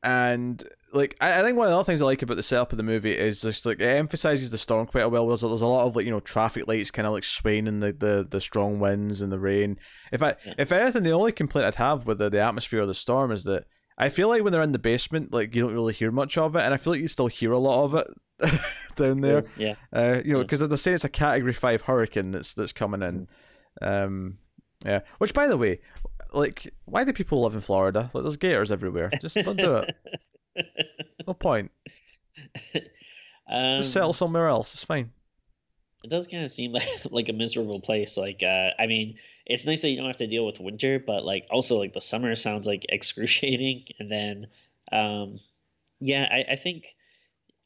and 0.03 0.63
like 0.93 1.15
I, 1.21 1.39
I 1.39 1.43
think 1.43 1.57
one 1.57 1.67
of 1.67 1.71
the 1.71 1.77
other 1.77 1.85
things 1.85 2.01
I 2.01 2.05
like 2.05 2.21
about 2.21 2.37
the 2.37 2.43
setup 2.43 2.71
of 2.71 2.77
the 2.77 2.83
movie 2.83 3.17
is 3.17 3.41
just 3.41 3.65
like 3.65 3.79
it 3.79 3.85
emphasizes 3.97 4.51
the 4.51 4.57
storm 4.57 4.87
quite 4.87 5.05
well. 5.05 5.27
There's, 5.27 5.41
there's 5.41 5.61
a 5.61 5.67
lot 5.67 5.85
of 5.85 5.95
like 5.95 6.05
you 6.05 6.11
know 6.11 6.19
traffic 6.19 6.67
lights 6.67 6.91
kind 6.91 7.07
of 7.07 7.13
like 7.13 7.23
swaying 7.23 7.67
in 7.67 7.79
the, 7.79 7.93
the, 7.93 8.27
the 8.29 8.41
strong 8.41 8.79
winds 8.79 9.21
and 9.21 9.31
the 9.31 9.39
rain. 9.39 9.77
If 10.11 10.21
I 10.23 10.35
yeah. 10.45 10.55
if 10.57 10.71
anything, 10.71 11.03
the 11.03 11.11
only 11.11 11.31
complaint 11.31 11.67
I'd 11.67 11.75
have 11.75 12.05
with 12.05 12.17
the, 12.17 12.29
the 12.29 12.39
atmosphere 12.41 12.81
of 12.81 12.87
the 12.87 12.93
storm 12.93 13.31
is 13.31 13.43
that 13.45 13.65
I 13.97 14.09
feel 14.09 14.29
like 14.29 14.43
when 14.43 14.51
they're 14.51 14.63
in 14.63 14.71
the 14.71 14.79
basement, 14.79 15.31
like 15.31 15.53
you 15.55 15.61
don't 15.61 15.73
really 15.73 15.93
hear 15.93 16.11
much 16.11 16.37
of 16.37 16.55
it, 16.55 16.61
and 16.61 16.73
I 16.73 16.77
feel 16.77 16.93
like 16.93 17.01
you 17.01 17.07
still 17.07 17.27
hear 17.27 17.51
a 17.51 17.59
lot 17.59 17.83
of 17.83 17.95
it 17.95 18.59
down 18.95 19.21
there. 19.21 19.43
Yeah. 19.57 19.75
Uh, 19.93 20.21
you 20.25 20.33
know, 20.33 20.39
Yeah. 20.39 20.43
because 20.43 20.59
they're 20.67 20.77
saying 20.77 20.95
it's 20.95 21.03
a 21.03 21.09
Category 21.09 21.53
Five 21.53 21.81
hurricane 21.81 22.31
that's 22.31 22.53
that's 22.55 22.73
coming 22.73 23.03
in. 23.03 23.27
Um, 23.81 24.39
yeah. 24.83 25.01
Which, 25.19 25.33
by 25.35 25.47
the 25.47 25.57
way, 25.57 25.79
like, 26.33 26.73
why 26.85 27.03
do 27.03 27.13
people 27.13 27.41
live 27.41 27.53
in 27.55 27.61
Florida? 27.61 28.09
Like, 28.13 28.23
there's 28.23 28.37
gators 28.37 28.71
everywhere. 28.71 29.11
Just 29.21 29.35
don't 29.35 29.57
do 29.59 29.75
it. 29.77 29.95
No 31.27 31.33
point. 31.33 31.71
um, 33.47 33.81
Just 33.81 33.93
settle 33.93 34.13
somewhere 34.13 34.47
else. 34.47 34.73
It's 34.73 34.83
fine. 34.83 35.11
it 36.03 36.09
does 36.09 36.27
kind 36.27 36.43
of 36.43 36.51
seem 36.51 36.71
like 36.71 36.87
like 37.11 37.29
a 37.29 37.33
miserable 37.33 37.79
place. 37.79 38.17
Like, 38.17 38.41
uh, 38.43 38.69
I 38.79 38.87
mean, 38.87 39.17
it's 39.45 39.65
nice 39.65 39.81
that 39.83 39.89
you 39.89 39.97
don't 39.97 40.07
have 40.07 40.17
to 40.17 40.27
deal 40.27 40.45
with 40.45 40.59
winter, 40.59 40.99
but 40.99 41.23
like 41.23 41.45
also 41.51 41.77
like 41.77 41.93
the 41.93 42.01
summer 42.01 42.35
sounds 42.35 42.67
like 42.67 42.85
excruciating. 42.89 43.85
And 43.99 44.11
then, 44.11 44.47
um, 44.91 45.39
yeah, 45.99 46.27
I, 46.29 46.53
I 46.53 46.55
think 46.55 46.85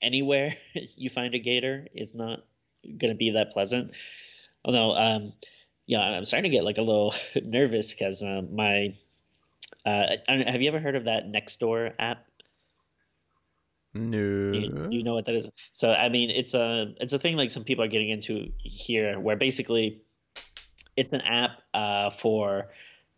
anywhere 0.02 0.56
you 0.74 1.10
find 1.10 1.34
a 1.34 1.40
gator 1.40 1.88
is 1.96 2.14
not 2.14 2.42
going 2.84 3.12
to 3.14 3.18
be 3.18 3.32
that 3.32 3.52
pleasant. 3.52 3.92
Although, 4.64 4.96
um, 4.96 5.34
yeah, 5.88 6.02
I'm 6.02 6.26
starting 6.26 6.50
to 6.50 6.56
get 6.56 6.64
like 6.64 6.78
a 6.78 6.82
little 6.82 7.14
nervous 7.44 7.92
because 7.92 8.24
um, 8.24 8.56
my. 8.56 8.96
Uh, 9.86 10.16
have 10.28 10.62
you 10.62 10.68
ever 10.68 10.80
heard 10.80 10.96
of 10.96 11.04
that 11.04 11.32
Nextdoor 11.32 11.94
app? 12.00 12.26
No. 13.94 14.52
Do 14.52 14.58
you, 14.60 14.70
do 14.90 14.98
you 14.98 15.04
know 15.04 15.14
what 15.14 15.26
that 15.26 15.36
is? 15.36 15.50
So 15.74 15.94
I 15.94 16.10
mean, 16.10 16.30
it's 16.30 16.54
a 16.54 16.94
it's 17.00 17.14
a 17.14 17.20
thing 17.20 17.38
like 17.38 17.52
some 17.52 17.64
people 17.64 17.84
are 17.84 17.88
getting 17.88 18.10
into 18.10 18.52
here, 18.58 19.20
where 19.20 19.36
basically 19.36 20.02
it's 20.98 21.14
an 21.14 21.22
app 21.22 21.62
uh, 21.74 22.10
for 22.10 22.70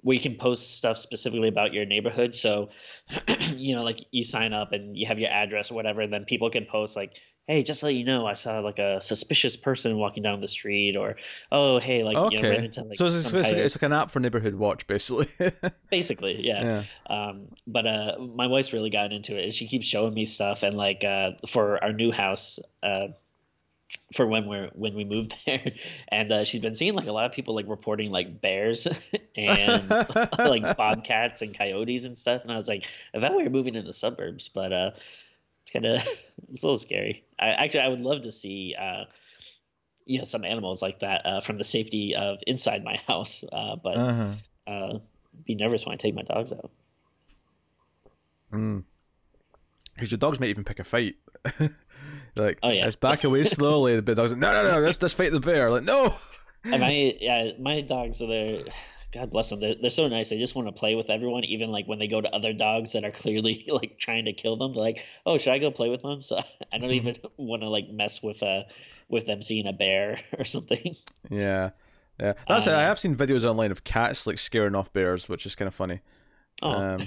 where 0.02 0.14
you 0.14 0.22
can 0.22 0.36
post 0.36 0.78
stuff 0.78 0.98
specifically 0.98 1.48
about 1.48 1.74
your 1.74 1.86
neighborhood. 1.86 2.36
So 2.36 2.70
you 3.56 3.76
know, 3.76 3.84
like 3.84 4.06
you 4.12 4.24
sign 4.24 4.54
up 4.54 4.72
and 4.72 4.96
you 4.96 5.08
have 5.08 5.20
your 5.20 5.32
address 5.32 5.72
or 5.72 5.76
whatever, 5.76 6.02
and 6.02 6.14
then 6.14 6.26
people 6.26 6.50
can 6.50 6.66
post 6.66 6.96
like, 6.96 7.18
"Hey, 7.48 7.64
just 7.64 7.80
so 7.80 7.88
you 7.88 8.04
know, 8.04 8.26
I 8.26 8.34
saw 8.34 8.60
like 8.60 8.80
a 8.80 9.00
suspicious 9.02 9.56
person 9.56 9.98
walking 9.98 10.22
down 10.24 10.42
the 10.42 10.48
street," 10.48 10.96
or 10.96 11.16
"Oh, 11.52 11.80
hey, 11.80 12.04
like 12.04 12.16
you 12.32 12.42
know, 12.42 12.50
ran 12.50 12.58
Okay. 12.58 12.66
into 12.66 12.84
like 12.84 12.98
so 12.98 13.06
it's, 13.06 13.16
it's, 13.16 13.32
coyote." 13.32 13.60
it's 13.62 13.76
like 13.76 13.84
an 13.84 13.94
app 13.94 14.12
for 14.12 14.20
neighborhood 14.20 14.56
watch, 14.56 14.86
basically. 14.88 15.28
basically, 15.90 16.46
yeah. 16.46 16.84
yeah. 17.10 17.26
Um, 17.30 17.48
but 17.66 17.88
uh, 17.88 18.18
my 18.20 18.48
wife's 18.48 18.74
really 18.74 18.90
gotten 18.90 19.14
into 19.14 19.38
it. 19.38 19.46
and 19.46 19.54
She 19.54 19.68
keeps 19.68 19.86
showing 19.86 20.14
me 20.14 20.26
stuff, 20.26 20.64
and 20.64 20.76
like 20.76 21.04
uh, 21.04 21.32
for 21.48 21.84
our 21.84 21.94
new 21.94 22.12
house, 22.12 22.60
uh, 22.84 23.08
for 24.14 24.28
when 24.28 24.48
we're 24.48 24.70
when 24.74 24.96
we 24.96 25.06
moved 25.06 25.34
there, 25.46 25.72
and 26.10 26.32
uh, 26.32 26.44
she's 26.44 26.62
been 26.62 26.76
seeing 26.76 26.94
like 26.96 27.08
a 27.08 27.14
lot 27.14 27.26
of 27.26 27.32
people 27.32 27.56
like 27.56 27.68
reporting 27.68 28.12
like 28.12 28.42
bears 28.42 28.88
and 29.38 29.90
like 30.38 30.76
bobcats 30.76 31.42
and 31.42 31.58
coyotes 31.58 32.06
and 32.06 32.18
stuff. 32.18 32.44
And 32.44 32.52
I 32.52 32.56
was 32.56 32.68
like, 32.68 32.86
I 33.14 33.20
thought 33.20 33.36
we 33.36 33.44
were 33.44 33.50
moving 33.50 33.76
in 33.76 33.86
the 33.86 33.94
suburbs, 33.94 34.50
but 34.50 34.74
uh, 34.74 34.92
it's 35.68 35.72
kind 35.72 35.86
of 35.86 36.02
it's 36.54 36.64
a 36.64 36.68
little 36.68 36.80
scary. 36.80 37.26
I 37.40 37.50
actually 37.50 37.82
I 37.82 37.88
would 37.90 38.02
love 38.02 38.22
to 38.24 38.32
see. 38.32 38.76
Uh, 38.80 39.06
you 40.08 40.18
know 40.18 40.24
some 40.24 40.46
animals 40.46 40.82
like 40.82 41.00
that 41.00 41.26
uh, 41.26 41.42
from 41.42 41.58
the 41.58 41.66
safety 41.66 42.16
of 42.16 42.40
inside 42.48 42.82
my 42.82 42.96
house, 43.08 43.44
uh, 43.52 43.76
but 43.76 43.98
uh-huh. 43.98 44.32
uh, 44.66 45.00
be 45.46 45.54
nervous 45.54 45.86
when 45.86 45.94
I 45.94 45.98
take 45.98 46.16
my 46.16 46.24
dogs 46.24 46.54
out. 46.54 46.72
Mm. 48.54 48.84
Because 49.94 50.12
your 50.12 50.18
dogs 50.18 50.40
might 50.40 50.50
even 50.50 50.64
pick 50.64 50.80
a 50.80 50.84
fight. 50.84 51.16
like, 52.38 52.60
Oh, 52.64 52.70
yeah. 52.70 52.84
let's 52.84 52.96
back 52.96 53.24
away 53.24 53.44
slowly. 53.44 54.00
The 54.00 54.16
dog's 54.16 54.32
like, 54.32 54.40
no, 54.40 54.54
no, 54.54 54.72
no, 54.72 54.80
let's, 54.80 55.02
let's 55.02 55.14
fight 55.14 55.32
the 55.32 55.40
bear. 55.40 55.70
Like, 55.70 55.84
no. 55.84 56.16
And 56.64 56.82
my 56.82 57.18
yeah, 57.20 57.52
my 57.60 57.82
dogs 57.82 58.22
are 58.22 58.28
there. 58.28 58.64
God 59.14 59.32
bless 59.32 59.50
them. 59.50 59.62
They're, 59.62 59.76
they're 59.80 59.90
so 59.90 60.08
nice. 60.08 60.30
They 60.30 60.40
just 60.40 60.56
want 60.56 60.68
to 60.68 60.74
play 60.74 60.96
with 60.96 61.10
everyone, 61.10 61.46
even 61.46 61.72
like 61.72 61.88
when 61.88 61.98
they 61.98 62.08
go 62.08 62.20
to 62.20 62.30
other 62.36 62.52
dogs 62.52 62.94
that 62.94 63.06
are 63.06 63.12
clearly 63.12 63.66
like 63.70 63.98
trying 63.98 64.26
to 64.26 64.34
kill 64.34 64.58
them. 64.58 64.74
They're 64.74 64.84
like, 64.84 65.06
"Oh, 65.26 65.38
should 65.38 65.54
I 65.54 65.60
go 65.60 65.72
play 65.72 65.90
with 65.90 66.02
them?" 66.02 66.22
So 66.22 66.40
I 66.74 66.78
don't 66.78 66.92
even 66.92 67.16
want 67.38 67.62
to 67.62 67.70
like 67.70 67.90
mess 67.90 68.22
with 68.22 68.44
uh 68.44 68.64
with 69.08 69.26
them 69.26 69.42
seeing 69.42 69.68
a 69.68 69.74
bear 69.74 70.20
or 70.38 70.44
something. 70.44 70.96
Yeah. 71.30 71.72
Yeah. 72.20 72.34
That's 72.48 72.68
it. 72.68 72.74
I 72.74 72.82
have 72.82 73.00
seen 73.00 73.16
videos 73.16 73.46
online 73.46 73.72
of 73.72 73.84
cats 73.84 74.26
like 74.26 74.40
scaring 74.40 74.76
off 74.76 74.92
bears, 74.92 75.30
which 75.30 75.46
is 75.46 75.56
kind 75.56 75.68
of 75.68 75.76
funny. 75.76 76.02
Oh. 76.64 76.72
Um, 76.72 77.02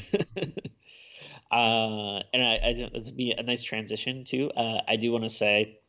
uh, 1.51 2.23
and 2.33 2.43
I, 2.45 2.61
I 2.65 2.91
this 2.93 3.11
be 3.11 3.33
a 3.33 3.43
nice 3.43 3.65
transition 3.65 4.25
too. 4.25 4.51
Uh, 4.53 4.83
I 4.87 4.97
do 4.97 5.11
want 5.11 5.25
to 5.25 5.29
say, 5.29 5.80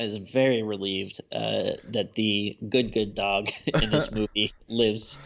I 0.00 0.04
was 0.04 0.18
very 0.18 0.62
relieved 0.62 1.20
uh, 1.32 1.72
that 1.90 2.14
the 2.16 2.58
good 2.68 2.92
good 2.92 3.14
dog 3.14 3.50
in 3.66 3.90
this 3.92 4.10
movie 4.12 4.54
lives. 4.68 5.20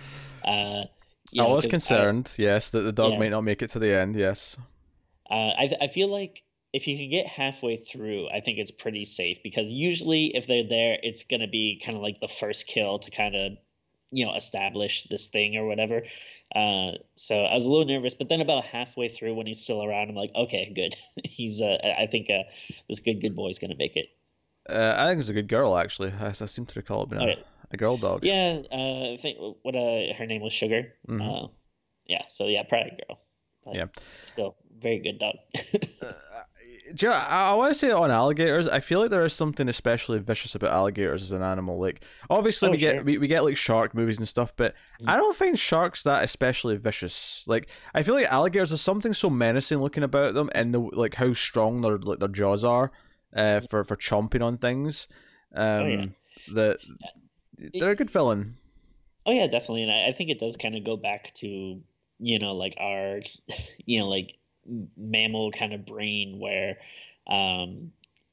Uh, 0.44 0.84
you 1.30 1.42
I 1.42 1.46
know, 1.46 1.54
was 1.54 1.66
'cause 1.66 1.70
concerned, 1.70 2.32
yes, 2.38 2.70
that 2.70 2.80
the 2.82 2.92
dog 2.92 3.14
Yeah. 3.14 3.18
might 3.18 3.30
not 3.30 3.42
make 3.42 3.62
it 3.62 3.70
to 3.70 3.78
the 3.78 3.92
end. 3.92 4.16
Yes. 4.16 4.56
Uh, 5.30 5.52
I, 5.58 5.70
I 5.82 5.88
feel 5.88 6.08
like 6.08 6.42
if 6.72 6.86
you 6.86 6.96
can 6.96 7.08
get 7.10 7.26
halfway 7.26 7.76
through, 7.76 8.28
I 8.30 8.40
think 8.40 8.58
it's 8.58 8.70
pretty 8.70 9.04
safe 9.04 9.42
because 9.42 9.68
usually 9.68 10.34
if 10.36 10.46
they're 10.46 10.66
there, 10.68 10.98
it's 11.02 11.22
going 11.22 11.40
to 11.40 11.46
be 11.48 11.80
kind 11.84 11.96
of 11.96 12.02
like 12.02 12.20
the 12.20 12.28
first 12.28 12.66
kill 12.66 12.98
to 12.98 13.10
kind 13.10 13.34
of, 13.34 13.52
you 14.10 14.26
know, 14.26 14.34
establish 14.34 15.04
this 15.04 15.28
thing 15.28 15.56
or 15.56 15.66
whatever. 15.66 16.02
Uh, 16.54 16.92
so 17.14 17.44
I 17.44 17.54
was 17.54 17.66
a 17.66 17.70
little 17.70 17.86
nervous, 17.86 18.14
but 18.14 18.28
then 18.28 18.40
about 18.40 18.64
halfway 18.64 19.08
through 19.08 19.34
when 19.34 19.46
he's 19.46 19.60
still 19.62 19.82
around, 19.82 20.08
I'm 20.10 20.16
like, 20.16 20.34
okay, 20.34 20.72
good. 20.74 20.94
he's, 21.24 21.62
uh, 21.62 21.78
I 21.82 22.02
I 22.04 22.06
think 22.06 22.28
uh, 22.30 22.42
this 22.88 23.00
good, 23.00 23.20
good 23.20 23.36
boy's 23.36 23.58
going 23.58 23.70
to 23.70 23.76
make 23.76 23.96
it. 23.96 24.08
Uh, 24.68 24.94
I 24.96 25.08
think 25.08 25.20
it's 25.20 25.28
a 25.28 25.34
good 25.34 25.48
girl, 25.48 25.76
actually. 25.76 26.12
I, 26.20 26.28
I 26.28 26.32
seem 26.32 26.66
to 26.66 26.78
recall 26.78 27.04
it 27.04 27.10
being 27.10 27.22
a, 27.22 27.36
a 27.70 27.76
girl 27.76 27.96
dog. 27.96 28.24
Yeah, 28.24 28.62
uh, 28.72 29.12
I 29.12 29.18
think 29.20 29.38
what 29.62 29.74
uh, 29.74 30.14
her 30.14 30.26
name 30.26 30.40
was 30.42 30.52
Sugar. 30.52 30.94
Mhm. 31.08 31.20
Uh, 31.44 31.48
yeah, 32.06 32.22
so 32.28 32.46
yeah, 32.46 32.62
probably 32.62 32.92
a 32.92 33.06
girl. 33.06 33.20
But 33.64 33.74
Yeah. 33.76 33.86
Still, 34.22 34.56
very 34.78 34.98
good 35.00 35.18
dog. 35.18 35.36
Uh, 36.02 36.12
do 36.94 37.06
you 37.06 37.12
know, 37.12 37.18
I, 37.18 37.50
I 37.50 37.54
want 37.54 37.72
to 37.72 37.78
say 37.78 37.90
on 37.90 38.10
alligators. 38.10 38.68
I 38.68 38.80
feel 38.80 39.00
like 39.00 39.08
there 39.10 39.24
is 39.24 39.32
something 39.32 39.68
especially 39.70 40.18
vicious 40.18 40.54
about 40.54 40.70
alligators 40.72 41.22
as 41.22 41.32
an 41.32 41.42
animal. 41.42 41.80
Like, 41.80 42.02
obviously, 42.28 42.68
Oh, 42.68 42.72
we 42.72 42.76
get 42.76 43.04
we, 43.04 43.16
we 43.16 43.26
get 43.26 43.42
like 43.44 43.56
shark 43.56 43.94
movies 43.94 44.18
and 44.18 44.28
stuff, 44.28 44.54
but 44.56 44.74
Mm. 45.00 45.10
I 45.10 45.16
don't 45.16 45.34
find 45.36 45.58
sharks 45.58 46.02
that 46.02 46.22
especially 46.24 46.76
vicious. 46.76 47.42
Like, 47.46 47.68
I 47.94 48.02
feel 48.02 48.14
like 48.14 48.26
alligators 48.26 48.68
there's 48.70 48.80
something 48.82 49.12
so 49.14 49.30
menacing 49.30 49.78
looking 49.78 50.02
about 50.02 50.34
them, 50.34 50.50
and 50.54 50.74
the 50.74 50.78
like 50.80 51.14
how 51.14 51.32
strong 51.32 51.80
their 51.80 51.96
like 51.96 52.18
their 52.18 52.28
jaws 52.28 52.64
are, 52.64 52.92
uh, 53.34 53.60
for 53.60 53.84
for 53.84 53.96
chomping 53.96 54.42
on 54.42 54.58
things. 54.58 55.08
Um, 55.54 55.82
Oh, 55.82 55.86
yeah. 55.86 56.06
that 56.54 56.78
they're 57.72 57.90
a 57.90 57.96
good 57.96 58.10
villain. 58.10 58.56
Oh 59.26 59.32
yeah, 59.32 59.46
definitely, 59.46 59.82
and 59.84 59.92
I, 59.92 60.08
I 60.08 60.12
think 60.12 60.30
it 60.30 60.38
does 60.38 60.56
kind 60.56 60.76
of 60.76 60.84
go 60.84 60.96
back 60.96 61.32
to 61.36 61.80
you 62.18 62.38
know 62.38 62.54
like 62.54 62.74
our 62.78 63.20
you 63.86 64.00
know 64.00 64.08
like 64.08 64.36
mammal 64.96 65.50
kind 65.50 65.72
of 65.74 65.84
brain 65.84 66.38
where 66.38 66.78
um 67.26 67.92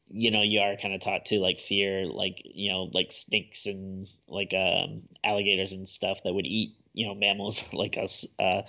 you 0.10 0.32
know 0.32 0.42
you 0.42 0.60
are 0.60 0.76
kind 0.78 0.94
of 0.94 1.02
taught 1.02 1.26
to 1.26 1.40
like 1.40 1.60
fear 1.60 2.06
like 2.06 2.42
you 2.46 2.72
know 2.72 2.90
like 2.94 3.12
snakes 3.12 3.66
and 3.66 4.08
like 4.28 4.54
um 4.54 5.02
alligators 5.24 5.74
and 5.74 5.88
stuff 5.88 6.20
that 6.24 6.34
would 6.34 6.46
eat 6.46 6.76
you 6.94 7.08
know 7.08 7.16
mammals 7.16 7.74
like 7.74 7.98
us 7.98 8.26
uh 8.40 8.62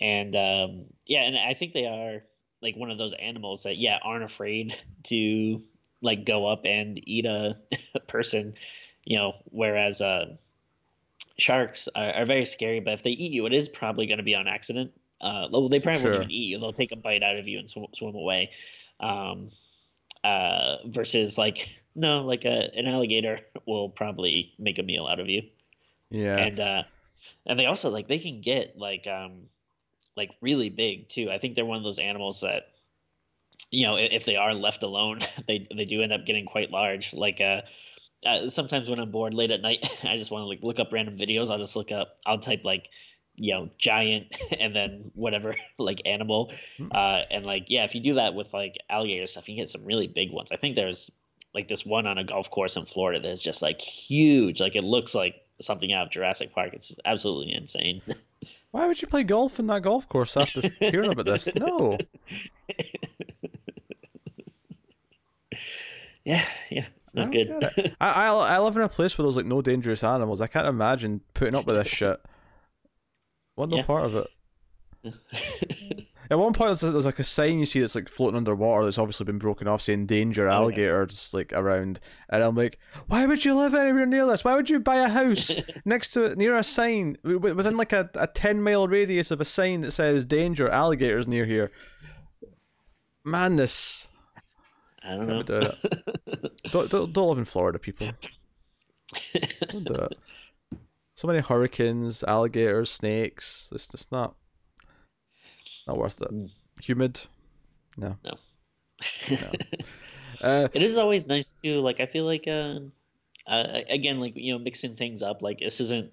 and 0.00 0.34
um 0.34 0.84
yeah 1.06 1.22
and 1.22 1.36
I 1.36 1.54
think 1.54 1.72
they 1.72 1.86
are 1.86 2.22
like 2.64 2.76
one 2.76 2.90
of 2.90 2.98
those 2.98 3.14
animals 3.14 3.62
that 3.64 3.76
yeah 3.78 3.98
aren't 4.02 4.24
afraid 4.24 4.76
to 5.04 5.62
like 6.02 6.24
go 6.26 6.46
up 6.48 6.62
and 6.66 7.00
eat 7.08 7.26
a, 7.26 7.54
person 8.08 8.54
you 9.04 9.16
know 9.18 9.34
whereas 9.52 10.00
uh 10.00 10.36
sharks 11.38 11.88
are, 11.94 12.12
are 12.12 12.26
very 12.26 12.46
scary, 12.46 12.80
but 12.80 12.94
if 12.94 13.02
they 13.02 13.10
eat 13.10 13.32
you, 13.32 13.46
it 13.46 13.52
is 13.52 13.68
probably 13.68 14.06
going 14.06 14.18
to 14.18 14.24
be 14.24 14.34
on 14.34 14.48
accident. 14.48 14.92
Uh, 15.20 15.48
well, 15.50 15.68
they 15.68 15.80
probably 15.80 16.02
Sure. 16.02 16.12
won't 16.12 16.14
even 16.22 16.30
eat 16.30 16.48
you; 16.48 16.58
they'll 16.60 16.72
take 16.72 16.92
a 16.92 16.96
bite 16.96 17.22
out 17.22 17.36
of 17.36 17.48
you 17.48 17.58
and 17.58 17.70
sw- 17.70 17.94
swim 17.94 18.14
away. 18.14 18.50
Um, 19.00 19.50
uh, 20.22 20.76
versus 20.86 21.38
like 21.38 21.68
no, 21.94 22.22
like 22.22 22.44
a, 22.44 22.70
an 22.76 22.86
alligator 22.86 23.40
will 23.66 23.88
probably 23.88 24.54
make 24.58 24.78
a 24.78 24.82
meal 24.82 25.06
out 25.06 25.20
of 25.20 25.28
you, 25.28 25.42
Yeah. 26.10 26.36
and 26.36 26.60
uh, 26.60 26.82
and 27.46 27.58
they 27.58 27.66
also 27.66 27.90
like 27.90 28.08
they 28.08 28.18
can 28.18 28.40
get 28.40 28.76
like 28.78 29.06
um 29.06 29.48
like 30.16 30.30
really 30.40 30.70
big 30.70 31.08
too. 31.08 31.30
I 31.30 31.38
think 31.38 31.54
they're 31.54 31.64
one 31.64 31.78
of 31.78 31.84
those 31.84 31.98
animals 31.98 32.40
that 32.42 32.68
you 33.70 33.86
know 33.86 33.96
if 33.96 34.24
they 34.24 34.36
are 34.36 34.54
left 34.54 34.82
alone, 34.82 35.20
they 35.46 35.66
they 35.74 35.84
do 35.84 36.02
end 36.02 36.12
up 36.12 36.26
getting 36.26 36.46
quite 36.46 36.70
large. 36.70 37.12
Like 37.14 37.40
uh, 37.40 37.62
uh, 38.24 38.48
sometimes 38.48 38.88
when 38.88 38.98
I'm 38.98 39.10
bored 39.10 39.34
late 39.34 39.50
at 39.50 39.60
night, 39.62 39.86
I 40.04 40.16
just 40.18 40.30
want 40.30 40.42
to 40.42 40.46
like 40.46 40.62
look 40.62 40.80
up 40.80 40.92
random 40.92 41.16
videos. 41.18 41.50
I'll 41.50 41.58
just 41.58 41.76
look 41.76 41.92
up. 41.92 42.16
I'll 42.24 42.38
type 42.38 42.64
like, 42.64 42.88
you 43.36 43.52
know, 43.52 43.70
giant, 43.78 44.36
and 44.58 44.74
then 44.74 45.10
whatever 45.14 45.54
like 45.78 46.02
animal, 46.04 46.52
Hmm. 46.76 46.88
uh, 46.92 47.22
and 47.30 47.44
like 47.44 47.66
yeah, 47.68 47.84
if 47.84 47.94
you 47.94 48.00
do 48.00 48.14
that 48.14 48.34
with 48.34 48.52
like 48.52 48.74
alligator 48.88 49.26
stuff, 49.26 49.48
you 49.48 49.56
get 49.56 49.68
some 49.68 49.84
really 49.84 50.06
big 50.06 50.30
ones. 50.30 50.52
I 50.52 50.56
think 50.56 50.74
there's 50.76 51.10
like 51.54 51.68
this 51.68 51.86
one 51.86 52.06
on 52.06 52.18
a 52.18 52.24
golf 52.24 52.50
course 52.50 52.76
in 52.76 52.84
Florida 52.84 53.20
that's 53.20 53.42
just 53.42 53.62
like 53.62 53.80
huge. 53.80 54.60
Like 54.60 54.74
it 54.74 54.82
looks 54.82 55.14
like 55.14 55.36
something 55.60 55.92
out 55.92 56.06
of 56.06 56.10
Jurassic 56.12 56.52
Park. 56.52 56.74
It's 56.74 56.96
absolutely 57.04 57.54
insane. 57.54 58.02
Why 58.74 58.88
would 58.88 59.00
you 59.00 59.06
play 59.06 59.22
golf 59.22 59.60
in 59.60 59.68
that 59.68 59.82
golf 59.82 60.08
course 60.08 60.36
after 60.36 60.60
hearing 60.80 61.12
about 61.12 61.26
this? 61.26 61.46
No. 61.54 61.96
yeah, 66.24 66.42
yeah, 66.70 66.86
it's 67.04 67.14
not 67.14 67.30
don't 67.30 67.60
good. 67.60 67.94
I, 68.00 68.08
I 68.08 68.26
I 68.26 68.58
live 68.58 68.74
in 68.76 68.82
a 68.82 68.88
place 68.88 69.16
where 69.16 69.22
there's 69.22 69.36
like 69.36 69.46
no 69.46 69.62
dangerous 69.62 70.02
animals. 70.02 70.40
I 70.40 70.48
can't 70.48 70.66
imagine 70.66 71.20
putting 71.34 71.54
up 71.54 71.66
with 71.66 71.76
this 71.76 71.86
shit. 71.86 72.20
Want 73.56 73.70
no 73.70 73.76
Yeah. 73.76 73.84
part 73.84 74.06
of 74.06 74.26
it. 75.04 76.03
At 76.30 76.38
one 76.38 76.52
point, 76.52 76.68
there's, 76.68 76.80
there's 76.80 77.04
like 77.04 77.18
a 77.18 77.24
sign 77.24 77.58
you 77.58 77.66
see 77.66 77.80
that's 77.80 77.94
like 77.94 78.08
floating 78.08 78.36
underwater 78.36 78.84
that's 78.84 78.98
obviously 78.98 79.24
been 79.26 79.38
broken 79.38 79.68
off, 79.68 79.82
saying 79.82 80.06
"danger 80.06 80.48
oh, 80.48 80.52
Okay. 80.52 80.56
alligators" 80.86 81.30
like 81.34 81.52
around, 81.52 82.00
and 82.30 82.42
I'm 82.42 82.54
like, 82.54 82.78
why 83.08 83.26
would 83.26 83.44
you 83.44 83.54
live 83.54 83.74
anywhere 83.74 84.06
near 84.06 84.26
this? 84.26 84.44
Why 84.44 84.54
would 84.54 84.70
you 84.70 84.80
buy 84.80 84.96
a 84.96 85.08
house 85.08 85.50
next 85.84 86.10
to 86.14 86.24
it 86.24 86.38
near 86.38 86.56
a 86.56 86.64
sign 86.64 87.18
wi- 87.22 87.38
wi- 87.40 87.54
within 87.54 87.76
like 87.76 87.92
a, 87.92 88.08
a 88.14 88.26
ten 88.26 88.62
mile 88.62 88.88
radius 88.88 89.30
of 89.30 89.40
a 89.40 89.44
sign 89.44 89.82
that 89.82 89.90
says 89.92 90.24
"danger 90.24 90.68
alligators 90.68 91.28
near 91.28 91.44
here"? 91.46 91.70
Madness. 93.24 94.08
I 95.02 95.16
don't 95.16 95.26
know. 95.26 95.42
doing 95.42 95.70
Don't, 96.70 96.90
don't 96.90 97.12
don't 97.12 97.28
live 97.28 97.38
in 97.38 97.44
Florida, 97.44 97.78
people. 97.78 98.08
Don't 99.68 99.84
do 99.84 99.94
it. 99.94 100.18
So 101.16 101.28
many 101.28 101.38
hurricanes, 101.38 102.24
alligators, 102.24 102.90
snakes. 102.90 103.70
It's 103.72 103.86
just 103.86 104.10
not 104.10 104.34
not 105.86 105.96
worth 105.98 106.20
it. 106.22 106.30
Mm. 106.32 106.50
Humid. 106.82 107.20
No. 107.96 108.16
No. 108.24 108.34
Uh, 110.42 110.68
it 110.74 110.82
is 110.82 110.98
always 110.98 111.26
nice 111.26 111.54
to 111.54 111.80
like. 111.80 112.00
I 112.00 112.06
feel 112.06 112.24
like 112.24 112.46
uh, 112.48 112.80
uh, 113.46 113.80
again, 113.88 114.18
like 114.20 114.32
you 114.36 114.52
know, 114.52 114.58
mixing 114.58 114.96
things 114.96 115.22
up. 115.22 115.40
Like 115.42 115.58
this 115.60 115.80
isn't 115.80 116.10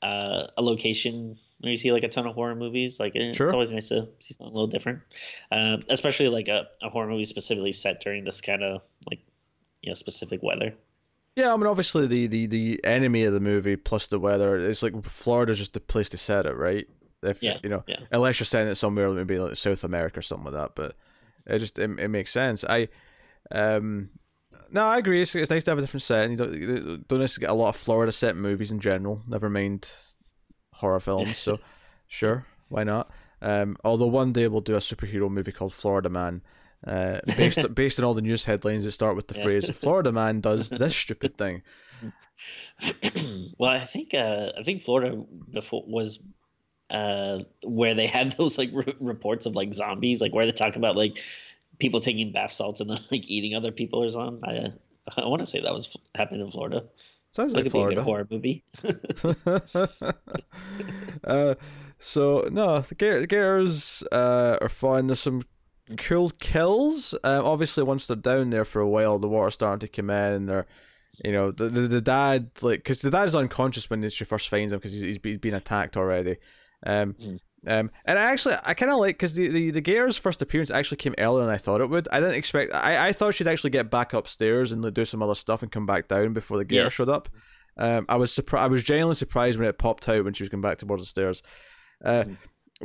uh, 0.00 0.46
a 0.56 0.62
location 0.62 1.36
where 1.58 1.70
you 1.70 1.76
see 1.76 1.92
like 1.92 2.04
a 2.04 2.08
ton 2.08 2.26
of 2.26 2.34
horror 2.34 2.54
movies. 2.54 2.98
Like 3.00 3.14
it- 3.16 3.34
Sure. 3.34 3.44
it's 3.46 3.52
always 3.52 3.72
nice 3.72 3.88
to 3.88 4.08
see 4.20 4.32
something 4.32 4.52
a 4.52 4.54
little 4.54 4.68
different, 4.68 5.00
um, 5.50 5.82
especially 5.88 6.28
like 6.28 6.48
a, 6.48 6.68
a 6.82 6.88
horror 6.88 7.08
movie 7.08 7.24
specifically 7.24 7.72
set 7.72 8.00
during 8.00 8.24
this 8.24 8.40
kind 8.40 8.62
of 8.62 8.80
like 9.10 9.20
you 9.82 9.90
know 9.90 9.94
specific 9.94 10.42
weather. 10.42 10.72
yeah, 11.34 11.52
I 11.52 11.56
mean, 11.56 11.66
obviously 11.66 12.06
the, 12.06 12.26
the, 12.28 12.46
the 12.46 12.80
enemy 12.84 13.24
of 13.24 13.32
the 13.34 13.40
movie 13.40 13.76
plus 13.76 14.06
the 14.06 14.20
weather. 14.20 14.56
It's 14.56 14.82
like 14.84 15.04
Florida's 15.04 15.58
just 15.58 15.72
the 15.74 15.80
place 15.80 16.08
to 16.10 16.16
set 16.16 16.46
it, 16.46 16.56
right? 16.56 16.86
If 17.24 17.42
Yeah, 17.42 17.58
you 17.62 17.68
know, 17.68 17.82
yeah. 17.86 18.00
unless 18.12 18.38
you're 18.38 18.46
setting 18.46 18.68
it 18.70 18.74
somewhere 18.76 19.10
maybe 19.10 19.38
like 19.38 19.56
South 19.56 19.84
America 19.84 20.18
or 20.18 20.22
something 20.22 20.52
like 20.52 20.54
that. 20.54 20.74
But 20.74 20.96
it 21.46 21.58
just 21.58 21.78
it, 21.78 21.90
it 21.98 22.08
makes 22.08 22.30
sense. 22.30 22.64
I 22.64 22.88
um 23.50 24.10
no, 24.70 24.86
I 24.86 24.98
agree. 24.98 25.22
It's, 25.22 25.34
it's 25.34 25.50
nice 25.50 25.64
to 25.64 25.70
have 25.70 25.78
a 25.78 25.82
different 25.82 26.02
set. 26.02 26.24
And 26.24 26.32
you 26.32 26.36
don't, 26.36 26.54
you 26.54 26.98
don't 27.06 27.18
necessarily 27.20 27.46
get 27.46 27.50
a 27.50 27.54
lot 27.54 27.68
of 27.68 27.76
Florida 27.76 28.10
set 28.12 28.34
movies 28.36 28.72
in 28.72 28.80
general. 28.80 29.22
Never 29.28 29.48
mind 29.50 29.90
horror 30.72 31.00
films. 31.00 31.36
So 31.38 31.60
sure, 32.08 32.46
why 32.68 32.82
not? 32.84 33.10
Um, 33.42 33.76
although 33.84 34.06
one 34.06 34.32
day 34.32 34.48
we'll 34.48 34.62
do 34.62 34.74
a 34.74 34.78
superhero 34.78 35.30
movie 35.30 35.52
called 35.52 35.74
Florida 35.74 36.08
Man. 36.08 36.42
Uh, 36.86 37.20
based 37.36 37.74
based 37.74 37.98
on 37.98 38.04
all 38.04 38.14
the 38.14 38.22
news 38.22 38.44
headlines 38.46 38.84
that 38.84 38.92
start 38.92 39.16
with 39.16 39.28
the 39.28 39.34
Yeah. 39.36 39.42
phrase 39.42 39.70
"Florida 39.70 40.12
man 40.12 40.40
does 40.40 40.68
this 40.78 40.94
stupid 40.96 41.36
thing." 41.38 41.62
well, 43.58 43.70
I 43.70 43.84
think 43.86 44.14
uh, 44.14 44.52
I 44.58 44.62
think 44.62 44.82
Florida 44.82 45.22
before 45.52 45.84
was 45.86 46.22
uh, 46.90 47.40
where 47.62 47.94
they 47.94 48.06
had 48.06 48.32
those 48.38 48.58
like 48.58 48.70
re- 48.72 48.96
reports 49.00 49.46
of 49.46 49.56
like 49.56 49.72
zombies, 49.74 50.20
like 50.20 50.32
where 50.32 50.46
they 50.46 50.52
talk 50.52 50.76
about 50.76 50.96
like 50.96 51.18
people 51.78 52.00
taking 52.00 52.32
bath 52.32 52.52
salts 52.52 52.80
and 52.80 52.90
then 52.90 52.98
like 53.10 53.28
eating 53.28 53.54
other 53.54 53.72
people 53.72 54.02
or 54.02 54.10
something. 54.10 54.40
I 54.44 54.72
I 55.20 55.26
want 55.26 55.40
to 55.40 55.46
say 55.46 55.60
that 55.60 55.72
was 55.72 55.96
happening 56.14 56.40
in 56.40 56.50
Florida. 56.50 56.84
Sounds 57.32 57.52
like 57.52 57.64
could 57.64 57.72
be 57.72 57.82
a 57.82 57.88
good 57.88 57.98
horror 57.98 58.28
movie. 58.30 58.62
uh, 61.24 61.54
so 61.98 62.48
no, 62.52 62.80
the 62.80 62.94
Gators 62.94 64.04
uh, 64.12 64.58
are 64.60 64.68
fun. 64.68 65.08
There's 65.08 65.18
some 65.20 65.42
cool 65.98 66.30
kills. 66.40 67.12
Um, 67.24 67.44
obviously, 67.44 67.82
once 67.82 68.06
they're 68.06 68.16
down 68.16 68.50
there 68.50 68.64
for 68.64 68.80
a 68.80 68.88
while, 68.88 69.18
the 69.18 69.26
water's 69.28 69.54
starting 69.54 69.80
to 69.80 69.88
come 69.88 70.10
in, 70.10 70.32
and 70.32 70.48
they're, 70.48 70.66
you 71.24 71.32
know, 71.32 71.50
the 71.50 71.68
the, 71.68 71.80
the 71.82 72.00
dad 72.00 72.50
like 72.62 72.80
because 72.80 73.02
the 73.02 73.10
dad's 73.10 73.34
unconscious 73.34 73.90
when 73.90 74.08
she 74.10 74.24
first 74.24 74.48
finds 74.48 74.72
him 74.72 74.78
because 74.78 74.92
he's 74.92 75.02
he's 75.02 75.18
been 75.18 75.54
attacked 75.54 75.96
already. 75.96 76.36
Um, 76.84 77.14
Mm. 77.14 77.38
um, 77.66 77.90
and 78.04 78.18
I 78.18 78.24
actually 78.24 78.56
I 78.64 78.74
kind 78.74 78.92
of 78.92 78.98
like 78.98 79.16
because 79.16 79.34
the, 79.34 79.48
the 79.48 79.70
the 79.70 79.80
Gators' 79.80 80.16
first 80.18 80.42
appearance 80.42 80.70
actually 80.70 80.98
came 80.98 81.14
earlier 81.18 81.44
than 81.44 81.54
I 81.54 81.58
thought 81.58 81.80
it 81.80 81.88
would. 81.90 82.08
I 82.12 82.20
didn't 82.20 82.34
expect. 82.36 82.74
I, 82.74 83.08
I 83.08 83.12
thought 83.12 83.34
she'd 83.34 83.48
actually 83.48 83.70
get 83.70 83.90
back 83.90 84.12
upstairs 84.12 84.70
and 84.72 84.82
like, 84.82 84.94
do 84.94 85.04
some 85.04 85.22
other 85.22 85.34
stuff 85.34 85.62
and 85.62 85.72
come 85.72 85.86
back 85.86 86.08
down 86.08 86.32
before 86.34 86.58
the 86.58 86.64
Gator 86.64 86.82
Yeah. 86.84 86.88
showed 86.90 87.08
up. 87.08 87.28
Um, 87.76 88.04
I 88.08 88.16
was 88.16 88.32
surprised. 88.32 88.64
I 88.64 88.66
was 88.68 88.84
genuinely 88.84 89.14
surprised 89.16 89.58
when 89.58 89.68
it 89.68 89.78
popped 89.78 90.08
out 90.08 90.24
when 90.24 90.34
she 90.34 90.42
was 90.44 90.48
going 90.50 90.60
back 90.60 90.78
towards 90.78 91.02
the 91.02 91.06
stairs. 91.06 91.42
Uh, 92.04 92.24
Mhm. 92.24 92.36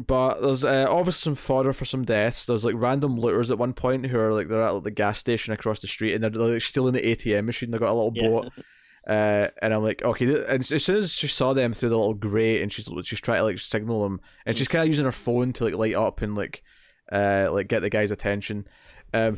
but 0.08 0.42
there's 0.42 0.64
uh, 0.64 0.88
obviously 0.90 1.22
some 1.22 1.36
fodder 1.36 1.74
for 1.74 1.84
some 1.86 2.06
deaths. 2.06 2.46
There's 2.46 2.64
like 2.66 2.76
random 2.78 3.20
looters 3.20 3.52
at 3.52 3.58
one 3.58 3.74
point 3.74 4.08
who 4.08 4.18
are 4.20 4.34
like 4.34 4.48
they're 4.48 4.64
at 4.64 4.74
like, 4.76 4.84
the 4.86 4.92
gas 4.92 5.20
station 5.20 5.54
across 5.54 5.82
the 5.82 5.88
street 5.88 6.14
and 6.14 6.24
they're 6.24 6.32
like 6.32 6.62
stealing 6.62 6.94
the 6.94 7.02
ATM 7.02 7.46
machine. 7.46 7.72
They've 7.72 7.82
got 7.82 7.92
a 7.92 7.94
little 7.94 8.14
Yeah. 8.16 8.28
boat. 8.30 8.52
Uh, 9.08 9.48
and 9.62 9.74
I'm 9.74 9.84
like, 9.84 10.04
okay. 10.04 10.46
And 10.46 10.72
as 10.72 10.84
soon 10.84 10.98
as 10.98 11.12
she 11.12 11.28
saw 11.28 11.54
them 11.54 11.74
through 11.74 11.90
the 11.90 11.98
little 11.98 12.14
grate, 12.14 12.62
and 12.62 12.72
she's 12.72 12.90
she's 13.04 13.22
trying 13.22 13.40
to 13.40 13.44
like 13.44 13.60
signal 13.60 14.04
them, 14.04 14.22
and 14.46 14.58
she's 14.58 14.68
kind 14.68 14.82
of 14.82 14.88
using 14.88 15.06
her 15.06 15.12
phone 15.12 15.54
to 15.54 15.64
like 15.66 15.76
light 15.76 15.96
up 15.96 16.22
and 16.22 16.36
like, 16.36 16.64
uh, 17.12 17.50
like 17.52 17.68
get 17.68 17.80
the 17.80 17.90
guy's 17.90 18.12
attention. 18.12 18.68
Um, 19.14 19.38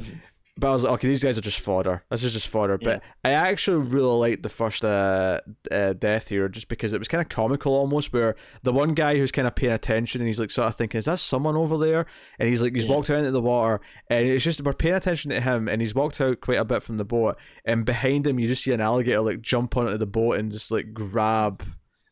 but 0.62 0.70
I 0.70 0.74
was 0.74 0.84
like, 0.84 0.94
okay, 0.94 1.08
these 1.10 1.24
guys 1.24 1.38
are 1.38 1.42
just 1.42 1.60
fodder. 1.60 2.04
This 2.10 2.24
is 2.24 2.32
just 2.32 2.48
fodder. 2.48 2.78
But 2.78 3.02
I 3.26 3.32
actually 3.32 3.86
really 3.88 4.18
liked 4.30 4.44
the 4.44 4.50
first 4.50 4.86
uh, 4.86 5.42
uh, 5.70 5.94
death 5.94 6.30
here, 6.30 6.48
just 6.48 6.70
because 6.70 6.94
it 6.94 7.00
was 7.00 7.08
kind 7.10 7.22
of 7.22 7.28
comical 7.28 7.74
almost, 7.74 8.14
where 8.14 8.36
the 8.64 8.72
one 8.72 8.94
guy 8.94 9.18
who's 9.18 9.32
kind 9.32 9.48
of 9.48 9.56
paying 9.56 9.74
attention 9.74 10.22
and 10.22 10.28
he's 10.28 10.40
like 10.40 10.52
sort 10.52 10.68
of 10.70 10.76
thinking, 10.76 11.00
is 11.00 11.06
that 11.06 11.20
someone 11.20 11.58
over 11.58 11.78
there? 11.78 12.06
And 12.40 12.48
he's 12.48 12.62
like, 12.62 12.74
he's 12.76 12.86
Yeah. 12.86 12.92
walked 12.92 13.10
out 13.10 13.18
into 13.18 13.32
the 13.32 13.42
water, 13.42 13.82
and 14.08 14.26
it's 14.28 14.44
just 14.46 14.62
we're 14.64 14.74
paying 14.74 14.96
attention 14.96 15.32
to 15.32 15.42
him, 15.42 15.68
and 15.68 15.82
he's 15.82 15.94
walked 15.96 16.22
out 16.22 16.40
quite 16.40 16.60
a 16.60 16.66
bit 16.66 16.84
from 16.84 16.98
the 16.98 17.06
boat, 17.06 17.38
and 17.66 17.84
behind 17.84 18.26
him 18.28 18.40
you 18.40 18.48
just 18.48 18.64
see 18.64 18.72
an 18.72 18.80
alligator 18.82 19.22
like 19.22 19.42
jump 19.42 19.76
onto 19.76 19.98
the 19.98 20.06
boat 20.06 20.38
and 20.40 20.52
just 20.52 20.72
like 20.72 20.94
grab 20.94 21.64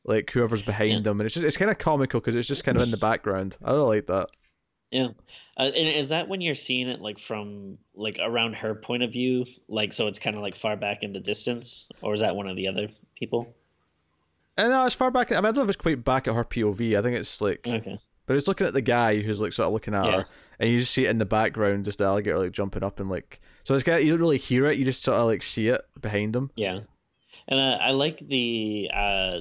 like 0.05 0.31
whoever's 0.31 0.63
behind 0.63 1.03
them, 1.03 1.19
and 1.19 1.25
it's 1.27 1.35
just 1.35 1.45
it's 1.45 1.57
kind 1.57 1.69
of 1.69 1.77
comical 1.77 2.19
because 2.19 2.33
it's 2.35 2.47
just 2.47 2.63
kind 2.63 2.75
of 2.77 2.83
in 2.83 2.89
the 2.91 2.97
background. 3.09 3.57
I 3.63 3.71
really 3.71 3.97
like 3.97 4.07
that. 4.07 4.29
Yeah. 4.91 5.09
Uh, 5.57 5.63
and 5.75 5.87
is 5.87 6.09
that 6.09 6.27
when 6.27 6.41
you're 6.41 6.55
seeing 6.55 6.87
it 6.87 6.99
like 7.01 7.19
from 7.19 7.77
like 7.93 8.17
around 8.21 8.55
her 8.55 8.73
point 8.73 9.03
of 9.03 9.11
view, 9.11 9.45
like 9.67 9.93
so 9.93 10.07
it's 10.07 10.19
kind 10.19 10.35
of 10.35 10.41
like 10.41 10.55
far 10.55 10.75
back 10.75 11.03
in 11.03 11.11
the 11.11 11.19
distance, 11.19 11.87
or 12.01 12.13
is 12.13 12.21
that 12.21 12.35
one 12.35 12.47
of 12.47 12.55
the 12.57 12.67
other 12.67 12.87
people? 13.15 13.53
And 14.57 14.71
no, 14.71 14.85
as 14.85 14.93
far 14.93 15.11
back, 15.11 15.31
I, 15.31 15.35
mean, 15.35 15.45
I 15.45 15.47
don't 15.49 15.57
know 15.57 15.63
if 15.63 15.69
it's 15.69 15.77
quite 15.77 16.03
back 16.03 16.27
at 16.27 16.33
her 16.35 16.43
POV. 16.43 16.97
I 16.97 17.01
think 17.01 17.17
it's 17.17 17.39
like 17.41 17.67
Okay. 17.67 17.99
But 18.25 18.35
it's 18.35 18.47
looking 18.47 18.67
at 18.67 18.73
the 18.73 18.81
guy 18.81 19.19
who's 19.21 19.39
like 19.39 19.53
sort 19.53 19.67
of 19.67 19.73
looking 19.73 19.95
at 19.95 20.05
Yeah. 20.05 20.11
her, 20.17 20.25
and 20.59 20.69
you 20.69 20.79
just 20.79 20.93
see 20.93 21.05
it 21.05 21.09
in 21.09 21.17
the 21.17 21.25
background, 21.25 21.85
just 21.85 21.97
the 21.97 22.05
alligator 22.05 22.37
like 22.39 22.51
jumping 22.51 22.83
up 22.83 22.99
and 22.99 23.09
like. 23.09 23.41
So 23.63 23.73
it's 23.75 23.83
kind 23.83 23.99
of, 23.99 24.05
you 24.05 24.11
don't 24.11 24.21
really 24.21 24.37
hear 24.37 24.65
it, 24.67 24.77
you 24.77 24.85
just 24.85 25.01
sort 25.03 25.17
of 25.19 25.27
like 25.27 25.41
see 25.43 25.67
it 25.67 25.81
behind 25.99 26.33
them. 26.33 26.51
Yeah. 26.55 26.81
And 27.47 27.59
uh, 27.59 27.77
I 27.81 27.91
like 27.91 28.19
the 28.19 28.89
uh, 28.93 29.39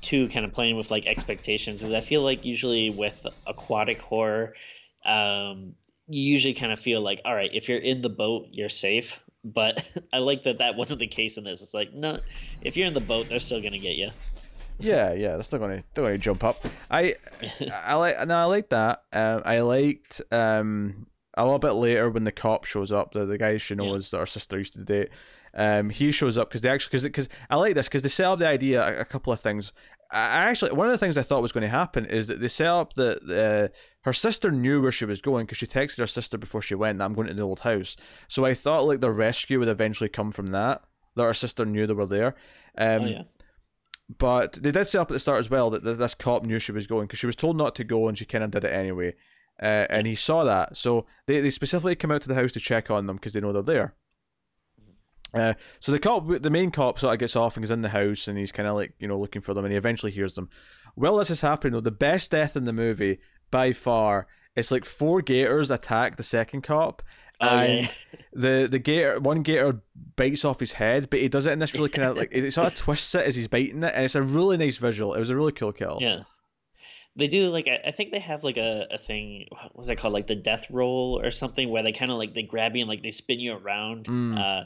two 0.00 0.28
kind 0.28 0.44
of 0.46 0.52
playing 0.52 0.76
with 0.76 0.90
like 0.92 1.06
expectations, 1.06 1.80
because 1.80 1.92
I 1.92 2.00
feel 2.00 2.22
like 2.22 2.44
usually 2.44 2.90
with 2.90 3.26
aquatic 3.48 4.00
horror, 4.00 4.54
um, 5.04 5.74
you 6.08 6.22
usually 6.22 6.54
kind 6.54 6.72
of 6.72 6.80
feel 6.80 7.00
like, 7.00 7.20
all 7.24 7.34
right, 7.34 7.50
if 7.52 7.68
you're 7.68 7.78
in 7.78 8.00
the 8.02 8.10
boat, 8.10 8.48
you're 8.50 8.68
safe. 8.68 9.20
But 9.44 9.84
I 10.12 10.18
like 10.18 10.42
that 10.44 10.58
that 10.58 10.76
wasn't 10.76 11.00
the 11.00 11.06
case 11.06 11.36
in 11.36 11.44
this. 11.44 11.62
It's 11.62 11.74
like, 11.74 11.92
no, 11.94 12.20
if 12.62 12.76
you're 12.76 12.86
in 12.86 12.94
the 12.94 13.00
boat, 13.00 13.28
they're 13.28 13.40
still 13.40 13.62
gonna 13.62 13.78
get 13.78 13.96
you. 13.96 14.10
Yeah, 14.82 15.12
yeah, 15.12 15.32
they're 15.34 15.42
still 15.42 15.58
gonna 15.58 15.84
they're 15.92 16.04
gonna 16.06 16.16
jump 16.16 16.42
up. 16.42 16.64
I 16.90 17.16
I 17.84 17.96
like 17.96 18.26
no, 18.26 18.34
I 18.34 18.44
like 18.44 18.70
that. 18.70 19.02
Um, 19.12 19.42
I 19.44 19.60
liked 19.60 20.22
um 20.32 21.06
a 21.36 21.44
little 21.44 21.58
bit 21.58 21.72
later 21.72 22.08
when 22.08 22.24
the 22.24 22.32
cop 22.32 22.64
shows 22.64 22.90
up, 22.90 23.12
the 23.12 23.26
the 23.26 23.36
guy 23.36 23.58
she 23.58 23.74
Yeah. 23.74 23.82
knows 23.84 24.10
that 24.10 24.16
her 24.20 24.24
sister 24.26 24.56
used 24.56 24.72
to 24.72 24.82
date. 24.84 25.10
Um, 25.52 25.90
he 25.90 26.10
shows 26.12 26.38
up 26.38 26.48
because 26.48 26.62
they 26.62 26.70
actually 26.70 26.90
because 26.92 27.02
because 27.02 27.28
I 27.50 27.56
like 27.56 27.74
this 27.74 27.88
because 27.88 28.00
they 28.00 28.08
set 28.08 28.24
up 28.24 28.38
the 28.38 28.46
idea 28.48 28.80
a, 28.82 29.00
a 29.02 29.04
couple 29.04 29.32
of 29.34 29.40
things. 29.40 29.74
I 30.12 30.42
actually 30.48 30.72
one 30.72 30.86
of 30.86 30.92
the 30.92 30.98
things 30.98 31.16
I 31.16 31.22
thought 31.22 31.42
was 31.42 31.52
going 31.52 31.62
to 31.62 31.68
happen 31.68 32.04
is 32.04 32.26
that 32.26 32.40
they 32.40 32.48
set 32.48 32.66
up 32.66 32.94
that 32.94 33.22
uh, 33.30 33.68
her 34.02 34.12
sister 34.12 34.50
knew 34.50 34.82
where 34.82 34.90
she 34.90 35.04
was 35.04 35.20
going 35.20 35.46
because 35.46 35.58
she 35.58 35.66
texted 35.66 35.98
her 35.98 36.06
sister 36.06 36.36
before 36.36 36.62
she 36.62 36.74
went. 36.74 37.00
I'm 37.00 37.14
going 37.14 37.28
to 37.28 37.34
the 37.34 37.42
old 37.42 37.60
house. 37.60 37.96
So 38.26 38.44
I 38.44 38.54
thought 38.54 38.86
like 38.86 39.00
the 39.00 39.12
rescue 39.12 39.58
would 39.60 39.68
eventually 39.68 40.08
come 40.08 40.32
from 40.32 40.48
that. 40.48 40.82
That 41.16 41.24
her 41.24 41.34
sister 41.34 41.64
knew 41.64 41.86
they 41.86 41.94
were 41.94 42.06
there. 42.06 42.34
Um, 42.76 43.02
oh 43.02 43.06
yeah. 43.06 43.22
but 44.18 44.54
they 44.54 44.70
did 44.72 44.84
set 44.84 45.00
up 45.00 45.10
at 45.10 45.14
the 45.14 45.20
start 45.20 45.38
as 45.38 45.50
well 45.50 45.70
that 45.70 45.84
this 45.84 46.14
cop 46.14 46.44
knew 46.44 46.58
she 46.58 46.72
was 46.72 46.86
going 46.86 47.06
because 47.06 47.18
she 47.18 47.26
was 47.26 47.36
told 47.36 47.56
not 47.56 47.74
to 47.76 47.84
go 47.84 48.08
and 48.08 48.16
she 48.18 48.24
kind 48.24 48.44
of 48.44 48.50
did 48.50 48.64
it 48.64 48.72
anyway. 48.72 49.14
Uh, 49.62 49.86
and 49.90 50.06
he 50.06 50.14
saw 50.14 50.42
that. 50.44 50.76
So 50.76 51.06
they, 51.26 51.40
they 51.40 51.50
specifically 51.50 51.94
come 51.94 52.10
out 52.10 52.22
to 52.22 52.28
the 52.28 52.34
house 52.34 52.52
to 52.52 52.60
check 52.60 52.90
on 52.90 53.06
them 53.06 53.16
because 53.16 53.34
they 53.34 53.40
know 53.40 53.52
they're 53.52 53.62
there. 53.62 53.94
Uh, 55.34 55.54
so 55.78 55.92
the 55.92 55.98
cop, 55.98 56.26
the 56.40 56.50
main 56.50 56.70
cop, 56.70 56.98
sort 56.98 57.14
of 57.14 57.18
gets 57.20 57.36
off 57.36 57.56
and 57.56 57.64
is 57.64 57.70
in 57.70 57.82
the 57.82 57.88
house 57.90 58.26
and 58.28 58.36
he's 58.38 58.52
kind 58.52 58.68
of 58.68 58.76
like, 58.76 58.94
you 58.98 59.06
know, 59.08 59.18
looking 59.18 59.42
for 59.42 59.54
them 59.54 59.64
and 59.64 59.72
he 59.72 59.78
eventually 59.78 60.12
hears 60.12 60.34
them. 60.34 60.48
Well, 60.96 61.16
this 61.18 61.30
is 61.30 61.40
happening, 61.40 61.72
though, 61.72 61.80
the 61.80 61.90
best 61.90 62.32
death 62.32 62.56
in 62.56 62.64
the 62.64 62.72
movie 62.72 63.18
by 63.50 63.72
far, 63.72 64.26
it's 64.56 64.70
like 64.70 64.84
four 64.84 65.22
gators 65.22 65.70
attack 65.70 66.16
the 66.16 66.22
second 66.22 66.62
cop. 66.62 67.02
Oh 67.42 67.46
and 67.46 67.84
yeah. 67.84 67.90
the 68.34 68.68
the 68.70 68.78
gator 68.78 69.18
one 69.18 69.42
gator 69.42 69.80
bites 70.14 70.44
off 70.44 70.60
his 70.60 70.74
head, 70.74 71.08
but 71.08 71.20
he 71.20 71.28
does 71.28 71.46
it 71.46 71.52
in 71.52 71.58
this 71.58 71.72
really 71.72 71.88
kind 71.88 72.06
of 72.08 72.16
like 72.18 72.28
it 72.32 72.52
sort 72.52 72.66
of 72.66 72.74
twists 72.74 73.14
it 73.14 73.26
as 73.26 73.34
he's 73.34 73.48
biting 73.48 73.82
it, 73.82 73.94
and 73.94 74.04
it's 74.04 74.14
a 74.14 74.22
really 74.22 74.58
nice 74.58 74.76
visual. 74.76 75.14
It 75.14 75.20
was 75.20 75.30
a 75.30 75.36
really 75.36 75.52
cool 75.52 75.72
kill. 75.72 75.98
Yeah. 76.02 76.24
They 77.16 77.28
do 77.28 77.48
like 77.48 77.66
I 77.66 77.80
I 77.88 77.90
think 77.92 78.12
they 78.12 78.18
have 78.18 78.44
like 78.44 78.58
a, 78.58 78.86
a 78.90 78.98
thing 78.98 79.46
what 79.50 79.74
was 79.76 79.86
that 79.86 79.96
called 79.96 80.12
like 80.12 80.26
the 80.26 80.34
death 80.36 80.66
roll 80.70 81.18
or 81.22 81.30
something 81.30 81.70
where 81.70 81.82
they 81.82 81.92
kind 81.92 82.10
of 82.10 82.18
like 82.18 82.34
they 82.34 82.42
grab 82.42 82.76
you 82.76 82.82
and 82.82 82.88
like 82.90 83.02
they 83.02 83.10
spin 83.10 83.40
you 83.40 83.54
around 83.54 84.04
Mm. 84.04 84.38
uh 84.38 84.64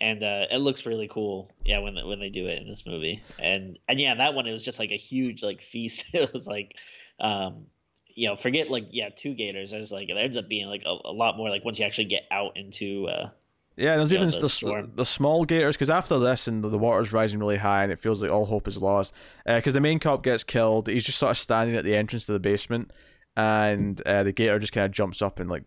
and 0.00 0.22
uh 0.22 0.46
it 0.50 0.58
looks 0.58 0.86
really 0.86 1.08
cool 1.08 1.50
yeah 1.64 1.78
when 1.78 1.94
they- 1.94 2.04
when 2.04 2.20
they 2.20 2.30
do 2.30 2.46
it 2.46 2.60
in 2.62 2.68
this 2.68 2.86
movie 2.86 3.20
and 3.38 3.78
and 3.88 4.00
yeah 4.00 4.14
that 4.14 4.34
one 4.34 4.46
it 4.46 4.52
was 4.52 4.62
just 4.62 4.78
like 4.78 4.90
a 4.92 4.96
huge 4.96 5.42
like 5.42 5.60
feast 5.60 6.04
it 6.14 6.32
was 6.32 6.46
like 6.46 6.76
um 7.20 7.66
you 8.14 8.26
know, 8.26 8.34
forget 8.34 8.68
like 8.68 8.86
yeah, 8.90 9.10
two 9.14 9.32
gators. 9.32 9.70
There's 9.70 9.92
like 9.92 10.08
it 10.08 10.16
ends 10.16 10.36
up 10.36 10.48
being 10.48 10.66
like 10.66 10.82
a, 10.84 10.88
a 11.04 11.12
lot 11.12 11.36
more 11.36 11.50
like 11.50 11.64
once 11.64 11.78
you 11.78 11.84
actually 11.84 12.06
get 12.06 12.24
out 12.32 12.56
into. 12.56 13.06
uh 13.06 13.30
Yeah, 13.76 13.96
there's 13.96 14.10
know, 14.10 14.16
even 14.16 14.30
the 14.30 14.40
the, 14.40 14.90
the 14.92 15.04
small 15.04 15.44
gators 15.44 15.76
because 15.76 15.88
after 15.88 16.18
this 16.18 16.48
and 16.48 16.64
the, 16.64 16.68
the 16.68 16.78
water's 16.78 17.12
rising 17.12 17.38
really 17.38 17.58
high 17.58 17.84
and 17.84 17.92
it 17.92 18.00
feels 18.00 18.20
like 18.20 18.32
all 18.32 18.46
hope 18.46 18.66
is 18.66 18.76
lost 18.76 19.14
because 19.46 19.72
the 19.74 19.80
main 19.80 20.00
cop 20.00 20.24
gets 20.24 20.42
killed. 20.42 20.88
He's 20.88 21.04
just 21.04 21.18
sort 21.18 21.30
of 21.30 21.38
standing 21.38 21.76
at 21.76 21.84
the 21.84 21.94
entrance 21.94 22.26
to 22.26 22.32
the 22.32 22.40
basement, 22.40 22.92
and 23.36 24.02
uh, 24.04 24.24
the 24.24 24.32
gator 24.32 24.58
just 24.58 24.72
kind 24.72 24.86
of 24.86 24.90
jumps 24.90 25.22
up 25.22 25.38
and 25.38 25.48
like 25.48 25.62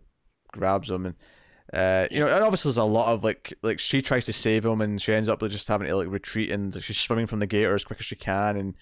grabs 0.52 0.90
him 0.90 1.06
and. 1.06 1.16
Uh, 1.74 2.08
you 2.12 2.20
know, 2.20 2.28
and 2.28 2.44
obviously 2.44 2.70
there's 2.70 2.78
a 2.78 2.84
lot 2.84 3.14
of 3.14 3.24
like, 3.24 3.54
like 3.62 3.80
she 3.80 4.02
tries 4.02 4.26
to 4.26 4.34
save 4.34 4.66
him, 4.66 4.82
and 4.82 5.02
she 5.02 5.14
ends 5.14 5.30
up 5.30 5.40
just 5.48 5.68
having 5.68 5.88
to 5.88 5.96
like 5.96 6.10
retreat, 6.10 6.52
and 6.52 6.82
she's 6.82 6.98
swimming 7.00 7.28
from 7.28 7.40
the 7.40 7.48
gator 7.48 7.74
as 7.74 7.84
quick 7.86 8.00
as 8.00 8.06
she 8.06 8.16
can, 8.16 8.58
and 8.58 8.74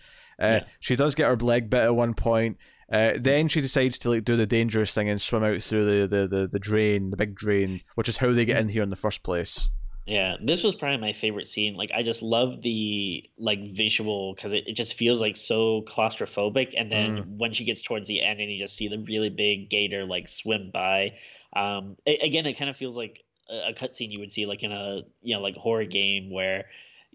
uh, 0.41 0.45
Yeah. 0.45 0.63
she 0.79 0.95
does 0.95 1.15
get 1.15 1.27
her 1.27 1.35
leg 1.37 1.69
bit 1.69 1.83
at 1.83 1.95
one 1.95 2.13
point. 2.13 2.57
Uh, 2.91 3.11
then 3.19 3.47
she 3.47 3.61
decides 3.61 3.99
to 3.99 4.09
like 4.09 4.23
do 4.25 4.35
the 4.35 4.47
dangerous 4.47 4.93
thing 4.95 5.07
and 5.07 5.21
swim 5.21 5.43
out 5.43 5.61
through 5.61 6.07
the, 6.07 6.07
the, 6.07 6.27
the, 6.27 6.47
the 6.47 6.57
drain, 6.57 7.11
the 7.11 7.17
big 7.17 7.35
drain, 7.35 7.81
which 7.93 8.09
is 8.09 8.17
how 8.17 8.31
they 8.33 8.45
get 8.45 8.57
in 8.57 8.69
here 8.69 8.81
in 8.81 8.89
the 8.89 8.95
first 8.95 9.21
place. 9.21 9.69
Yeah, 10.09 10.37
this 10.41 10.63
was 10.63 10.73
probably 10.73 10.97
my 10.97 11.13
favorite 11.13 11.47
scene. 11.47 11.75
Like, 11.75 11.91
I 11.93 12.01
just 12.01 12.23
love 12.23 12.63
the 12.63 13.29
like 13.37 13.59
visual 13.75 14.33
because 14.33 14.53
it, 14.53 14.63
it 14.65 14.73
just 14.73 14.95
feels 14.95 15.21
like 15.21 15.37
so 15.37 15.83
claustrophobic. 15.83 16.73
And 16.75 16.91
then 16.91 17.37
when 17.37 17.53
she 17.53 17.63
gets 17.63 17.83
towards 17.83 18.07
the 18.07 18.23
end 18.23 18.39
and 18.39 18.51
you 18.51 18.57
just 18.59 18.75
see 18.75 18.87
the 18.87 18.97
really 18.97 19.29
big 19.29 19.69
gator 19.69 20.05
like 20.05 20.27
swim 20.27 20.71
by, 20.73 21.17
um, 21.55 21.95
a- 22.07 22.17
again, 22.25 22.47
it 22.47 22.57
kind 22.57 22.71
of 22.71 22.75
feels 22.77 22.97
like 22.97 23.23
a, 23.51 23.69
a 23.69 23.73
cutscene 23.73 24.11
you 24.11 24.19
would 24.19 24.31
see 24.31 24.47
like 24.47 24.63
in 24.63 24.71
a 24.71 25.03
you 25.21 25.35
know 25.35 25.41
like 25.41 25.55
horror 25.55 25.85
game 25.85 26.31
where. 26.31 26.65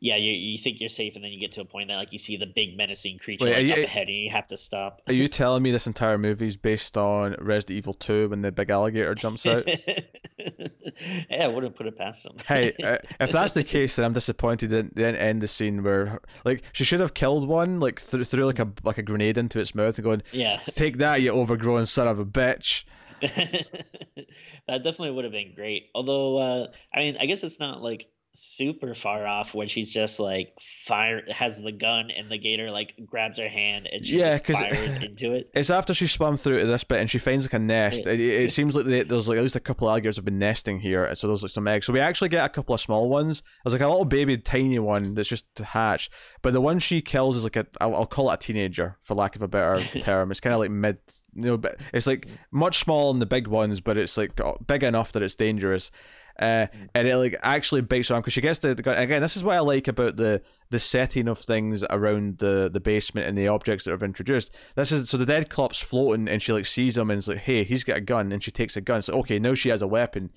Yeah, 0.05 0.17
you, 0.17 0.33
you 0.33 0.59
think 0.59 0.81
you're 0.81 0.91
safe, 0.91 1.17
and 1.17 1.25
then 1.25 1.33
you 1.33 1.41
get 1.41 1.53
to 1.53 1.63
a 1.63 1.65
point 1.65 1.89
that 1.89 1.97
like 1.97 2.13
you 2.13 2.19
see 2.19 2.37
the 2.37 2.45
big 2.47 2.77
menacing 2.77 3.17
creature 3.17 3.47
Wait, 3.47 3.57
like, 3.57 3.69
are 3.69 3.71
up 3.73 3.79
you- 3.79 3.85
ahead, 3.85 4.09
and 4.09 4.17
you 4.19 4.31
have 4.31 4.47
to 4.49 4.57
stop. 4.59 5.01
Are 5.07 5.15
you 5.15 5.29
telling 5.29 5.63
me 5.63 5.71
this 5.71 5.87
entire 5.87 6.19
movie 6.19 6.45
is 6.45 6.59
based 6.59 6.99
on 6.99 7.35
Resident 7.41 7.79
Evil 7.79 7.95
2 7.95 8.29
when 8.29 8.43
the 8.43 8.53
big 8.53 8.69
alligator 8.69 9.15
jumps 9.15 9.47
out? 9.47 9.67
yeah, 10.39 11.45
I 11.45 11.49
wouldn't 11.49 11.75
put 11.75 11.87
it 11.87 11.97
past 11.97 12.23
them. 12.23 12.37
hey, 12.47 12.75
uh, 12.85 12.99
if 13.19 13.33
that's 13.33 13.55
the 13.55 13.65
case, 13.65 13.97
then 13.97 14.05
I'm 14.05 14.13
disappointed 14.13 14.69
they 14.69 14.77
didn't, 14.77 14.95
they 14.95 15.05
end 15.07 15.41
the 15.41 15.49
scene 15.49 15.83
where, 15.83 16.21
like, 16.45 16.65
she 16.73 16.85
should 16.85 17.01
have 17.01 17.15
killed 17.15 17.49
one, 17.49 17.81
like, 17.81 17.99
th- 18.05 18.27
threw 18.27 18.45
like 18.45 18.59
a 18.59 18.71
like 18.83 18.99
a 18.99 19.03
grenade 19.03 19.39
into 19.39 19.59
its 19.59 19.75
mouth 19.75 19.97
and 19.97 20.05
going, 20.05 20.23
yeah, 20.33 20.61
"Take 20.67 20.99
that, 20.99 21.23
you 21.23 21.31
overgrown 21.33 21.87
son 21.87 22.09
of 22.09 22.19
a 22.19 22.27
bitch." 22.27 22.85
that 23.23 24.83
definitely 24.83 25.13
would 25.13 25.25
have 25.25 25.33
been 25.33 25.55
great. 25.55 25.89
Although, 25.95 26.37
uh, 26.37 26.67
I 26.95 26.99
mean, 26.99 27.17
I 27.19 27.25
guess 27.25 27.43
it's 27.43 27.59
not 27.59 27.81
like 27.81 28.07
super 28.35 28.95
far 28.95 29.27
off 29.27 29.55
when 29.55 29.69
she's 29.69 29.89
just 29.89 30.19
like 30.19 30.53
fire 30.61 31.23
has 31.31 31.63
the 31.63 31.71
gun 31.71 32.11
and 32.11 32.31
the 32.31 32.37
gator 32.37 32.71
like 32.71 32.95
grabs 33.07 33.39
her 33.39 33.49
hand 33.49 33.89
and 33.91 34.05
she 34.05 34.19
Yeah, 34.19 34.39
just 34.39 34.61
fires 34.61 34.97
into 35.03 35.33
it. 35.33 35.51
It's 35.55 35.71
after 35.71 35.95
she 35.95 36.07
swam 36.09 36.37
through 36.37 36.59
to 36.59 36.67
this 36.67 36.83
bit 36.85 37.01
and 37.01 37.09
she 37.09 37.19
finds 37.19 37.45
like 37.45 37.53
a 37.53 37.59
nest. 37.61 38.07
It, 38.07 38.21
it 38.21 38.51
seems 38.51 38.75
like 38.75 38.87
they, 38.87 39.05
there's 39.05 39.29
like 39.29 39.39
at 39.39 39.43
least 39.43 39.57
a 39.57 39.61
couple 39.61 39.87
of 39.87 39.93
alligators 39.93 40.17
have 40.17 40.25
been 40.25 40.39
nesting 40.39 40.81
here, 40.81 41.15
so 41.15 41.29
there's 41.29 41.43
like 41.43 41.53
some 41.53 41.69
eggs. 41.69 41.87
So 41.87 41.93
we 41.93 42.01
actually 42.01 42.29
get 42.29 42.45
a 42.45 42.49
couple 42.49 42.75
of 42.75 42.81
small 42.81 43.09
ones. 43.09 43.43
There's 43.65 43.73
like 43.73 43.83
a 43.83 43.89
little 43.89 44.05
baby, 44.05 44.37
tiny 44.37 44.79
one 44.81 45.15
that's 45.15 45.29
just 45.29 45.47
hatched, 45.59 46.11
but 46.43 46.53
the 46.53 46.61
one 46.61 46.81
she 46.81 47.03
kills 47.03 47.37
is 47.37 47.45
like 47.45 47.57
a 47.57 47.67
I'll, 47.81 47.95
I'll 47.95 48.07
call 48.07 48.31
it 48.31 48.35
a 48.35 48.37
teenager 48.39 48.99
for 49.03 49.15
lack 49.15 49.37
of 49.37 49.43
a 49.43 49.49
better 49.49 49.81
term. 50.01 50.31
It's 50.33 50.41
kind 50.41 50.55
of 50.55 50.59
like 50.59 50.71
mid, 50.71 50.99
you 51.35 51.43
know, 51.43 51.57
but 51.57 51.81
it's 51.93 52.07
like 52.09 52.27
much 52.51 52.79
smaller 52.81 53.13
than 53.13 53.21
the 53.21 53.27
big 53.27 53.47
ones, 53.47 53.81
but 53.81 53.97
it's 53.97 54.17
like 54.17 54.41
uh, 54.41 54.55
big 54.67 54.83
enough 54.83 55.13
that 55.13 55.23
it's 55.23 55.37
dangerous. 55.37 55.93
Uh, 56.39 56.67
and 56.95 57.07
it 57.07 57.17
like 57.17 57.37
actually 57.43 57.81
bites 57.81 58.09
her 58.09 58.15
arm 58.17 58.21
because 58.23 58.33
she 58.33 58.41
gets 58.41 58.59
the, 58.59 58.75
the 58.75 58.83
gun. 58.83 58.99
Again, 58.99 59.23
this 59.23 59.37
is 59.37 59.45
what 59.45 59.55
I 59.57 59.61
like 59.61 59.87
about 59.87 60.17
the 60.17 60.43
the 60.71 60.79
setting 60.81 61.29
of 61.29 61.39
things 61.39 61.85
around 61.91 62.39
the 62.39 62.69
the 62.69 62.81
basement 62.81 63.29
and 63.29 63.39
the 63.39 63.47
objects 63.49 63.85
that 63.85 63.93
are 63.93 64.05
introduced. 64.05 64.53
This 64.75 64.91
is 64.91 65.09
so 65.09 65.17
the 65.17 65.27
dead 65.27 65.49
cop's 65.49 65.79
floating 65.79 66.29
and 66.29 66.43
she 66.43 66.53
like 66.53 66.67
sees 66.67 66.99
him 66.99 67.11
and 67.11 67.19
is 67.19 67.29
like, 67.29 67.39
"Hey, 67.39 67.63
he's 67.63 67.85
got 67.85 67.99
a 67.99 68.01
gun," 68.01 68.33
and 68.33 68.43
she 68.43 68.51
takes 68.51 68.77
a 68.77 68.81
gun. 68.81 69.01
So 69.03 69.13
okay, 69.21 69.39
now 69.39 69.55
she 69.55 69.69
has 69.69 69.81
a 69.83 69.87
weapon, 69.87 70.31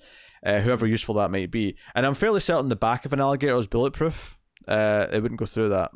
uh, 0.46 0.60
however 0.60 0.86
useful 0.86 1.16
that 1.16 1.32
might 1.32 1.50
be. 1.50 1.76
And 1.96 2.06
I'm 2.06 2.14
fairly 2.14 2.38
certain 2.40 2.68
the 2.68 2.76
back 2.76 3.04
of 3.04 3.12
an 3.12 3.20
alligator 3.20 3.56
is 3.58 3.66
bulletproof. 3.66 4.38
Uh, 4.68 5.06
it 5.12 5.20
wouldn't 5.20 5.40
go 5.40 5.46
through 5.46 5.70
that, 5.70 5.90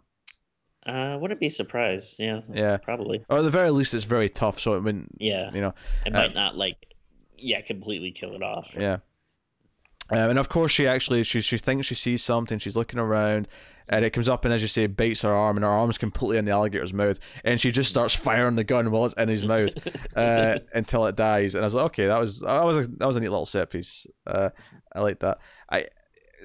Uh, 0.85 1.17
wouldn't 1.21 1.39
be 1.39 1.49
surprised. 1.49 2.17
Yeah, 2.19 2.41
Yeah. 2.53 2.79
probably. 2.79 3.25
or 3.29 3.39
at 3.39 3.43
the 3.43 3.51
very 3.51 3.71
least, 3.71 3.95
it's 3.95 4.03
very 4.03 4.29
tough, 4.29 4.59
so 4.59 4.75
it 4.75 4.81
wouldn't. 4.81 5.15
Yeah, 5.21 5.51
You 5.55 5.61
know, 5.61 5.75
it 6.05 6.13
uh, 6.13 6.19
might 6.19 6.35
not 6.35 6.57
like 6.57 6.77
yeah 7.39 7.61
completely 7.61 8.11
kill 8.11 8.35
it 8.35 8.43
off. 8.43 8.75
Yeah. 8.77 8.97
Um, 10.13 10.31
and 10.31 10.39
of 10.39 10.49
course, 10.49 10.71
she 10.73 10.87
actually 10.87 11.23
she 11.23 11.41
she 11.41 11.59
thinks 11.59 11.87
she 11.87 11.95
sees 11.95 12.23
something. 12.23 12.59
She's 12.59 12.77
looking 12.77 12.99
around, 12.99 13.49
and 13.89 14.05
it 14.05 14.11
comes 14.11 14.29
up 14.29 14.45
and, 14.45 14.53
as 14.53 14.63
you 14.63 14.69
say, 14.69 14.87
bites 14.87 15.23
her 15.23 15.33
arm, 15.35 15.57
and 15.57 15.65
her 15.65 15.71
arm's 15.71 15.99
completely 15.99 16.39
in 16.39 16.45
the 16.45 16.51
alligator's 16.51 16.93
mouth, 16.93 17.19
and 17.45 17.61
she 17.61 17.71
just 17.71 17.91
starts 17.91 18.15
firing 18.15 18.57
the 18.57 18.65
gun 18.65 18.91
while 18.91 19.05
it's 19.07 19.15
in 19.15 19.29
his 19.29 19.45
mouth 19.45 19.75
uh, 20.17 20.59
until 20.75 21.07
it 21.07 21.17
dies. 21.17 21.55
And 21.55 21.65
I 21.65 21.67
was 21.67 21.75
like, 21.75 21.87
okay, 21.87 22.07
that 22.07 22.21
was 22.21 22.41
that 22.41 22.65
was 22.65 22.77
a, 22.77 22.89
that 22.99 23.07
was 23.07 23.17
a 23.17 23.21
neat 23.21 23.31
little 23.31 23.47
set 23.47 23.71
piece. 23.71 24.07
Uh, 24.27 24.51
I 24.95 25.01
like 25.01 25.21
that. 25.21 25.39
I 25.71 25.87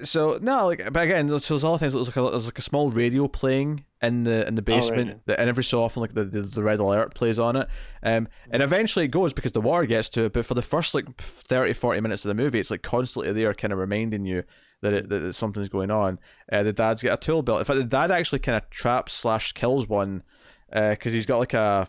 so 0.02 0.38
no, 0.40 0.66
like, 0.66 0.92
but 0.92 1.04
again, 1.04 1.28
so 1.38 1.54
there's 1.54 1.64
all 1.64 1.72
the 1.72 1.78
things. 1.78 1.92
There's 1.92 2.08
like 2.08 2.16
a 2.16 2.30
there's 2.30 2.46
like 2.46 2.58
a 2.58 2.62
small 2.62 2.90
radio 2.90 3.28
playing 3.28 3.84
in 4.00 4.24
the 4.24 4.46
in 4.46 4.54
the 4.54 4.62
Oh, 4.66 4.74
right, 4.74 4.80
basement, 4.80 5.20
that, 5.26 5.40
and 5.40 5.48
every 5.48 5.64
so 5.64 5.82
often, 5.82 6.00
like 6.00 6.14
the, 6.14 6.24
the 6.24 6.42
the 6.42 6.62
red 6.62 6.80
alert 6.80 7.14
plays 7.14 7.38
on 7.38 7.56
it. 7.56 7.68
Um, 8.02 8.28
and 8.50 8.62
eventually 8.62 9.04
it 9.04 9.08
goes 9.08 9.32
because 9.32 9.52
the 9.52 9.60
water 9.60 9.86
gets 9.86 10.08
to 10.10 10.24
it. 10.24 10.32
But 10.32 10.46
for 10.46 10.54
the 10.54 10.62
first 10.62 10.94
like 10.94 11.20
30, 11.20 11.72
40 11.72 12.00
minutes 12.00 12.24
of 12.24 12.28
the 12.28 12.34
movie, 12.42 12.60
it's 12.60 12.70
like 12.70 12.82
constantly 12.82 13.32
there, 13.32 13.52
kind 13.54 13.72
of 13.72 13.78
reminding 13.78 14.24
you 14.24 14.44
that 14.82 14.92
it, 14.92 15.08
that 15.08 15.32
something's 15.32 15.68
going 15.68 15.90
on. 15.90 16.18
Uh, 16.52 16.62
the 16.62 16.72
dad's 16.72 17.02
got 17.02 17.14
a 17.14 17.16
tool 17.16 17.42
belt. 17.42 17.58
In 17.58 17.64
fact, 17.64 17.78
the 17.78 17.84
dad 17.84 18.10
actually 18.10 18.38
kind 18.38 18.56
of 18.56 18.70
traps 18.70 19.12
slash 19.12 19.52
kills 19.52 19.88
one 19.88 20.22
because 20.70 21.12
he's 21.12 21.26
got 21.26 21.38
like 21.38 21.54
a 21.54 21.88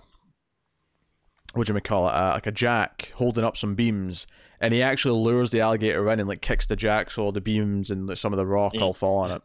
what 1.53 1.67
do 1.67 1.73
you 1.73 1.79
call 1.81 2.07
it? 2.07 2.13
Uh, 2.13 2.31
like 2.35 2.47
a 2.47 2.51
jack 2.51 3.11
holding 3.15 3.43
up 3.43 3.57
some 3.57 3.75
beams, 3.75 4.27
and 4.61 4.73
he 4.73 4.81
actually 4.81 5.19
lures 5.19 5.51
the 5.51 5.61
alligator 5.61 6.09
in 6.11 6.19
and 6.19 6.29
like 6.29 6.41
kicks 6.41 6.65
the 6.67 6.75
jack 6.75 7.11
so 7.11 7.31
the 7.31 7.41
beams 7.41 7.89
and 7.91 8.17
some 8.17 8.33
of 8.33 8.37
the 8.37 8.45
rock 8.45 8.73
Yeah. 8.73 8.81
all 8.81 8.93
fall 8.93 9.17
on 9.19 9.31
it. 9.31 9.41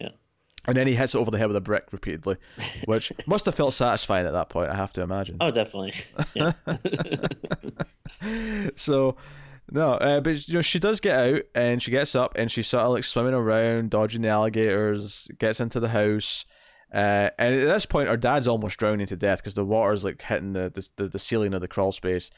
Yeah. 0.00 0.08
And 0.66 0.76
then 0.76 0.86
he 0.86 0.94
hits 0.94 1.14
it 1.14 1.18
over 1.18 1.30
the 1.30 1.38
head 1.38 1.48
with 1.48 1.56
a 1.56 1.60
brick 1.60 1.92
repeatedly, 1.92 2.36
which 2.84 3.12
must 3.26 3.46
have 3.46 3.54
felt 3.54 3.74
satisfying 3.74 4.26
at 4.26 4.32
that 4.32 4.48
point. 4.48 4.70
I 4.70 4.76
have 4.76 4.92
to 4.94 5.02
imagine. 5.02 5.36
Oh, 5.40 5.50
definitely. 5.50 5.94
Yeah. 6.34 6.52
so 8.76 9.16
no, 9.70 9.92
uh, 9.92 10.20
but 10.20 10.46
you 10.48 10.54
know 10.54 10.60
she 10.60 10.78
does 10.78 11.00
get 11.00 11.16
out 11.18 11.42
and 11.54 11.82
she 11.82 11.90
gets 11.90 12.14
up 12.14 12.32
and 12.36 12.50
she's 12.50 12.66
sort 12.66 12.84
of 12.84 12.92
like 12.92 13.04
swimming 13.04 13.34
around, 13.34 13.90
dodging 13.90 14.22
the 14.22 14.28
alligators, 14.28 15.28
gets 15.38 15.60
into 15.60 15.80
the 15.80 15.88
house. 15.88 16.44
Uh, 16.92 17.30
and 17.38 17.54
at 17.54 17.64
this 17.72 17.86
point, 17.86 18.08
her 18.08 18.18
dad's 18.18 18.46
almost 18.46 18.78
drowning 18.78 19.06
to 19.06 19.16
death 19.16 19.38
because 19.38 19.54
the 19.54 19.64
water's 19.64 20.04
like 20.04 20.20
hitting 20.20 20.52
the 20.52 20.70
the 20.96 21.08
the 21.08 21.18
ceiling 21.18 21.54
of 21.54 21.60
the 21.62 21.68
crawl 21.68 21.90
space, 21.92 22.30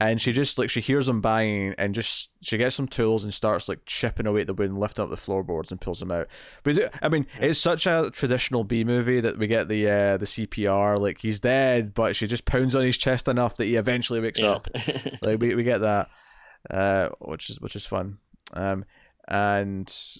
and 0.00 0.20
she 0.20 0.32
just 0.32 0.58
like 0.58 0.70
she 0.70 0.80
hears 0.80 1.08
him 1.08 1.20
banging 1.20 1.74
and 1.76 1.94
just 1.94 2.30
she 2.42 2.56
gets 2.56 2.74
some 2.74 2.88
tools 2.88 3.22
and 3.22 3.34
starts 3.34 3.68
like 3.68 3.84
chipping 3.84 4.26
away 4.26 4.40
at 4.40 4.46
the 4.46 4.54
wood 4.54 4.70
and 4.70 4.80
lifting 4.80 5.04
up 5.04 5.10
the 5.10 5.16
floorboards 5.16 5.70
and 5.70 5.80
pulls 5.80 6.00
them 6.00 6.10
out. 6.10 6.26
But 6.62 6.90
I 7.02 7.08
mean, 7.10 7.26
it's 7.38 7.58
such 7.58 7.86
a 7.86 8.10
traditional 8.12 8.64
B 8.64 8.82
movie 8.82 9.20
that 9.20 9.38
we 9.38 9.46
get 9.46 9.68
the 9.68 9.86
uh, 9.86 10.16
the 10.16 10.26
CPR 10.26 10.98
like 10.98 11.18
he's 11.18 11.38
dead, 11.38 11.92
but 11.92 12.16
she 12.16 12.26
just 12.26 12.46
pounds 12.46 12.74
on 12.74 12.82
his 12.84 12.96
chest 12.96 13.28
enough 13.28 13.58
that 13.58 13.66
he 13.66 13.76
eventually 13.76 14.20
wakes 14.20 14.40
yeah. 14.40 14.52
up 14.52 14.66
like 15.22 15.40
we, 15.40 15.54
we 15.54 15.62
get 15.62 15.78
that 15.78 16.08
uh 16.68 17.08
which 17.20 17.48
is 17.50 17.60
which 17.60 17.74
is 17.74 17.86
fun 17.86 18.18
um 18.52 18.84
and 19.28 20.18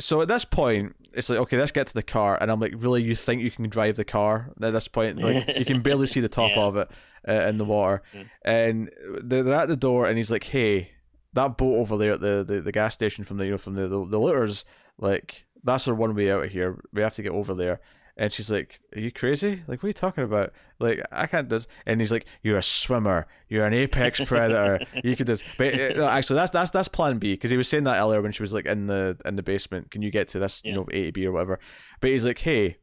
so 0.00 0.20
at 0.20 0.28
this 0.28 0.44
point 0.44 0.94
it's 1.12 1.30
like 1.30 1.38
okay 1.38 1.56
let's 1.56 1.72
get 1.72 1.86
to 1.86 1.94
the 1.94 2.02
car 2.02 2.36
and 2.40 2.50
i'm 2.50 2.60
like 2.60 2.74
really 2.76 3.02
you 3.02 3.14
think 3.14 3.40
you 3.42 3.50
can 3.50 3.68
drive 3.68 3.96
the 3.96 4.04
car 4.04 4.52
at 4.60 4.72
this 4.72 4.88
point 4.88 5.18
like 5.18 5.56
you 5.58 5.64
can 5.64 5.80
barely 5.82 6.06
see 6.06 6.20
the 6.20 6.28
top 6.28 6.50
Yeah. 6.56 6.62
of 6.62 6.76
it 6.76 6.90
uh, 7.28 7.32
in 7.48 7.58
the 7.58 7.64
water 7.64 8.02
Yeah. 8.14 8.22
and 8.44 8.90
they're, 9.22 9.42
they're 9.42 9.60
at 9.60 9.68
the 9.68 9.76
door 9.76 10.06
and 10.06 10.16
he's 10.16 10.30
like 10.30 10.44
hey 10.44 10.90
that 11.34 11.56
boat 11.58 11.76
over 11.78 11.96
there 11.98 12.12
at 12.14 12.20
the, 12.20 12.42
the, 12.46 12.60
the 12.60 12.72
gas 12.72 12.94
station 12.94 13.24
from 13.24 13.36
the 13.36 13.44
you 13.44 13.50
know 13.52 13.58
from 13.58 13.74
the 13.74 13.82
the, 13.88 14.06
the 14.06 14.18
looters 14.18 14.64
like 14.98 15.46
that's 15.64 15.86
our 15.88 15.94
one 15.94 16.14
way 16.14 16.30
out 16.30 16.44
of 16.44 16.50
here 16.50 16.78
we 16.92 17.02
have 17.02 17.14
to 17.16 17.22
get 17.22 17.32
over 17.32 17.54
there 17.54 17.80
and 18.20 18.32
she's 18.32 18.50
like, 18.50 18.80
"Are 18.96 18.98
you 18.98 19.12
crazy? 19.12 19.62
Like, 19.68 19.80
what 19.80 19.84
are 19.84 19.90
you 19.90 19.92
talking 19.92 20.24
about? 20.24 20.52
Like, 20.80 21.00
I 21.12 21.28
can't 21.28 21.48
do 21.48 21.54
this." 21.54 21.68
And 21.86 22.00
he's 22.00 22.10
like, 22.10 22.26
"You're 22.42 22.58
a 22.58 22.62
swimmer. 22.64 23.28
You're 23.48 23.64
an 23.64 23.72
apex 23.74 24.20
predator. 24.26 24.80
you 25.04 25.14
could 25.14 25.28
do 25.28 25.34
this." 25.34 25.44
But 25.56 25.74
uh, 25.96 26.04
actually, 26.04 26.34
that's 26.34 26.50
that's 26.50 26.72
that's 26.72 26.88
Plan 26.88 27.18
B 27.20 27.34
because 27.34 27.52
he 27.52 27.56
was 27.56 27.68
saying 27.68 27.84
that 27.84 27.96
earlier 27.96 28.20
when 28.20 28.32
she 28.32 28.42
was 28.42 28.52
like 28.52 28.66
in 28.66 28.88
the 28.88 29.16
in 29.24 29.36
the 29.36 29.44
basement. 29.44 29.92
Can 29.92 30.02
you 30.02 30.10
get 30.10 30.26
to 30.30 30.40
this, 30.40 30.62
you 30.64 30.72
know, 30.72 30.84
A 30.90 31.04
to 31.06 31.12
B 31.12 31.26
or 31.26 31.30
whatever? 31.30 31.60
But 32.00 32.10
he's 32.10 32.24
like, 32.24 32.38
"Hey." 32.40 32.78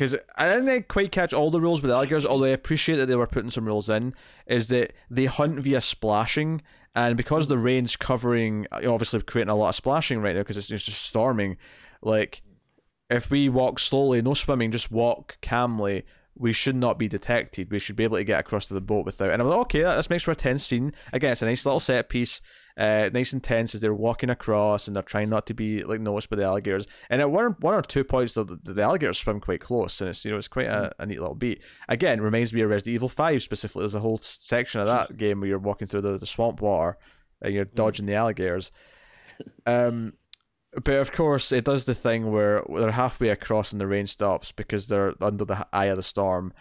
Because 0.00 0.16
I 0.34 0.48
didn't 0.48 0.68
uh, 0.70 0.80
quite 0.88 1.12
catch 1.12 1.34
all 1.34 1.50
the 1.50 1.60
rules 1.60 1.82
with 1.82 1.90
alligators, 1.90 2.24
although 2.24 2.46
I 2.46 2.50
appreciate 2.50 2.96
that 2.96 3.04
they 3.04 3.16
were 3.16 3.26
putting 3.26 3.50
some 3.50 3.66
rules 3.66 3.90
in. 3.90 4.14
Is 4.46 4.68
that 4.68 4.94
they 5.10 5.26
hunt 5.26 5.60
via 5.60 5.82
splashing, 5.82 6.62
and 6.94 7.18
because 7.18 7.48
the 7.48 7.58
rain's 7.58 7.96
covering, 7.96 8.66
uh, 8.72 8.90
obviously 8.90 9.20
creating 9.20 9.50
a 9.50 9.54
lot 9.54 9.68
of 9.68 9.74
splashing 9.74 10.22
right 10.22 10.34
now 10.34 10.40
because 10.40 10.56
it's, 10.56 10.70
it's 10.70 10.84
just 10.84 11.02
storming. 11.02 11.58
Like, 12.00 12.40
if 13.10 13.30
we 13.30 13.50
walk 13.50 13.78
slowly, 13.78 14.22
no 14.22 14.32
swimming, 14.32 14.72
just 14.72 14.90
walk 14.90 15.36
calmly, 15.42 16.06
we 16.34 16.54
should 16.54 16.76
not 16.76 16.98
be 16.98 17.06
detected. 17.06 17.70
We 17.70 17.78
should 17.78 17.96
be 17.96 18.04
able 18.04 18.16
to 18.16 18.24
get 18.24 18.40
across 18.40 18.64
to 18.68 18.74
the 18.74 18.80
boat 18.80 19.04
without. 19.04 19.28
And 19.28 19.42
I'm 19.42 19.48
like, 19.48 19.58
okay, 19.58 19.82
that, 19.82 19.96
this 19.96 20.08
makes 20.08 20.22
for 20.22 20.30
a 20.30 20.34
tense 20.34 20.64
scene. 20.64 20.94
Again, 21.12 21.32
it's 21.32 21.42
a 21.42 21.44
nice 21.44 21.66
little 21.66 21.78
set 21.78 22.08
piece. 22.08 22.40
Uh, 22.76 23.10
nice 23.12 23.32
and 23.32 23.42
tense 23.42 23.74
as 23.74 23.80
they're 23.80 23.94
walking 23.94 24.30
across 24.30 24.86
and 24.86 24.96
they're 24.96 25.02
trying 25.02 25.28
not 25.28 25.46
to 25.46 25.54
be 25.54 25.82
like 25.82 26.00
noticed 26.00 26.30
by 26.30 26.36
the 26.36 26.44
alligators. 26.44 26.86
And 27.08 27.20
at 27.20 27.30
one 27.30 27.56
one 27.60 27.74
or 27.74 27.82
two 27.82 28.04
points, 28.04 28.34
the, 28.34 28.44
the, 28.44 28.74
the 28.74 28.82
alligators 28.82 29.18
swim 29.18 29.40
quite 29.40 29.60
close, 29.60 30.00
and 30.00 30.10
it's 30.10 30.24
you 30.24 30.30
know 30.30 30.38
it's 30.38 30.48
quite 30.48 30.66
a, 30.66 30.92
a, 30.98 31.06
neat 31.06 31.20
little 31.20 31.34
beat. 31.34 31.62
Again, 31.88 32.20
reminds 32.20 32.52
me 32.52 32.60
of 32.60 32.70
Resident 32.70 32.94
Evil 32.94 33.08
Five 33.08 33.42
specifically. 33.42 33.82
There's 33.82 33.94
a 33.94 34.00
whole 34.00 34.18
section 34.18 34.80
of 34.80 34.86
that 34.86 35.16
game 35.16 35.40
where 35.40 35.48
you're 35.48 35.58
walking 35.58 35.88
through 35.88 36.02
the, 36.02 36.18
the 36.18 36.26
swamp 36.26 36.60
water 36.60 36.98
and 37.42 37.54
you're 37.54 37.64
dodging 37.64 38.06
the 38.06 38.14
alligators. 38.14 38.70
Um, 39.64 40.14
but 40.72 40.96
of 40.96 41.12
course, 41.12 41.50
it 41.50 41.64
does 41.64 41.84
the 41.84 41.94
thing 41.94 42.30
where 42.30 42.62
they're 42.68 42.92
halfway 42.92 43.30
across 43.30 43.72
and 43.72 43.80
the 43.80 43.86
rain 43.86 44.06
stops 44.06 44.52
because 44.52 44.86
they're 44.86 45.14
under 45.20 45.44
the 45.44 45.66
eye 45.72 45.86
of 45.86 45.96
the 45.96 46.02
storm, 46.02 46.52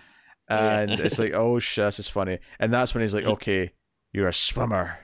and 0.47 0.91
yeah. 0.91 1.01
it's 1.01 1.20
like, 1.20 1.34
oh 1.36 1.60
shit, 1.60 1.86
this 1.86 1.99
is 1.99 2.10
funny. 2.10 2.39
And 2.60 2.74
that's 2.74 2.93
when 2.93 3.01
he's 3.01 3.14
like, 3.14 3.26
okay, 3.26 3.72
you're 4.12 4.28
a 4.28 4.34
swimmer, 4.34 4.97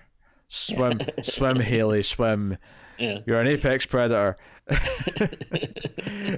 swim, 0.48 1.00
swim, 1.22 1.60
Haley, 1.60 2.04
swim. 2.04 2.58
Yeah. 2.98 3.18
You're 3.26 3.42
an 3.42 3.48
apex 3.48 3.86
predator. 3.86 4.38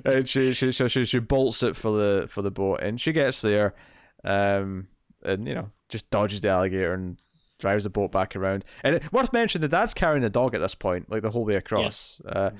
and 0.05 0.27
she, 0.27 0.53
she 0.53 0.71
so 0.71 0.87
she 0.87 1.05
she 1.05 1.19
bolts 1.19 1.61
it 1.61 1.75
for 1.75 1.95
the 1.95 2.27
for 2.27 2.41
the 2.41 2.49
boat, 2.49 2.79
and 2.81 2.99
she 2.99 3.11
gets 3.11 3.41
there, 3.41 3.75
um, 4.23 4.87
and 5.23 5.47
you 5.47 5.53
know 5.53 5.69
just 5.87 6.09
dodges 6.09 6.41
the 6.41 6.49
alligator 6.49 6.93
and 6.93 7.21
drives 7.59 7.83
the 7.83 7.91
boat 7.91 8.11
back 8.11 8.35
around. 8.35 8.65
And 8.83 8.95
it, 8.95 9.13
worth 9.13 9.31
mentioning, 9.33 9.61
the 9.61 9.77
dad's 9.77 9.93
carrying 9.93 10.23
the 10.23 10.31
dog 10.31 10.55
at 10.55 10.61
this 10.61 10.73
point, 10.73 11.11
like 11.11 11.21
the 11.21 11.29
whole 11.29 11.45
way 11.45 11.57
across. 11.57 12.21
Yeah. 12.25 12.31
Uh, 12.31 12.51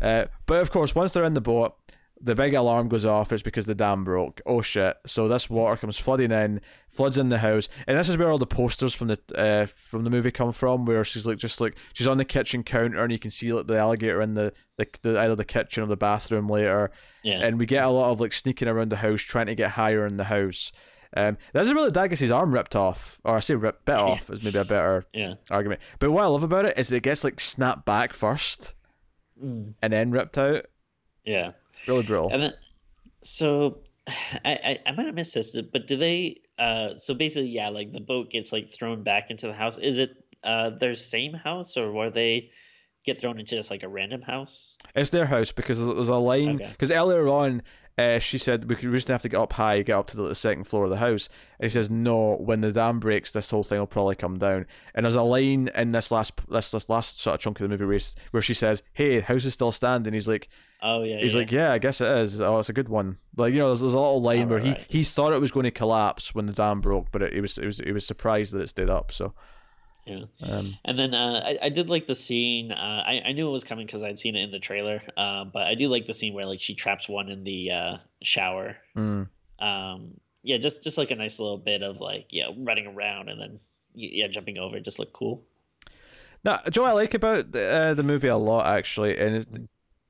uh, 0.00 0.24
but 0.46 0.60
of 0.60 0.70
course, 0.70 0.94
once 0.94 1.12
they're 1.12 1.24
in 1.24 1.34
the 1.34 1.40
boat, 1.40 1.76
the 2.20 2.34
big 2.34 2.54
alarm 2.54 2.88
goes 2.88 3.04
off. 3.04 3.32
It's 3.32 3.42
because 3.42 3.66
the 3.66 3.74
dam 3.74 4.04
broke. 4.04 4.40
Oh 4.46 4.62
shit! 4.62 4.96
So 5.06 5.28
this 5.28 5.50
water 5.50 5.76
comes 5.76 5.98
flooding 5.98 6.32
in, 6.32 6.60
floods 6.88 7.18
in 7.18 7.28
the 7.28 7.38
house, 7.38 7.68
and 7.86 7.98
this 7.98 8.08
is 8.08 8.16
where 8.16 8.30
all 8.30 8.38
the 8.38 8.46
posters 8.46 8.94
from 8.94 9.08
the 9.08 9.18
uh, 9.36 9.66
from 9.66 10.04
the 10.04 10.10
movie 10.10 10.30
come 10.30 10.52
from. 10.52 10.86
Where 10.86 11.04
she's 11.04 11.26
like 11.26 11.38
just 11.38 11.60
like 11.60 11.76
she's 11.92 12.06
on 12.06 12.18
the 12.18 12.24
kitchen 12.24 12.62
counter, 12.62 13.02
and 13.02 13.12
you 13.12 13.18
can 13.18 13.30
see 13.30 13.52
like 13.52 13.66
the 13.66 13.78
alligator 13.78 14.20
in 14.22 14.34
the, 14.34 14.52
the, 14.76 14.88
the 15.02 15.20
either 15.20 15.36
the 15.36 15.44
kitchen 15.44 15.82
or 15.82 15.86
the 15.86 15.96
bathroom 15.96 16.48
later. 16.48 16.90
Yeah. 17.22 17.40
And 17.40 17.58
we 17.58 17.66
get 17.66 17.84
a 17.84 17.90
lot 17.90 18.10
of 18.10 18.20
like 18.20 18.32
sneaking 18.32 18.68
around 18.68 18.90
the 18.90 18.96
house, 18.96 19.20
trying 19.20 19.46
to 19.46 19.54
get 19.54 19.72
higher 19.72 20.06
in 20.06 20.16
the 20.16 20.24
house. 20.24 20.72
Um, 21.16 21.38
this 21.52 21.68
is 21.68 21.74
really 21.74 21.90
Daggett's 21.90 22.30
arm 22.30 22.52
ripped 22.52 22.76
off, 22.76 23.20
or 23.24 23.36
I 23.36 23.40
say 23.40 23.54
ripped 23.54 23.86
bit 23.86 23.96
off 23.96 24.28
is 24.30 24.42
maybe 24.42 24.58
a 24.58 24.64
better 24.64 25.04
yeah. 25.14 25.34
argument. 25.50 25.80
But 25.98 26.10
what 26.10 26.24
I 26.24 26.26
love 26.26 26.42
about 26.42 26.66
it 26.66 26.78
is 26.78 26.88
that 26.88 26.96
it 26.96 27.02
gets 27.02 27.24
like 27.24 27.40
snapped 27.40 27.86
back 27.86 28.12
first, 28.12 28.74
mm. 29.42 29.74
and 29.80 29.92
then 29.92 30.10
ripped 30.10 30.36
out. 30.36 30.66
Yeah, 31.24 31.52
really 31.86 32.02
drill. 32.02 32.28
And 32.32 32.42
then, 32.42 32.54
so 33.22 33.78
I, 34.06 34.10
I 34.44 34.78
I 34.86 34.92
might 34.92 35.06
have 35.06 35.14
missed 35.14 35.34
this, 35.34 35.58
but 35.72 35.86
do 35.86 35.96
they? 35.96 36.40
Uh, 36.58 36.96
so 36.96 37.14
basically, 37.14 37.48
yeah, 37.48 37.68
like 37.68 37.92
the 37.92 38.00
boat 38.00 38.30
gets 38.30 38.52
like 38.52 38.70
thrown 38.70 39.02
back 39.02 39.30
into 39.30 39.46
the 39.46 39.52
house. 39.52 39.78
Is 39.78 39.98
it 39.98 40.24
uh 40.42 40.70
their 40.70 40.94
same 40.94 41.34
house, 41.34 41.76
or 41.76 41.92
were 41.92 42.10
they? 42.10 42.50
Get 43.04 43.20
thrown 43.20 43.38
into 43.38 43.54
just 43.54 43.70
like 43.70 43.84
a 43.84 43.88
random 43.88 44.20
house. 44.20 44.76
It's 44.96 45.10
their 45.10 45.26
house 45.26 45.52
because 45.52 45.78
there's 45.78 46.08
a 46.08 46.16
line. 46.16 46.56
Because 46.56 46.90
okay. 46.90 46.98
earlier 46.98 47.28
on, 47.28 47.62
uh, 47.98 48.18
she 48.18 48.36
said 48.36 48.68
we 48.68 48.76
could 48.76 48.92
just 48.92 49.08
have 49.08 49.22
to 49.22 49.28
get 49.28 49.40
up 49.40 49.54
high, 49.54 49.80
get 49.80 49.96
up 49.96 50.06
to 50.08 50.16
the, 50.16 50.34
second 50.34 50.64
floor 50.64 50.84
of 50.84 50.90
the 50.90 50.98
house. 50.98 51.30
And 51.58 51.64
he 51.64 51.70
says, 51.70 51.90
no, 51.90 52.36
when 52.36 52.60
the 52.60 52.70
dam 52.70 53.00
breaks, 53.00 53.32
this 53.32 53.50
whole 53.50 53.62
thing 53.62 53.78
will 53.78 53.86
probably 53.86 54.16
come 54.16 54.38
down. 54.38 54.66
And 54.94 55.04
there's 55.04 55.14
a 55.14 55.22
line 55.22 55.70
in 55.74 55.92
this 55.92 56.10
last 56.10 56.34
this, 56.50 56.70
this 56.70 56.90
last 56.90 57.18
sort 57.18 57.34
of 57.34 57.40
chunk 57.40 57.58
of 57.58 57.64
the 57.64 57.68
movie 57.68 57.86
race 57.86 58.14
where 58.32 58.42
she 58.42 58.52
says, 58.52 58.82
hey, 58.92 59.20
house 59.20 59.46
is 59.46 59.54
still 59.54 59.72
standing. 59.72 60.12
He's 60.12 60.28
like, 60.28 60.50
oh 60.82 61.04
yeah. 61.04 61.20
He's 61.20 61.32
yeah. 61.32 61.40
like, 61.40 61.52
yeah, 61.52 61.72
I 61.72 61.78
guess 61.78 62.02
it 62.02 62.18
is. 62.18 62.40
Oh, 62.42 62.58
it's 62.58 62.68
a 62.68 62.74
good 62.74 62.90
one. 62.90 63.16
Like 63.34 63.54
you 63.54 63.60
know, 63.60 63.68
there's, 63.68 63.80
there's 63.80 63.94
a 63.94 63.98
little 63.98 64.20
line 64.20 64.44
oh, 64.44 64.46
where 64.48 64.58
right. 64.58 64.84
he 64.88 64.98
he 64.98 65.02
thought 65.02 65.32
it 65.32 65.40
was 65.40 65.50
going 65.50 65.64
to 65.64 65.70
collapse 65.70 66.34
when 66.34 66.44
the 66.44 66.52
dam 66.52 66.82
broke, 66.82 67.10
but 67.12 67.22
it, 67.22 67.32
it 67.32 67.40
was 67.40 67.56
it 67.56 67.64
was 67.64 67.80
it 67.80 67.92
was 67.92 68.06
surprised 68.06 68.52
that 68.52 68.60
it 68.60 68.68
stayed 68.68 68.90
up. 68.90 69.10
So 69.10 69.32
yeah. 70.06 70.24
Um, 70.40 70.78
and 70.84 70.98
then 70.98 71.14
uh, 71.14 71.42
I, 71.44 71.58
I 71.62 71.68
did 71.68 71.88
like 71.88 72.06
the 72.06 72.14
scene. 72.14 72.70
Uh, 72.70 73.02
I, 73.06 73.22
I 73.26 73.32
knew 73.32 73.48
it 73.48 73.52
was 73.52 73.64
coming 73.64 73.86
because 73.86 74.04
I'd 74.04 74.18
seen 74.18 74.36
it 74.36 74.44
in 74.44 74.50
the 74.52 74.60
trailer. 74.60 75.02
Uh, 75.16 75.44
but 75.44 75.62
I 75.62 75.74
do 75.74 75.88
like 75.88 76.06
the 76.06 76.14
scene 76.14 76.32
where 76.32 76.46
like 76.46 76.60
she 76.60 76.74
traps 76.74 77.08
one 77.08 77.28
in 77.28 77.44
the 77.44 77.70
uh, 77.72 77.96
shower. 78.22 78.76
Mm. 78.96 79.28
Um, 79.58 80.20
yeah, 80.42 80.58
just 80.58 80.84
just 80.84 80.96
like 80.96 81.10
a 81.10 81.16
nice 81.16 81.40
little 81.40 81.58
bit 81.58 81.82
of 81.82 81.98
like 81.98 82.26
yeah 82.30 82.50
running 82.56 82.86
around 82.86 83.28
and 83.28 83.40
then 83.40 83.60
yeah 83.94 84.28
jumping 84.28 84.58
over. 84.58 84.76
It 84.76 84.84
just 84.84 84.98
looked 84.98 85.12
cool. 85.12 85.42
Now, 86.44 86.60
Joe, 86.70 86.84
I 86.84 86.92
like 86.92 87.14
about 87.14 87.50
the, 87.50 87.68
uh, 87.68 87.94
the 87.94 88.04
movie 88.04 88.28
a 88.28 88.36
lot 88.36 88.66
actually, 88.66 89.18
and 89.18 89.36
is, 89.36 89.46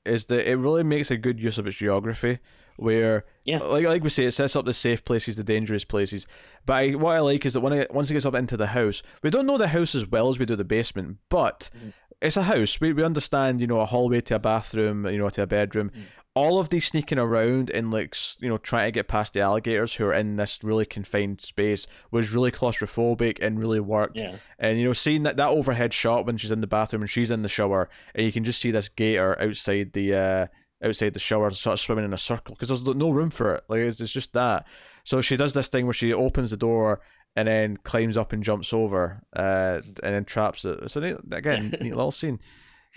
is 0.04 0.26
that 0.26 0.48
it 0.48 0.56
really 0.56 0.82
makes 0.82 1.10
a 1.10 1.16
good 1.16 1.40
use 1.40 1.56
of 1.56 1.66
its 1.66 1.76
geography 1.76 2.38
where 2.76 3.24
yeah. 3.44 3.58
like 3.58 3.86
like 3.86 4.02
we 4.02 4.10
say, 4.10 4.24
it 4.24 4.32
sets 4.32 4.56
up 4.56 4.64
the 4.64 4.72
safe 4.72 5.04
places, 5.04 5.36
the 5.36 5.44
dangerous 5.44 5.84
places. 5.84 6.26
But 6.64 6.72
I, 6.74 6.90
what 6.90 7.16
I 7.16 7.20
like 7.20 7.46
is 7.46 7.54
that 7.54 7.60
when 7.60 7.72
it, 7.72 7.94
once 7.94 8.10
it 8.10 8.14
gets 8.14 8.26
up 8.26 8.34
into 8.34 8.56
the 8.56 8.68
house, 8.68 9.02
we 9.22 9.30
don't 9.30 9.46
know 9.46 9.58
the 9.58 9.68
house 9.68 9.94
as 9.94 10.06
well 10.06 10.28
as 10.28 10.38
we 10.38 10.46
do 10.46 10.56
the 10.56 10.64
basement, 10.64 11.18
but 11.28 11.70
mm-hmm. 11.76 11.90
it's 12.20 12.36
a 12.36 12.42
house. 12.42 12.80
We 12.80 12.92
we 12.92 13.04
understand, 13.04 13.60
you 13.60 13.66
know, 13.66 13.80
a 13.80 13.86
hallway 13.86 14.20
to 14.22 14.36
a 14.36 14.40
bathroom, 14.40 15.06
you 15.06 15.18
know, 15.18 15.30
to 15.30 15.42
a 15.42 15.46
bedroom. 15.46 15.90
Mm-hmm. 15.90 16.02
All 16.34 16.58
of 16.58 16.68
these 16.68 16.84
sneaking 16.84 17.18
around 17.18 17.70
and 17.70 17.90
like 17.90 18.14
you 18.40 18.48
know 18.50 18.58
trying 18.58 18.88
to 18.88 18.92
get 18.92 19.08
past 19.08 19.32
the 19.32 19.40
alligators 19.40 19.94
who 19.94 20.04
are 20.04 20.12
in 20.12 20.36
this 20.36 20.58
really 20.62 20.84
confined 20.84 21.40
space 21.40 21.86
was 22.10 22.30
really 22.30 22.50
claustrophobic 22.50 23.38
and 23.40 23.58
really 23.58 23.80
worked. 23.80 24.20
Yeah. 24.20 24.36
And 24.58 24.78
you 24.78 24.84
know, 24.84 24.92
seeing 24.92 25.22
that 25.22 25.38
that 25.38 25.48
overhead 25.48 25.94
shot 25.94 26.26
when 26.26 26.36
she's 26.36 26.52
in 26.52 26.60
the 26.60 26.66
bathroom 26.66 27.00
and 27.00 27.10
she's 27.10 27.30
in 27.30 27.40
the 27.40 27.48
shower, 27.48 27.88
and 28.14 28.26
you 28.26 28.32
can 28.32 28.44
just 28.44 28.60
see 28.60 28.70
this 28.70 28.88
gator 28.88 29.40
outside 29.40 29.92
the. 29.94 30.14
Uh, 30.14 30.46
outside 30.86 31.14
the 31.14 31.20
shower, 31.20 31.50
sort 31.50 31.74
of 31.74 31.80
swimming 31.80 32.04
in 32.04 32.12
a 32.12 32.18
circle 32.18 32.54
because 32.54 32.68
there's 32.68 32.84
no 32.96 33.10
room 33.10 33.30
for 33.30 33.54
it. 33.54 33.64
Like 33.68 33.80
it's, 33.80 34.00
it's 34.00 34.12
just 34.12 34.32
that. 34.32 34.66
So 35.04 35.20
she 35.20 35.36
does 35.36 35.54
this 35.54 35.68
thing 35.68 35.86
where 35.86 35.92
she 35.92 36.12
opens 36.12 36.50
the 36.50 36.56
door 36.56 37.00
and 37.36 37.46
then 37.48 37.76
climbs 37.76 38.16
up 38.16 38.32
and 38.32 38.42
jumps 38.42 38.72
over, 38.72 39.22
uh, 39.34 39.80
and 40.02 40.14
then 40.14 40.24
traps 40.24 40.64
it. 40.64 40.90
So 40.90 41.02
again, 41.30 41.76
neat 41.80 41.94
little 41.94 42.10
scene. 42.10 42.40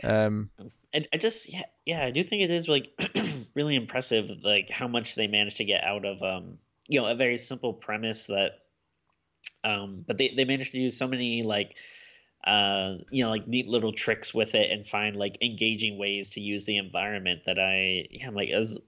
Um, 0.03 0.49
I, 0.93 1.05
I 1.13 1.17
just 1.17 1.51
yeah 1.51 1.63
yeah 1.85 2.05
I 2.05 2.11
do 2.11 2.23
think 2.23 2.43
it 2.43 2.51
is 2.51 2.67
like 2.67 2.89
really 3.53 3.75
impressive 3.75 4.29
like 4.43 4.69
how 4.69 4.87
much 4.87 5.15
they 5.15 5.27
managed 5.27 5.57
to 5.57 5.65
get 5.65 5.83
out 5.83 6.05
of 6.05 6.21
um 6.23 6.57
you 6.87 6.99
know 6.99 7.07
a 7.07 7.15
very 7.15 7.37
simple 7.37 7.73
premise 7.73 8.27
that 8.27 8.53
um 9.63 10.03
but 10.07 10.17
they 10.17 10.33
they 10.35 10.45
managed 10.45 10.71
to 10.71 10.79
use 10.79 10.97
so 10.97 11.07
many 11.07 11.41
like 11.41 11.75
uh, 12.43 12.95
you 13.11 13.23
know, 13.23 13.29
like 13.29 13.47
neat 13.47 13.67
little 13.67 13.91
tricks 13.91 14.33
with 14.33 14.55
it 14.55 14.71
and 14.71 14.87
find 14.87 15.15
like 15.15 15.37
engaging 15.41 15.97
ways 15.97 16.31
to 16.31 16.41
use 16.41 16.65
the 16.65 16.77
environment 16.77 17.41
that 17.45 17.59
I, 17.59 18.07
yeah, 18.11 18.27
I'm 18.27 18.35
like, 18.35 18.49
as 18.49 18.79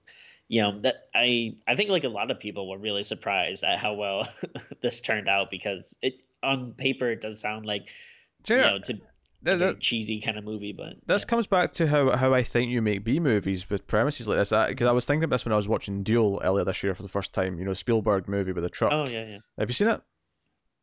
you 0.48 0.62
know, 0.62 0.78
that 0.80 0.96
I, 1.14 1.56
I 1.66 1.76
think 1.76 1.90
like 1.90 2.04
a 2.04 2.08
lot 2.08 2.30
of 2.30 2.38
people 2.38 2.68
were 2.68 2.78
really 2.78 3.02
surprised 3.02 3.64
at 3.64 3.78
how 3.78 3.94
well 3.94 4.26
this 4.80 5.00
turned 5.00 5.28
out 5.28 5.50
because 5.50 5.96
it 6.02 6.22
on 6.42 6.72
paper 6.72 7.10
it 7.10 7.20
does 7.20 7.40
sound 7.40 7.66
like, 7.66 7.90
you 8.48 8.56
know, 8.56 8.78
to 8.80 9.00
that, 9.42 9.58
that, 9.58 9.80
cheesy 9.80 10.20
kind 10.20 10.38
of 10.38 10.44
movie, 10.44 10.72
but 10.72 10.94
this 11.06 11.22
yeah. 11.22 11.26
comes 11.26 11.46
back 11.46 11.72
to 11.72 11.86
how 11.88 12.16
how 12.16 12.32
I 12.32 12.42
think 12.42 12.70
you 12.70 12.80
make 12.80 13.04
B 13.04 13.18
movies 13.18 13.68
with 13.68 13.86
premises 13.86 14.28
like 14.28 14.38
this. 14.38 14.50
Because 14.50 14.86
I 14.86 14.92
was 14.92 15.04
thinking 15.04 15.24
of 15.24 15.30
this 15.30 15.44
when 15.44 15.52
I 15.52 15.56
was 15.56 15.68
watching 15.68 16.02
Duel 16.02 16.40
earlier 16.44 16.64
this 16.64 16.82
year 16.82 16.94
for 16.94 17.02
the 17.02 17.08
first 17.08 17.32
time. 17.32 17.58
You 17.58 17.64
know, 17.64 17.72
Spielberg 17.72 18.28
movie 18.28 18.52
with 18.52 18.64
a 18.64 18.68
truck. 18.68 18.92
Oh 18.92 19.06
yeah, 19.06 19.24
yeah. 19.26 19.38
Have 19.58 19.68
you 19.68 19.74
seen 19.74 19.88
it? 19.88 20.00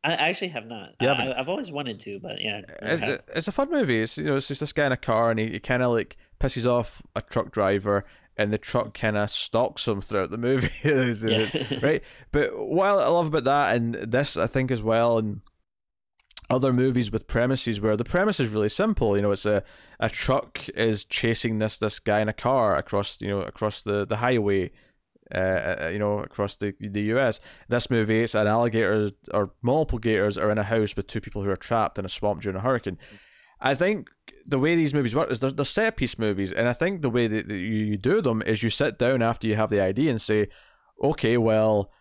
I 0.03 0.13
actually 0.13 0.49
have 0.49 0.69
not. 0.69 0.95
Yeah, 1.01 1.13
I, 1.13 1.37
have 1.37 1.49
always 1.49 1.71
wanted 1.71 1.99
to, 2.01 2.19
but 2.19 2.41
yeah. 2.41 2.61
It's, 2.81 3.01
a, 3.03 3.19
it's 3.35 3.47
a 3.49 3.51
fun 3.51 3.69
movie. 3.69 4.01
It's 4.01 4.17
you 4.17 4.25
know, 4.25 4.37
it's 4.37 4.47
just 4.47 4.61
this 4.61 4.71
guy 4.71 4.85
in 4.85 4.91
a 4.93 4.97
car, 4.97 5.29
and 5.29 5.39
he, 5.39 5.49
he 5.49 5.59
kind 5.59 5.83
of 5.83 5.91
like 5.91 6.15
pisses 6.39 6.65
off 6.65 7.01
a 7.15 7.21
truck 7.21 7.51
driver, 7.51 8.05
and 8.37 8.53
the 8.53 8.57
truck 8.57 8.93
kind 8.93 9.17
of 9.17 9.29
stalks 9.29 9.87
him 9.87 9.99
throughout 9.99 10.31
the 10.31 10.37
movie, 10.37 10.71
yeah. 10.83 11.79
right? 11.81 12.01
But 12.31 12.57
what 12.57 12.87
I 12.87 13.07
love 13.07 13.27
about 13.27 13.43
that, 13.43 13.75
and 13.75 13.95
this 13.95 14.37
I 14.37 14.47
think 14.47 14.71
as 14.71 14.81
well, 14.81 15.17
and 15.17 15.41
other 16.49 16.73
movies 16.73 17.11
with 17.11 17.27
premises 17.27 17.79
where 17.79 17.95
the 17.95 18.05
premise 18.05 18.39
is 18.39 18.49
really 18.49 18.69
simple. 18.69 19.15
You 19.15 19.21
know, 19.21 19.31
it's 19.31 19.45
a 19.45 19.63
a 19.99 20.09
truck 20.09 20.67
is 20.69 21.03
chasing 21.03 21.59
this 21.59 21.77
this 21.77 21.99
guy 21.99 22.21
in 22.21 22.29
a 22.29 22.33
car 22.33 22.77
across 22.77 23.21
you 23.21 23.27
know 23.27 23.41
across 23.41 23.81
the 23.81 24.05
the 24.05 24.17
highway 24.17 24.71
uh, 25.33 25.37
uh, 25.83 25.89
you 25.93 25.99
know, 25.99 26.19
across 26.19 26.55
the 26.55 26.73
the 26.79 27.01
U.S. 27.03 27.39
This 27.67 27.89
movie, 27.89 28.23
it's 28.23 28.35
an 28.35 28.47
alligator 28.47 29.11
or 29.31 29.51
multiple 29.61 29.99
gators 29.99 30.37
are 30.37 30.49
in 30.49 30.57
a 30.57 30.63
house 30.63 30.95
with 30.95 31.07
two 31.07 31.21
people 31.21 31.43
who 31.43 31.49
are 31.49 31.55
trapped 31.55 31.99
in 31.99 32.05
a 32.05 32.09
swamp 32.09 32.41
during 32.41 32.57
a 32.57 32.61
hurricane. 32.61 32.97
I 33.61 33.75
think 33.75 34.09
the 34.45 34.59
way 34.59 34.75
these 34.75 34.93
movies 34.93 35.15
work 35.15 35.29
is 35.29 35.39
they're, 35.39 35.51
they're 35.51 35.65
set 35.65 35.97
piece 35.97 36.17
movies, 36.17 36.51
and 36.51 36.67
I 36.67 36.73
think 36.73 37.01
the 37.01 37.09
way 37.09 37.27
that 37.27 37.47
you, 37.49 37.55
you 37.57 37.97
do 37.97 38.21
them 38.21 38.41
is 38.41 38.63
you 38.63 38.69
sit 38.69 38.97
down 38.97 39.21
after 39.21 39.47
you 39.47 39.55
have 39.55 39.69
the 39.69 39.81
idea 39.81 40.09
and 40.09 40.21
say, 40.21 40.47
okay, 41.03 41.37
well. 41.37 41.91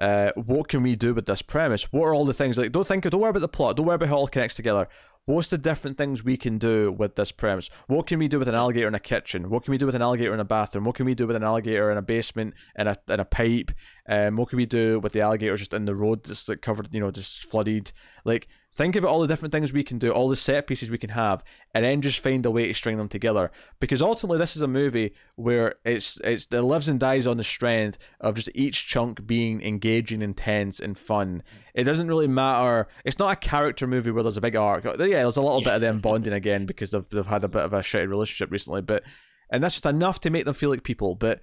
Uh, 0.00 0.30
what 0.36 0.68
can 0.68 0.84
we 0.84 0.94
do 0.94 1.12
with 1.12 1.26
this 1.26 1.42
premise? 1.42 1.92
What 1.92 2.04
are 2.04 2.14
all 2.14 2.24
the 2.24 2.32
things 2.32 2.56
like? 2.56 2.70
Don't 2.70 2.86
think, 2.86 3.02
don't 3.02 3.20
worry 3.20 3.30
about 3.30 3.40
the 3.40 3.48
plot. 3.48 3.74
Don't 3.76 3.84
worry 3.84 3.96
about 3.96 4.08
how 4.08 4.14
it 4.14 4.18
all 4.18 4.28
connects 4.28 4.54
together. 4.54 4.86
What's 5.28 5.48
the 5.48 5.58
different 5.58 5.98
things 5.98 6.24
we 6.24 6.38
can 6.38 6.56
do 6.56 6.90
with 6.90 7.16
this 7.16 7.32
premise? 7.32 7.68
What 7.86 8.06
can 8.06 8.18
we 8.18 8.28
do 8.28 8.38
with 8.38 8.48
an 8.48 8.54
alligator 8.54 8.88
in 8.88 8.94
a 8.94 8.98
kitchen? 8.98 9.50
What 9.50 9.62
can 9.62 9.72
we 9.72 9.76
do 9.76 9.84
with 9.84 9.94
an 9.94 10.00
alligator 10.00 10.32
in 10.32 10.40
a 10.40 10.44
bathroom? 10.44 10.84
What 10.84 10.94
can 10.94 11.04
we 11.04 11.14
do 11.14 11.26
with 11.26 11.36
an 11.36 11.44
alligator 11.44 11.90
in 11.90 11.98
a 11.98 12.02
basement 12.02 12.54
and 12.74 12.88
a 12.88 12.96
in 13.10 13.20
a 13.20 13.26
pipe? 13.26 13.70
Um, 14.08 14.36
what 14.36 14.48
can 14.48 14.56
we 14.56 14.64
do 14.64 14.98
with 15.00 15.12
the 15.12 15.20
alligator 15.20 15.54
just 15.58 15.74
in 15.74 15.84
the 15.84 15.94
road 15.94 16.24
that's 16.24 16.48
like 16.48 16.62
covered, 16.62 16.88
you 16.92 17.00
know, 17.00 17.10
just 17.10 17.44
flooded? 17.44 17.92
Like 18.24 18.48
think 18.70 18.94
about 18.96 19.10
all 19.10 19.20
the 19.20 19.26
different 19.26 19.52
things 19.52 19.72
we 19.72 19.82
can 19.82 19.98
do, 19.98 20.10
all 20.10 20.28
the 20.28 20.36
set 20.36 20.66
pieces 20.66 20.90
we 20.90 20.98
can 20.98 21.10
have, 21.10 21.42
and 21.74 21.84
then 21.84 22.00
just 22.02 22.20
find 22.20 22.44
a 22.44 22.50
way 22.50 22.66
to 22.66 22.74
string 22.74 22.98
them 22.98 23.08
together. 23.08 23.50
Because 23.80 24.02
ultimately, 24.02 24.38
this 24.38 24.56
is 24.56 24.62
a 24.62 24.68
movie 24.68 25.14
where 25.36 25.76
it's 25.84 26.20
it's 26.22 26.46
it 26.50 26.60
lives 26.60 26.88
and 26.88 27.00
dies 27.00 27.26
on 27.26 27.38
the 27.38 27.44
strength 27.44 27.98
of 28.20 28.34
just 28.34 28.50
each 28.54 28.86
chunk 28.86 29.26
being 29.26 29.62
engaging, 29.62 30.22
intense, 30.22 30.80
and 30.80 30.98
fun. 30.98 31.42
It 31.74 31.84
doesn't 31.84 32.08
really 32.08 32.28
matter. 32.28 32.88
It's 33.04 33.18
not 33.18 33.32
a 33.32 33.36
character 33.36 33.86
movie 33.86 34.10
where 34.10 34.22
there's 34.22 34.36
a 34.36 34.42
big 34.42 34.56
arc. 34.56 34.84
Yeah, 34.84 34.94
there's 34.96 35.36
a 35.36 35.42
little 35.42 35.62
bit 35.62 35.74
of 35.74 35.80
them 35.80 35.98
bonding 36.02 36.34
again 36.34 36.66
because 36.66 36.90
they've 36.90 37.08
they've 37.08 37.26
had 37.26 37.44
a 37.44 37.48
bit 37.48 37.62
of 37.62 37.72
a 37.72 37.80
shitty 37.80 38.08
relationship 38.08 38.52
recently, 38.52 38.82
but 38.82 39.02
and 39.50 39.62
that's 39.62 39.74
just 39.74 39.86
enough 39.86 40.20
to 40.20 40.30
make 40.30 40.44
them 40.44 40.54
feel 40.54 40.70
like 40.70 40.82
people. 40.82 41.14
But 41.14 41.40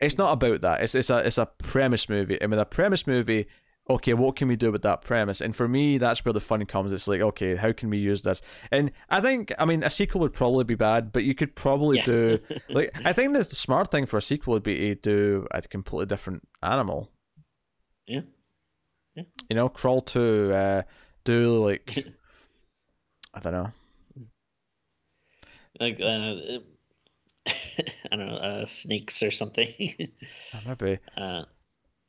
it's 0.00 0.18
not 0.18 0.32
about 0.32 0.60
that. 0.62 0.82
It's 0.82 0.94
it's 0.94 1.10
a 1.10 1.18
it's 1.18 1.38
a 1.38 1.46
premise 1.46 2.08
movie, 2.08 2.38
and 2.40 2.50
with 2.50 2.60
a 2.60 2.66
premise 2.66 3.06
movie 3.06 3.46
okay, 3.88 4.14
what 4.14 4.36
can 4.36 4.48
we 4.48 4.56
do 4.56 4.72
with 4.72 4.82
that 4.82 5.02
premise? 5.02 5.40
And 5.40 5.54
for 5.54 5.68
me, 5.68 5.98
that's 5.98 6.24
where 6.24 6.32
the 6.32 6.40
fun 6.40 6.64
comes. 6.66 6.92
It's 6.92 7.06
like, 7.06 7.20
okay, 7.20 7.54
how 7.54 7.72
can 7.72 7.90
we 7.90 7.98
use 7.98 8.22
this? 8.22 8.42
And 8.72 8.90
I 9.10 9.20
think, 9.20 9.52
I 9.58 9.64
mean, 9.64 9.82
a 9.82 9.90
sequel 9.90 10.20
would 10.22 10.32
probably 10.32 10.64
be 10.64 10.74
bad, 10.74 11.12
but 11.12 11.24
you 11.24 11.34
could 11.34 11.54
probably 11.54 11.98
yeah. 11.98 12.04
do 12.04 12.40
like 12.68 12.96
I 13.04 13.12
think 13.12 13.34
the 13.34 13.44
smart 13.44 13.90
thing 13.90 14.06
for 14.06 14.16
a 14.16 14.22
sequel 14.22 14.54
would 14.54 14.62
be 14.62 14.94
to 14.94 14.94
do 14.96 15.46
a 15.50 15.62
completely 15.62 16.06
different 16.06 16.46
animal. 16.62 17.10
Yeah. 18.06 18.22
Yeah. 19.14 19.24
You 19.48 19.56
know, 19.56 19.68
crawl 19.68 20.02
to 20.02 20.52
uh, 20.54 20.82
do 21.24 21.64
like 21.64 22.06
I 23.34 23.40
don't 23.40 23.52
know. 23.52 23.70
Like 25.78 26.00
uh, 26.00 26.58
I 28.10 28.16
don't 28.16 28.26
know, 28.26 28.36
uh, 28.36 28.66
snakes 28.66 29.22
or 29.22 29.30
something. 29.30 29.68
Maybe. 30.66 30.98
Uh, 31.16 31.42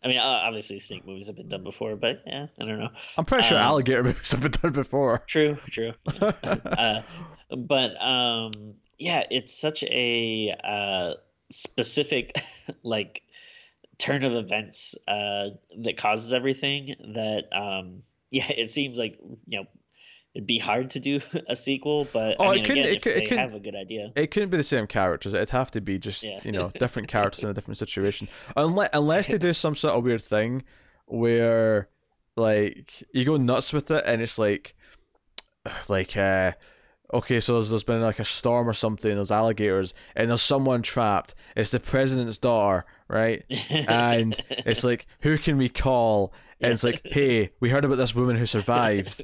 I 0.04 0.08
mean, 0.08 0.20
obviously, 0.20 0.80
snake 0.80 1.06
movies 1.06 1.28
have 1.28 1.36
been 1.36 1.48
done 1.48 1.64
before, 1.64 1.96
but 1.96 2.22
yeah, 2.26 2.48
I 2.62 2.66
don't 2.66 2.80
know. 2.80 2.90
I'm 3.18 3.26
pretty 3.26 3.48
sure 3.48 3.58
um, 3.58 3.64
alligator 3.64 4.04
movies 4.06 4.32
have 4.32 4.42
been 4.42 4.52
done 4.52 4.72
before. 4.72 5.24
True, 5.28 5.58
true. 5.72 5.94
uh, 6.22 7.02
but 7.50 8.02
um, 8.02 8.52
yeah, 9.00 9.24
it's 9.32 9.60
such 9.60 9.84
a 9.84 10.56
uh, 10.64 11.14
specific, 11.50 12.40
like, 12.84 13.24
turn 13.98 14.24
of 14.24 14.34
events 14.34 14.96
uh, 15.08 15.50
that 15.80 15.98
causes 15.98 16.32
everything 16.32 16.96
that, 17.16 17.46
um, 17.52 18.04
yeah, 18.30 18.50
it 18.50 18.70
seems 18.70 19.00
like 19.00 19.18
you 19.48 19.60
know 19.60 19.66
it'd 20.38 20.46
be 20.46 20.60
hard 20.60 20.92
to 20.92 21.00
do 21.00 21.20
a 21.48 21.56
sequel, 21.56 22.08
but 22.14 22.36
oh, 22.40 22.50
I 22.50 22.54
mean, 22.54 22.60
it 22.60 22.68
couldn't. 22.68 22.84
Again, 22.84 22.96
it, 22.96 23.02
could, 23.02 23.18
it 23.18 23.28
could 23.28 23.40
have 23.40 23.54
a 23.56 23.60
good 23.60 23.76
idea. 23.76 24.12
It 24.16 24.30
couldn't 24.30 24.50
be 24.50 24.58
the 24.58 24.64
same 24.64 24.86
characters. 24.86 25.34
It'd 25.34 25.50
have 25.50 25.72
to 25.72 25.82
be 25.82 25.98
just 25.98 26.24
yeah. 26.24 26.40
you 26.44 26.52
know 26.52 26.72
different 26.80 27.08
characters 27.10 27.44
in 27.44 27.50
a 27.50 27.54
different 27.54 27.80
situation. 27.80 28.30
Unless 28.56 28.90
unless 28.94 29.28
they 29.28 29.40
do 29.40 29.52
some 29.52 29.76
sort 29.76 29.96
of 29.96 30.04
weird 30.04 30.22
thing 30.22 30.64
where 31.06 31.90
like 32.36 33.04
you 33.12 33.26
go 33.26 33.38
nuts 33.38 33.74
with 33.74 33.90
it, 33.90 34.04
and 34.06 34.22
it's 34.22 34.38
like 34.38 34.76
like 35.90 36.16
uh 36.16 36.54
okay, 37.14 37.40
so 37.40 37.54
there's, 37.54 37.70
there's 37.70 37.84
been 37.84 38.02
like 38.02 38.20
a 38.20 38.26
storm 38.26 38.68
or 38.70 38.74
something, 38.74 39.16
there's 39.16 39.32
alligators, 39.32 39.94
and 40.16 40.30
there's 40.30 40.42
someone 40.42 40.82
trapped. 40.82 41.34
It's 41.56 41.72
the 41.72 41.80
president's 41.80 42.38
daughter, 42.38 42.86
right? 43.08 43.46
and 43.70 44.38
it's 44.50 44.84
like, 44.84 45.08
who 45.22 45.38
can 45.38 45.58
we 45.58 45.70
call? 45.70 46.34
And 46.60 46.74
it's 46.74 46.84
like, 46.84 47.02
hey, 47.06 47.52
we 47.60 47.70
heard 47.70 47.86
about 47.86 47.98
this 47.98 48.16
woman 48.16 48.36
who 48.36 48.46
survived. 48.46 49.22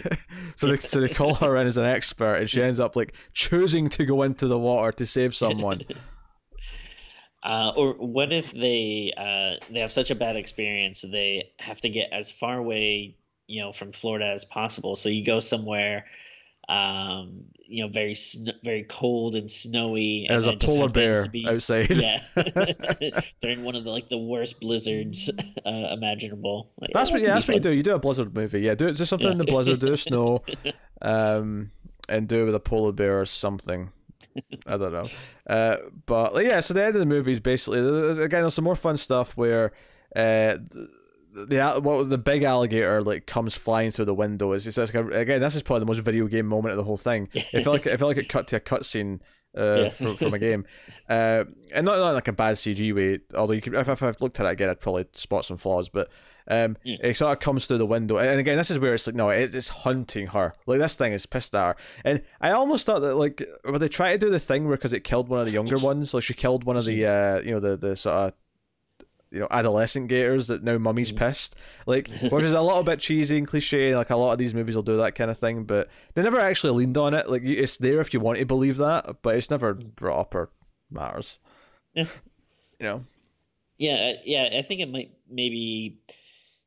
so 0.56 0.66
they 0.66 0.78
so 0.78 1.00
they 1.00 1.08
call 1.08 1.34
her 1.34 1.56
in 1.56 1.66
as 1.66 1.76
an 1.76 1.84
expert, 1.84 2.34
and 2.34 2.50
she 2.50 2.62
ends 2.62 2.80
up 2.80 2.96
like 2.96 3.14
choosing 3.32 3.88
to 3.90 4.04
go 4.04 4.22
into 4.22 4.46
the 4.46 4.58
water 4.58 4.92
to 4.92 5.06
save 5.06 5.34
someone. 5.34 5.82
Uh, 7.44 7.72
or 7.76 7.94
what 7.94 8.32
if 8.32 8.52
they 8.52 9.12
uh, 9.16 9.54
they 9.68 9.80
have 9.80 9.90
such 9.90 10.12
a 10.12 10.14
bad 10.14 10.36
experience 10.36 11.00
they 11.00 11.50
have 11.58 11.80
to 11.80 11.88
get 11.88 12.08
as 12.12 12.30
far 12.30 12.56
away, 12.56 13.16
you 13.48 13.60
know, 13.60 13.72
from 13.72 13.90
Florida 13.90 14.26
as 14.26 14.44
possible? 14.44 14.94
So 14.94 15.08
you 15.08 15.24
go 15.24 15.40
somewhere 15.40 16.04
um, 16.68 17.44
you 17.66 17.82
know, 17.82 17.88
very 17.88 18.14
sn- 18.14 18.52
very 18.62 18.84
cold 18.84 19.34
and 19.34 19.50
snowy. 19.50 20.26
As 20.28 20.46
a 20.46 20.56
polar 20.56 20.88
bear 20.88 21.28
be, 21.28 21.46
outside. 21.48 21.90
Yeah, 22.02 22.20
they're 23.40 23.50
in 23.50 23.62
one 23.64 23.76
of 23.76 23.84
the 23.84 23.90
like 23.90 24.08
the 24.08 24.18
worst 24.18 24.60
blizzards 24.60 25.30
uh, 25.66 25.70
imaginable. 25.92 26.70
Like, 26.80 26.90
that's 26.92 27.10
what 27.10 27.22
yeah, 27.22 27.34
that's 27.34 27.48
what 27.48 27.54
you 27.54 27.60
do. 27.60 27.70
You 27.70 27.82
do 27.82 27.94
a 27.94 27.98
blizzard 27.98 28.34
movie. 28.34 28.60
Yeah, 28.60 28.74
do 28.74 28.86
it. 28.86 28.94
just 28.94 29.08
something 29.08 29.26
yeah. 29.26 29.32
in 29.32 29.38
the 29.38 29.44
blizzard, 29.44 29.80
do 29.80 29.90
the 29.90 29.96
snow, 29.96 30.42
um, 31.00 31.70
and 32.08 32.28
do 32.28 32.42
it 32.42 32.44
with 32.46 32.54
a 32.54 32.60
polar 32.60 32.92
bear 32.92 33.20
or 33.20 33.26
something. 33.26 33.90
I 34.66 34.76
don't 34.76 34.92
know, 34.92 35.06
uh, 35.46 35.76
but 36.06 36.44
yeah. 36.44 36.60
So 36.60 36.74
the 36.74 36.84
end 36.84 36.94
of 36.94 37.00
the 37.00 37.06
movie 37.06 37.32
is 37.32 37.40
basically 37.40 37.80
again. 38.22 38.42
There's 38.42 38.54
some 38.54 38.64
more 38.64 38.76
fun 38.76 38.96
stuff 38.96 39.36
where. 39.36 39.72
Uh, 40.14 40.58
the 41.32 41.80
what 41.82 42.08
the 42.08 42.18
big 42.18 42.42
alligator 42.42 43.02
like 43.02 43.26
comes 43.26 43.54
flying 43.54 43.90
through 43.90 44.04
the 44.04 44.14
window 44.14 44.52
is 44.52 44.66
it's 44.66 44.76
like 44.76 44.94
a, 44.94 45.06
again 45.08 45.40
this 45.40 45.54
is 45.54 45.62
probably 45.62 45.80
the 45.80 45.86
most 45.86 46.00
video 46.00 46.26
game 46.26 46.46
moment 46.46 46.72
of 46.72 46.76
the 46.76 46.84
whole 46.84 46.96
thing. 46.96 47.28
It 47.32 47.64
felt 47.64 47.74
like 47.74 47.86
it 47.86 47.98
felt 47.98 48.08
like 48.08 48.18
it 48.18 48.28
cut 48.28 48.46
to 48.48 48.56
a 48.56 48.60
cutscene 48.60 49.20
uh, 49.56 49.82
yeah. 49.82 49.88
from, 49.90 50.16
from 50.16 50.34
a 50.34 50.38
game, 50.38 50.64
uh, 51.08 51.44
and 51.72 51.84
not, 51.84 51.98
not 51.98 52.14
like 52.14 52.28
a 52.28 52.32
bad 52.32 52.56
CG 52.56 52.94
way. 52.94 53.20
Although 53.34 53.54
you 53.54 53.60
could, 53.60 53.74
if, 53.74 53.88
if 53.88 54.02
I 54.02 54.14
looked 54.20 54.40
at 54.40 54.46
it 54.46 54.50
again, 54.50 54.68
I'd 54.68 54.80
probably 54.80 55.06
spot 55.12 55.44
some 55.44 55.56
flaws. 55.56 55.88
But 55.88 56.08
um, 56.48 56.76
it 56.84 57.16
sort 57.16 57.32
of 57.32 57.40
comes 57.40 57.66
through 57.66 57.78
the 57.78 57.86
window, 57.86 58.18
and 58.18 58.40
again, 58.40 58.56
this 58.56 58.70
is 58.70 58.78
where 58.78 58.94
it's 58.94 59.06
like 59.06 59.16
no, 59.16 59.30
it's, 59.30 59.54
it's 59.54 59.68
hunting 59.68 60.28
her. 60.28 60.54
Like 60.66 60.80
this 60.80 60.96
thing 60.96 61.12
is 61.12 61.26
pissed 61.26 61.54
at 61.54 61.66
her, 61.66 61.76
and 62.04 62.22
I 62.40 62.50
almost 62.50 62.86
thought 62.86 63.00
that 63.00 63.14
like 63.14 63.46
when 63.64 63.80
they 63.80 63.88
try 63.88 64.12
to 64.12 64.18
do 64.18 64.30
the 64.30 64.40
thing 64.40 64.66
where 64.66 64.76
because 64.76 64.92
it 64.92 65.04
killed 65.04 65.28
one 65.28 65.40
of 65.40 65.46
the 65.46 65.52
younger 65.52 65.78
ones, 65.78 66.14
like 66.14 66.24
she 66.24 66.34
killed 66.34 66.64
one 66.64 66.76
of 66.76 66.84
the 66.84 67.06
uh, 67.06 67.40
you 67.40 67.52
know 67.52 67.60
the 67.60 67.76
the 67.76 67.96
sort 67.96 68.16
of 68.16 68.32
you 69.32 69.40
know 69.40 69.48
adolescent 69.50 70.08
gators 70.08 70.46
that 70.46 70.62
now 70.62 70.78
mummy's 70.78 71.10
mm. 71.10 71.16
pissed 71.16 71.56
like 71.86 72.08
which 72.30 72.44
is 72.44 72.52
a 72.52 72.60
little 72.60 72.82
bit 72.84 73.00
cheesy 73.00 73.38
and 73.38 73.48
cliche 73.48 73.96
like 73.96 74.10
a 74.10 74.16
lot 74.16 74.32
of 74.32 74.38
these 74.38 74.54
movies 74.54 74.76
will 74.76 74.82
do 74.82 74.96
that 74.98 75.14
kind 75.14 75.30
of 75.30 75.38
thing 75.38 75.64
but 75.64 75.88
they 76.14 76.22
never 76.22 76.38
actually 76.38 76.72
leaned 76.72 76.96
on 76.96 77.14
it 77.14 77.28
like 77.28 77.42
it's 77.42 77.78
there 77.78 78.00
if 78.00 78.12
you 78.12 78.20
want 78.20 78.38
to 78.38 78.44
believe 78.44 78.76
that 78.76 79.16
but 79.22 79.34
it's 79.34 79.50
never 79.50 79.74
mm. 79.74 79.94
brought 79.96 80.20
up 80.20 80.34
or 80.34 80.50
matters 80.90 81.38
yeah 81.94 82.04
you 82.78 82.86
know 82.86 83.04
yeah 83.78 84.12
yeah 84.24 84.50
i 84.52 84.62
think 84.62 84.80
it 84.80 84.90
might 84.90 85.10
maybe 85.28 85.98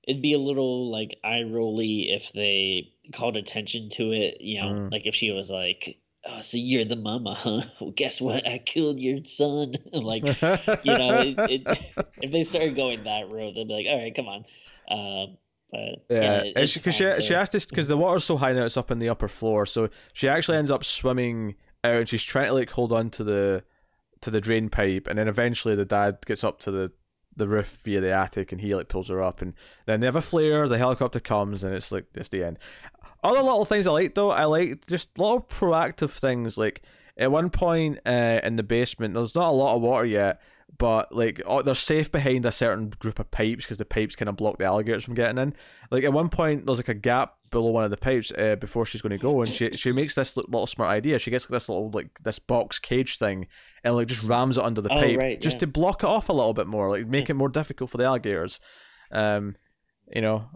it'd 0.08 0.22
be 0.22 0.34
a 0.34 0.40
little 0.40 0.92
like 0.92 1.20
eye 1.24 1.44
rolly 1.44 2.12
if 2.12 2.34
they 2.34 2.92
called 3.14 3.38
attention 3.38 3.90
to 3.90 4.12
it 4.12 4.42
you 4.42 4.60
know 4.60 4.70
mm. 4.70 4.92
like 4.92 5.06
if 5.06 5.14
she 5.14 5.32
was 5.32 5.52
like 5.52 6.00
oh, 6.26 6.42
so 6.42 6.58
you're 6.58 6.86
the 6.86 6.96
mama, 6.96 7.34
huh? 7.34 7.62
Well, 7.80 7.92
guess 7.92 8.20
what? 8.20 8.48
I 8.48 8.58
killed 8.58 9.00
your 9.00 9.24
son. 9.24 9.74
like, 9.94 10.26
you 10.26 10.98
know, 10.98 11.22
it, 11.22 11.36
it, 11.38 11.80
if 12.22 12.32
they 12.32 12.44
started 12.44 12.76
going 12.76 13.04
that 13.04 13.30
road, 13.30 13.56
they'd 13.56 13.68
be 13.68 13.74
like, 13.74 13.86
all 13.88 14.02
right, 14.02 14.16
come 14.16 14.28
on. 14.28 14.46
Uh, 14.90 15.34
but 15.72 16.06
yeah, 16.10 16.44
yeah 16.56 16.66
she, 16.66 16.80
she 17.22 17.36
asked 17.36 17.52
this 17.52 17.66
because 17.66 17.88
the 17.88 17.98
water's 17.98 18.24
so 18.24 18.38
high 18.38 18.54
now, 18.54 18.66
it's 18.66 18.78
up 18.78 18.92
in 18.92 19.00
the 19.00 19.10
upper 19.10 19.28
floor. 19.28 19.66
So 19.66 19.90
she 20.14 20.28
actually 20.28 20.58
ends 20.58 20.72
up 20.72 20.84
swimming 20.84 21.56
out, 21.84 21.98
and 21.98 22.10
she's 22.10 22.24
trying 22.24 22.48
to 22.48 22.54
like 22.54 22.70
hold 22.72 22.94
on 22.94 23.10
to 23.12 23.24
the 23.24 23.64
to 24.22 24.32
the 24.32 24.40
drain 24.40 24.70
pipe, 24.70 25.08
and 25.08 25.20
then 25.20 25.28
eventually 25.28 25.76
the 25.76 25.86
dad 25.86 26.20
gets 26.26 26.44
up 26.44 26.60
to 26.62 26.72
the 26.72 26.92
the 27.36 27.48
roof 27.48 27.80
via 27.84 28.00
the 28.00 28.12
attic, 28.12 28.52
and 28.52 28.62
he 28.62 28.74
like 28.74 28.88
pulls 28.88 29.10
her 29.10 29.22
up, 29.22 29.42
and 29.42 29.54
then 29.86 30.00
they 30.00 30.08
have 30.08 30.16
a 30.16 30.22
flare. 30.22 30.68
The 30.68 30.78
helicopter 30.78 31.20
comes, 31.20 31.64
and 31.64 31.74
it's 31.74 31.92
like 31.92 32.06
it's 32.14 32.30
the 32.30 32.44
end. 32.44 32.60
Other 33.26 33.42
little 33.42 33.66
things 33.66 33.88
I 33.88 33.92
like 33.92 34.16
though, 34.16 34.32
I 34.32 34.46
like 34.46 34.86
just 34.88 35.18
little 35.18 35.42
proactive 35.42 36.12
things. 36.12 36.58
Like 36.58 36.82
at 37.18 37.32
one 37.32 37.50
point 37.50 38.00
uh, 38.06 38.40
in 38.44 38.56
the 38.56 38.64
basement, 38.64 39.14
there's 39.16 39.36
not 39.36 39.50
a 39.50 39.56
lot 39.56 39.76
of 39.76 39.82
water 39.82 40.06
yet, 40.06 40.42
but 40.78 41.14
like 41.14 41.42
oh, 41.46 41.62
they're 41.62 41.74
safe 41.74 42.12
behind 42.12 42.46
a 42.46 42.52
certain 42.52 42.90
group 42.90 43.20
of 43.20 43.32
pipes 43.32 43.66
because 43.66 43.78
the 43.78 43.86
pipes 43.86 44.16
kind 44.16 44.30
of 44.30 44.36
block 44.36 44.58
the 44.60 44.66
alligators 44.66 45.04
from 45.04 45.16
getting 45.16 45.38
in. 45.38 45.56
Like 45.90 46.04
at 46.04 46.14
one 46.14 46.30
point, 46.30 46.66
there's 46.66 46.78
like 46.78 46.90
a 46.90 46.94
gap 46.94 47.36
below 47.50 47.72
one 47.72 47.84
of 47.84 47.90
the 47.90 47.98
pipes 47.98 48.32
uh, 48.38 48.58
before 48.58 48.86
she's 48.86 49.02
going 49.02 49.12
to 49.12 49.18
go, 49.18 49.42
and 49.42 49.52
she 49.52 49.72
she 49.72 49.92
makes 49.92 50.14
this 50.14 50.38
little 50.38 50.68
smart 50.68 50.92
idea. 50.92 51.18
She 51.18 51.32
gets 51.32 51.46
like 51.46 51.52
this 51.52 51.70
little 51.70 51.90
like 51.92 52.10
this 52.24 52.38
box 52.38 52.78
cage 52.78 53.18
thing, 53.18 53.48
and 53.84 53.96
like 53.96 54.08
just 54.08 54.24
rams 54.24 54.58
it 54.58 54.64
under 54.64 54.82
the 54.82 54.94
oh, 54.94 55.00
pipe 55.00 55.18
right, 55.18 55.42
just 55.42 55.56
yeah. 55.56 55.62
to 55.62 55.68
block 55.68 56.04
it 56.04 56.08
off 56.08 56.30
a 56.30 56.34
little 56.34 56.54
bit 56.54 56.68
more, 56.68 56.90
like 56.90 57.08
make 57.08 57.30
it 57.30 57.36
more 57.36 57.50
difficult 57.50 57.90
for 57.90 57.98
the 57.98 58.04
alligators. 58.04 58.60
Um, 59.12 59.56
you 60.14 60.22
know, 60.22 60.50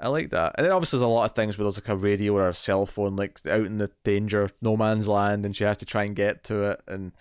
I 0.00 0.08
like 0.08 0.30
that. 0.30 0.54
And 0.56 0.64
then 0.64 0.72
obviously 0.72 0.98
there's 0.98 1.04
a 1.04 1.08
lot 1.08 1.26
of 1.26 1.32
things 1.32 1.58
where 1.58 1.64
there's 1.64 1.76
like 1.76 1.88
a 1.88 1.96
radio 1.96 2.34
or 2.34 2.48
a 2.48 2.54
cell 2.54 2.86
phone 2.86 3.16
like 3.16 3.40
out 3.46 3.66
in 3.66 3.78
the 3.78 3.90
danger, 4.02 4.50
no 4.62 4.76
man's 4.76 5.06
land, 5.06 5.44
and 5.44 5.54
she 5.54 5.64
has 5.64 5.76
to 5.78 5.84
try 5.84 6.04
and 6.04 6.16
get 6.16 6.44
to 6.44 6.70
it. 6.70 6.80
And 6.88 7.12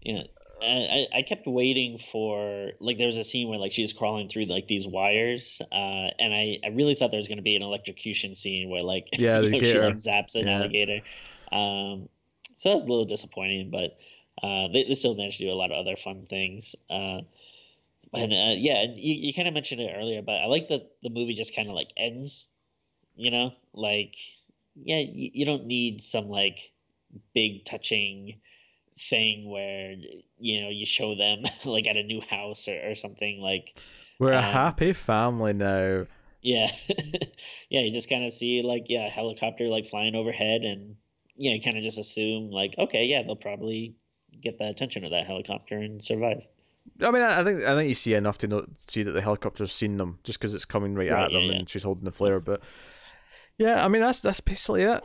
yeah, 0.00 0.22
I 0.62 1.06
I 1.12 1.22
kept 1.22 1.46
waiting 1.46 1.98
for 1.98 2.70
like 2.80 2.98
there 2.98 3.06
was 3.06 3.18
a 3.18 3.24
scene 3.24 3.48
where 3.48 3.58
like 3.58 3.72
she's 3.72 3.92
crawling 3.92 4.28
through 4.28 4.46
like 4.46 4.68
these 4.68 4.86
wires, 4.86 5.60
uh, 5.72 6.08
and 6.18 6.32
I 6.32 6.58
I 6.64 6.68
really 6.68 6.94
thought 6.94 7.10
there 7.10 7.18
was 7.18 7.28
gonna 7.28 7.42
be 7.42 7.56
an 7.56 7.62
electrocution 7.62 8.34
scene 8.34 8.70
where 8.70 8.82
like 8.82 9.08
yeah 9.18 9.40
you 9.40 9.50
know, 9.50 9.58
she 9.60 9.78
like 9.78 9.94
zaps 9.96 10.36
an 10.36 10.46
yeah. 10.46 10.56
alligator. 10.56 11.00
Um, 11.50 12.08
so 12.54 12.70
that's 12.70 12.84
a 12.84 12.86
little 12.86 13.04
disappointing, 13.04 13.70
but 13.70 13.96
uh, 14.42 14.68
they, 14.72 14.84
they 14.84 14.94
still 14.94 15.16
managed 15.16 15.38
to 15.38 15.44
do 15.44 15.50
a 15.50 15.54
lot 15.54 15.72
of 15.72 15.78
other 15.78 15.96
fun 15.96 16.26
things. 16.28 16.76
Uh, 16.88 17.20
and 18.14 18.32
uh, 18.32 18.54
yeah, 18.56 18.82
and 18.82 18.98
you, 18.98 19.14
you 19.14 19.34
kind 19.34 19.48
of 19.48 19.54
mentioned 19.54 19.80
it 19.80 19.92
earlier, 19.96 20.22
but 20.22 20.36
I 20.36 20.46
like 20.46 20.68
that 20.68 20.90
the 21.02 21.10
movie 21.10 21.34
just 21.34 21.54
kind 21.54 21.68
of 21.68 21.74
like 21.74 21.88
ends. 21.96 22.48
You 23.16 23.30
know, 23.30 23.52
like 23.72 24.16
yeah, 24.74 24.98
you, 24.98 25.30
you 25.32 25.46
don't 25.46 25.66
need 25.66 26.00
some 26.00 26.28
like 26.28 26.72
big 27.34 27.64
touching 27.64 28.40
thing 28.98 29.50
where 29.50 29.94
you 30.38 30.62
know 30.62 30.68
you 30.68 30.86
show 30.86 31.14
them 31.14 31.42
like 31.64 31.86
at 31.86 31.96
a 31.96 32.02
new 32.02 32.20
house 32.20 32.68
or, 32.68 32.90
or 32.90 32.94
something 32.94 33.40
like 33.40 33.74
we're 34.18 34.32
um, 34.32 34.38
a 34.38 34.42
happy 34.42 34.92
family 34.92 35.52
now 35.52 36.06
Yeah, 36.44 36.68
yeah. 37.70 37.80
You 37.80 37.90
just 37.90 38.10
kind 38.10 38.24
of 38.24 38.32
see 38.32 38.60
like 38.62 38.90
yeah, 38.90 39.06
a 39.06 39.10
helicopter 39.10 39.64
like 39.68 39.86
flying 39.86 40.14
overhead, 40.14 40.60
and 40.62 40.96
yeah, 41.36 41.52
you 41.52 41.62
kind 41.62 41.78
of 41.78 41.82
just 41.82 41.98
assume 41.98 42.50
like 42.50 42.74
okay, 42.78 43.06
yeah, 43.06 43.22
they'll 43.22 43.34
probably 43.34 43.96
get 44.40 44.58
the 44.58 44.68
attention 44.68 45.04
of 45.04 45.10
that 45.12 45.26
helicopter 45.26 45.78
and 45.78 46.02
survive. 46.02 46.46
I 47.02 47.10
mean, 47.10 47.22
I, 47.22 47.42
think 47.42 47.60
I 47.64 47.74
think 47.74 47.88
you 47.88 47.94
see 47.94 48.14
enough 48.14 48.38
to 48.38 48.46
know, 48.46 48.66
see 48.76 49.02
that 49.02 49.12
the 49.12 49.20
helicopter's 49.22 49.72
seen 49.72 49.96
them 49.96 50.18
just 50.22 50.38
because 50.38 50.54
it's 50.54 50.64
coming 50.64 50.94
right, 50.94 51.10
Right, 51.10 51.24
at 51.24 51.32
them 51.32 51.42
yeah, 51.42 51.52
and 51.52 51.68
she's 51.68 51.82
holding 51.82 52.04
the 52.04 52.12
flare. 52.12 52.40
But 52.40 52.60
yeah, 53.58 53.84
I 53.84 53.88
mean 53.88 54.02
that's 54.02 54.20
that's 54.20 54.40
basically 54.40 54.82
it. 54.82 55.02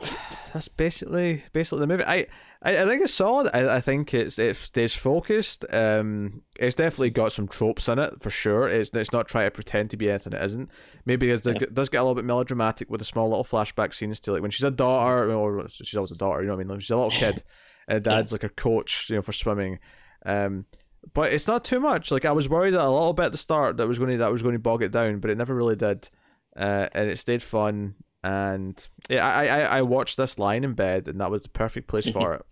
That's 0.52 0.68
basically 0.68 1.44
basically 1.52 1.80
the 1.80 1.86
movie. 1.86 2.04
I 2.04 2.26
I, 2.62 2.82
I 2.82 2.86
think 2.86 3.02
it's 3.02 3.14
solid. 3.14 3.48
I, 3.54 3.76
I 3.76 3.80
think 3.80 4.12
it's 4.12 4.38
it 4.38 4.56
stays 4.56 4.92
focused. 4.94 5.64
Um, 5.72 6.42
it's 6.58 6.74
definitely 6.74 7.10
got 7.10 7.32
some 7.32 7.48
tropes 7.48 7.88
in 7.88 7.98
it 7.98 8.20
for 8.20 8.30
sure. 8.30 8.68
It's 8.68 8.90
it's 8.92 9.12
not 9.12 9.28
trying 9.28 9.46
to 9.46 9.50
pretend 9.50 9.90
to 9.90 9.96
be 9.96 10.10
anything 10.10 10.32
it 10.32 10.42
isn't. 10.44 10.70
Maybe 11.06 11.30
it 11.30 11.42
does, 11.42 11.54
Yeah. 11.54 11.62
it 11.62 11.74
does 11.74 11.88
get 11.88 11.98
a 11.98 12.02
little 12.02 12.14
bit 12.16 12.24
melodramatic 12.24 12.90
with 12.90 12.98
the 13.00 13.04
small 13.04 13.28
little 13.28 13.44
flashback 13.44 13.94
scenes 13.94 14.20
to 14.20 14.32
like 14.32 14.42
when 14.42 14.50
she's 14.50 14.64
a 14.64 14.70
daughter 14.70 15.32
or 15.32 15.68
she's 15.68 15.96
always 15.96 16.12
a 16.12 16.16
daughter. 16.16 16.42
You 16.42 16.48
know 16.48 16.54
what 16.54 16.60
I 16.60 16.64
mean? 16.64 16.68
Like, 16.68 16.80
she's 16.80 16.90
a 16.90 16.96
little 16.96 17.10
kid, 17.10 17.42
and 17.88 18.02
dad's 18.04 18.32
like 18.32 18.42
her 18.42 18.48
coach, 18.48 19.08
you 19.10 19.16
know, 19.16 19.22
for 19.22 19.32
swimming. 19.32 19.78
Um, 20.26 20.66
but 21.12 21.32
it's 21.32 21.46
not 21.46 21.64
too 21.64 21.80
much. 21.80 22.10
Like 22.10 22.24
I 22.24 22.32
was 22.32 22.48
worried 22.48 22.74
a 22.74 22.78
little 22.78 23.12
bit 23.12 23.26
at 23.26 23.32
the 23.32 23.38
start 23.38 23.76
that 23.78 23.88
was 23.88 23.98
going 23.98 24.10
to 24.10 24.18
that 24.18 24.32
was 24.32 24.42
going 24.42 24.54
to 24.54 24.58
bog 24.58 24.82
it 24.82 24.92
down, 24.92 25.20
but 25.20 25.30
it 25.30 25.38
never 25.38 25.54
really 25.54 25.76
did, 25.76 26.08
uh, 26.56 26.88
and 26.92 27.08
it 27.10 27.18
stayed 27.18 27.42
fun. 27.42 27.94
And 28.22 28.86
yeah, 29.08 29.26
I, 29.26 29.46
I 29.46 29.60
I 29.78 29.82
watched 29.82 30.16
this 30.16 30.38
lying 30.38 30.64
in 30.64 30.74
bed, 30.74 31.08
and 31.08 31.20
that 31.20 31.30
was 31.30 31.42
the 31.42 31.48
perfect 31.48 31.88
place 31.88 32.08
for 32.08 32.44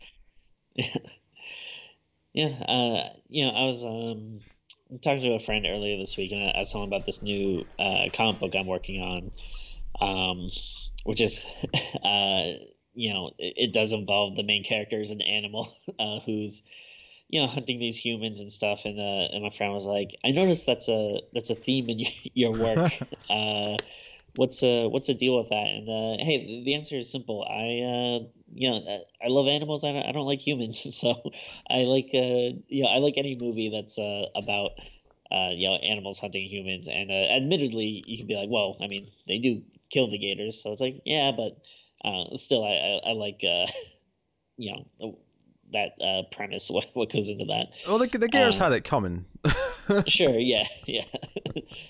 it. 0.77 0.89
Yeah, 2.39 2.49
uh, 2.69 3.09
you 3.29 3.47
know, 3.47 3.51
I 3.51 3.65
was 3.65 3.85
um, 3.85 4.39
talking 5.03 5.23
to 5.23 5.35
a 5.35 5.41
friend 5.41 5.67
earlier 5.67 5.99
this 5.99 6.17
week, 6.17 6.31
and 6.31 6.41
I, 6.41 6.51
I 6.51 6.59
was 6.59 6.71
telling 6.71 6.87
about 6.87 7.05
this 7.05 7.21
new 7.21 7.65
uh, 7.81 8.05
comic 8.13 8.39
book 8.39 8.55
I'm 8.55 8.67
working 8.69 9.01
on, 9.01 9.33
um, 10.01 10.51
which 11.03 11.21
is, 11.21 11.45
uh, 12.05 12.53
you 12.95 13.13
know, 13.13 13.33
it, 13.39 13.55
it 13.57 13.73
does 13.73 13.93
involve 13.93 14.37
the 14.37 14.45
main 14.45 14.63
character 14.63 15.01
is 15.01 15.11
an 15.11 15.21
animal 15.21 15.75
uh, 15.99 16.21
who's, 16.21 16.63
you 17.29 17.41
know, 17.41 17.47
hunting 17.47 17.79
these 17.79 17.97
humans 17.97 18.41
and 18.41 18.53
stuff. 18.53 18.85
And 18.85 18.99
uh, 18.99 19.33
and 19.35 19.43
my 19.43 19.51
friend 19.51 19.73
was 19.73 19.87
like, 19.87 20.17
I 20.25 20.31
noticed 20.31 20.67
that's 20.67 20.89
a 20.89 21.21
that's 21.33 21.51
a 21.51 21.55
theme 21.55 21.89
in 21.91 21.99
your, 22.01 22.11
your 22.35 22.53
work. 22.53 22.79
uh, 23.31 23.77
what's 24.35 24.63
uh 24.63 24.87
what's 24.89 25.09
the 25.09 25.15
deal 25.15 25.39
with 25.39 25.49
that? 25.51 25.67
And 25.67 25.89
uh, 25.89 26.25
hey, 26.25 26.63
the 26.65 26.75
answer 26.75 26.97
is 26.97 27.11
simple. 27.11 27.45
I 27.45 27.65
uh, 27.85 28.29
you 28.55 28.71
know, 28.71 28.77
I- 28.89 29.27
I 29.27 29.29
love 29.29 29.49
animals. 29.49 29.85
I 29.85 29.93
don't, 29.93 30.07
I 30.07 30.13
don't 30.13 30.27
like 30.27 30.47
humans, 30.47 30.95
so 31.01 31.31
I 31.69 31.85
like 31.85 32.11
uh, 32.15 32.57
you 32.69 32.83
know, 32.85 32.89
I 32.89 32.99
like 32.99 33.15
any 33.17 33.37
movie 33.37 33.71
that's 33.71 33.99
uh 33.99 34.27
about 34.35 34.73
uh, 35.31 35.51
you 35.55 35.69
know, 35.69 35.75
animals 35.77 36.19
hunting 36.19 36.49
humans. 36.49 36.89
And 36.89 37.11
uh, 37.11 37.15
admittedly, 37.37 38.03
you 38.07 38.17
can 38.17 38.27
be 38.27 38.35
like, 38.35 38.49
well, 38.49 38.79
I 38.81 38.87
mean, 38.87 39.11
they 39.27 39.39
do 39.39 39.63
kill 39.91 40.11
the 40.11 40.19
gators, 40.19 40.63
so 40.63 40.73
it's 40.73 40.81
like, 40.81 41.03
yeah, 41.05 41.33
but 41.37 41.59
uh, 42.05 42.35
still, 42.37 42.65
I, 42.65 42.71
I, 42.71 43.11
I 43.11 43.13
like 43.13 43.43
uh, 43.45 43.67
you 44.57 44.73
know, 45.01 45.19
that 45.73 45.93
uh 46.01 46.23
premise. 46.31 46.71
What 46.75 46.89
what 46.95 47.13
goes 47.13 47.29
into 47.31 47.45
that? 47.47 47.69
Well, 47.87 47.99
the 47.99 48.07
the 48.07 48.29
Gators 48.29 48.61
Uh, 48.61 48.65
had 48.65 48.73
it 48.73 48.85
coming. 48.85 49.25
Sure, 50.07 50.39
yeah, 50.39 50.65
yeah, 50.87 51.05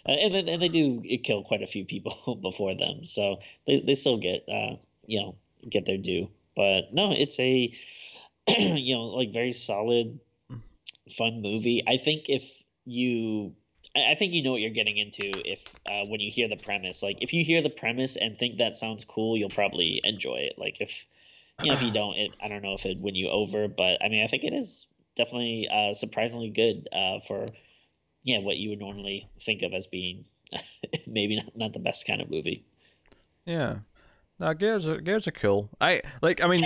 Uh, 0.07 0.13
and 0.13 0.33
then 0.33 0.49
and 0.49 0.63
they 0.63 0.69
do 0.69 1.03
kill 1.25 1.43
quite 1.43 1.63
a 1.63 1.67
few 1.67 1.85
people 1.85 2.39
before 2.43 2.75
them, 2.77 3.05
so 3.05 3.41
they 3.67 3.81
they 3.81 3.95
still 3.95 4.19
get 4.19 4.45
uh 4.49 4.77
you 5.07 5.21
know 5.21 5.35
get 5.69 5.85
their 5.85 5.99
due. 5.99 6.29
But 6.55 6.93
no, 6.93 7.13
it's 7.13 7.39
a 7.41 7.73
you 8.49 8.95
know 8.95 9.07
like 9.07 9.33
very 9.33 9.53
solid, 9.53 10.21
fun 11.17 11.43
movie. 11.43 11.83
I 11.87 11.97
think 11.97 12.29
if 12.29 12.45
you 12.85 13.55
I 13.97 14.13
I 14.13 14.15
think 14.15 14.33
you 14.33 14.43
know 14.43 14.53
what 14.53 14.61
you're 14.61 14.71
getting 14.71 14.97
into 14.99 15.25
if 15.45 15.63
uh, 15.91 16.05
when 16.07 16.21
you 16.21 16.31
hear 16.31 16.49
the 16.49 16.57
premise. 16.57 17.03
Like 17.03 17.19
if 17.21 17.33
you 17.33 17.45
hear 17.45 17.63
the 17.63 17.71
premise 17.71 18.17
and 18.17 18.39
think 18.39 18.59
that 18.59 18.75
sounds 18.75 19.05
cool, 19.05 19.37
you'll 19.37 19.51
probably 19.51 20.01
enjoy 20.05 20.37
it. 20.51 20.55
Like 20.59 20.81
if 20.81 21.07
you 21.61 21.71
know 21.71 21.77
if 21.77 21.83
you 21.83 21.93
don't, 21.93 22.17
it, 22.17 22.33
I 22.43 22.49
don't 22.49 22.63
know 22.63 22.75
if 22.75 22.87
it 22.87 22.99
win 22.99 23.15
you 23.15 23.29
over, 23.31 23.69
but 23.69 24.03
I 24.03 24.09
mean 24.09 24.25
I 24.25 24.27
think 24.29 24.45
it 24.45 24.53
is 24.53 24.87
definitely 25.17 25.69
uh, 25.73 25.95
surprisingly 25.95 26.51
good 26.51 26.89
uh, 26.93 27.21
for 27.27 27.47
yeah 28.23 28.39
what 28.39 28.57
you 28.57 28.71
would 28.71 28.79
normally 28.79 29.29
think 29.41 29.63
of 29.63 29.73
as 29.73 29.87
being 29.87 30.25
maybe 31.07 31.37
not, 31.37 31.57
not 31.57 31.73
the 31.73 31.79
best 31.79 32.07
kind 32.07 32.21
of 32.21 32.31
movie. 32.31 32.65
Yeah. 33.45 33.79
No, 34.39 34.55
Gators 34.55 34.89
are, 34.89 35.01
Gators 35.01 35.27
are 35.27 35.33
cool. 35.33 35.69
I 35.81 36.03
like. 36.23 36.43
I 36.45 36.47
mean, 36.47 36.61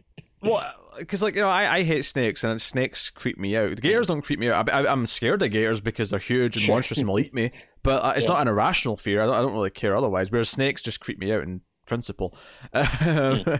well, 0.42 0.62
because 0.98 1.22
like 1.22 1.34
you 1.34 1.42
know, 1.42 1.48
I, 1.48 1.76
I 1.76 1.82
hate 1.82 2.06
snakes 2.06 2.42
and 2.42 2.58
snakes 2.60 3.10
creep 3.10 3.38
me 3.38 3.54
out. 3.56 3.76
The 3.76 3.82
Gators 3.82 4.06
don't 4.06 4.22
creep 4.22 4.38
me 4.38 4.48
out. 4.48 4.70
I, 4.70 4.80
I, 4.80 4.90
I'm 4.90 5.04
scared 5.04 5.42
of 5.42 5.50
gators 5.50 5.80
because 5.80 6.08
they're 6.08 6.18
huge 6.20 6.56
and 6.56 6.66
monstrous 6.66 6.98
and 7.00 7.08
will 7.10 7.18
eat 7.18 7.34
me. 7.34 7.50
But 7.82 8.02
uh, 8.02 8.12
it's 8.16 8.26
Yeah. 8.26 8.34
not 8.34 8.42
an 8.42 8.48
irrational 8.48 8.96
fear. 8.96 9.20
I 9.22 9.26
don't, 9.26 9.34
I 9.34 9.40
don't 9.42 9.52
really 9.52 9.68
care 9.70 9.94
otherwise. 9.94 10.30
Whereas 10.30 10.48
snakes 10.48 10.80
just 10.80 11.00
creep 11.00 11.18
me 11.18 11.32
out 11.32 11.42
in 11.42 11.60
principle. 11.88 12.34
Um, 12.72 13.42
yeah, 13.44 13.58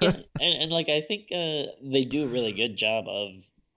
and, 0.00 0.24
and 0.40 0.70
like 0.70 0.88
I 0.88 1.02
think 1.02 1.28
uh, 1.32 1.70
they 1.82 2.04
do 2.04 2.24
a 2.24 2.28
really 2.28 2.52
good 2.52 2.76
job 2.76 3.04
of 3.08 3.32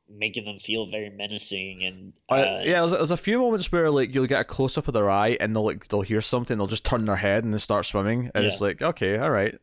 making 0.07 0.45
them 0.45 0.57
feel 0.57 0.86
very 0.86 1.09
menacing 1.09 1.84
and 1.84 2.13
uh, 2.30 2.61
yeah, 2.63 2.80
there's, 2.80 2.91
there's 2.91 3.11
a 3.11 3.18
few 3.18 3.39
moments 3.39 3.72
where 3.72 3.89
like 3.89 4.13
you'll 4.13 4.28
get 4.28 4.41
a 4.41 4.43
close 4.43 4.78
up 4.78 4.88
of 4.88 4.93
their 4.93 5.09
eye 5.09 5.36
and 5.39 5.55
they'll 5.55 5.66
like 5.66 5.88
they'll 5.88 6.01
hear 6.01 6.22
something, 6.22 6.57
they'll 6.57 6.68
just 6.68 6.86
turn 6.86 7.05
their 7.05 7.16
head 7.16 7.43
and 7.43 7.53
they 7.53 7.57
start 7.57 7.86
swimming, 7.86 8.32
and 8.36 8.45
it's 8.45 8.61
like 8.61 8.82
okay, 8.82 9.18
all 9.18 9.32
right, 9.32 9.59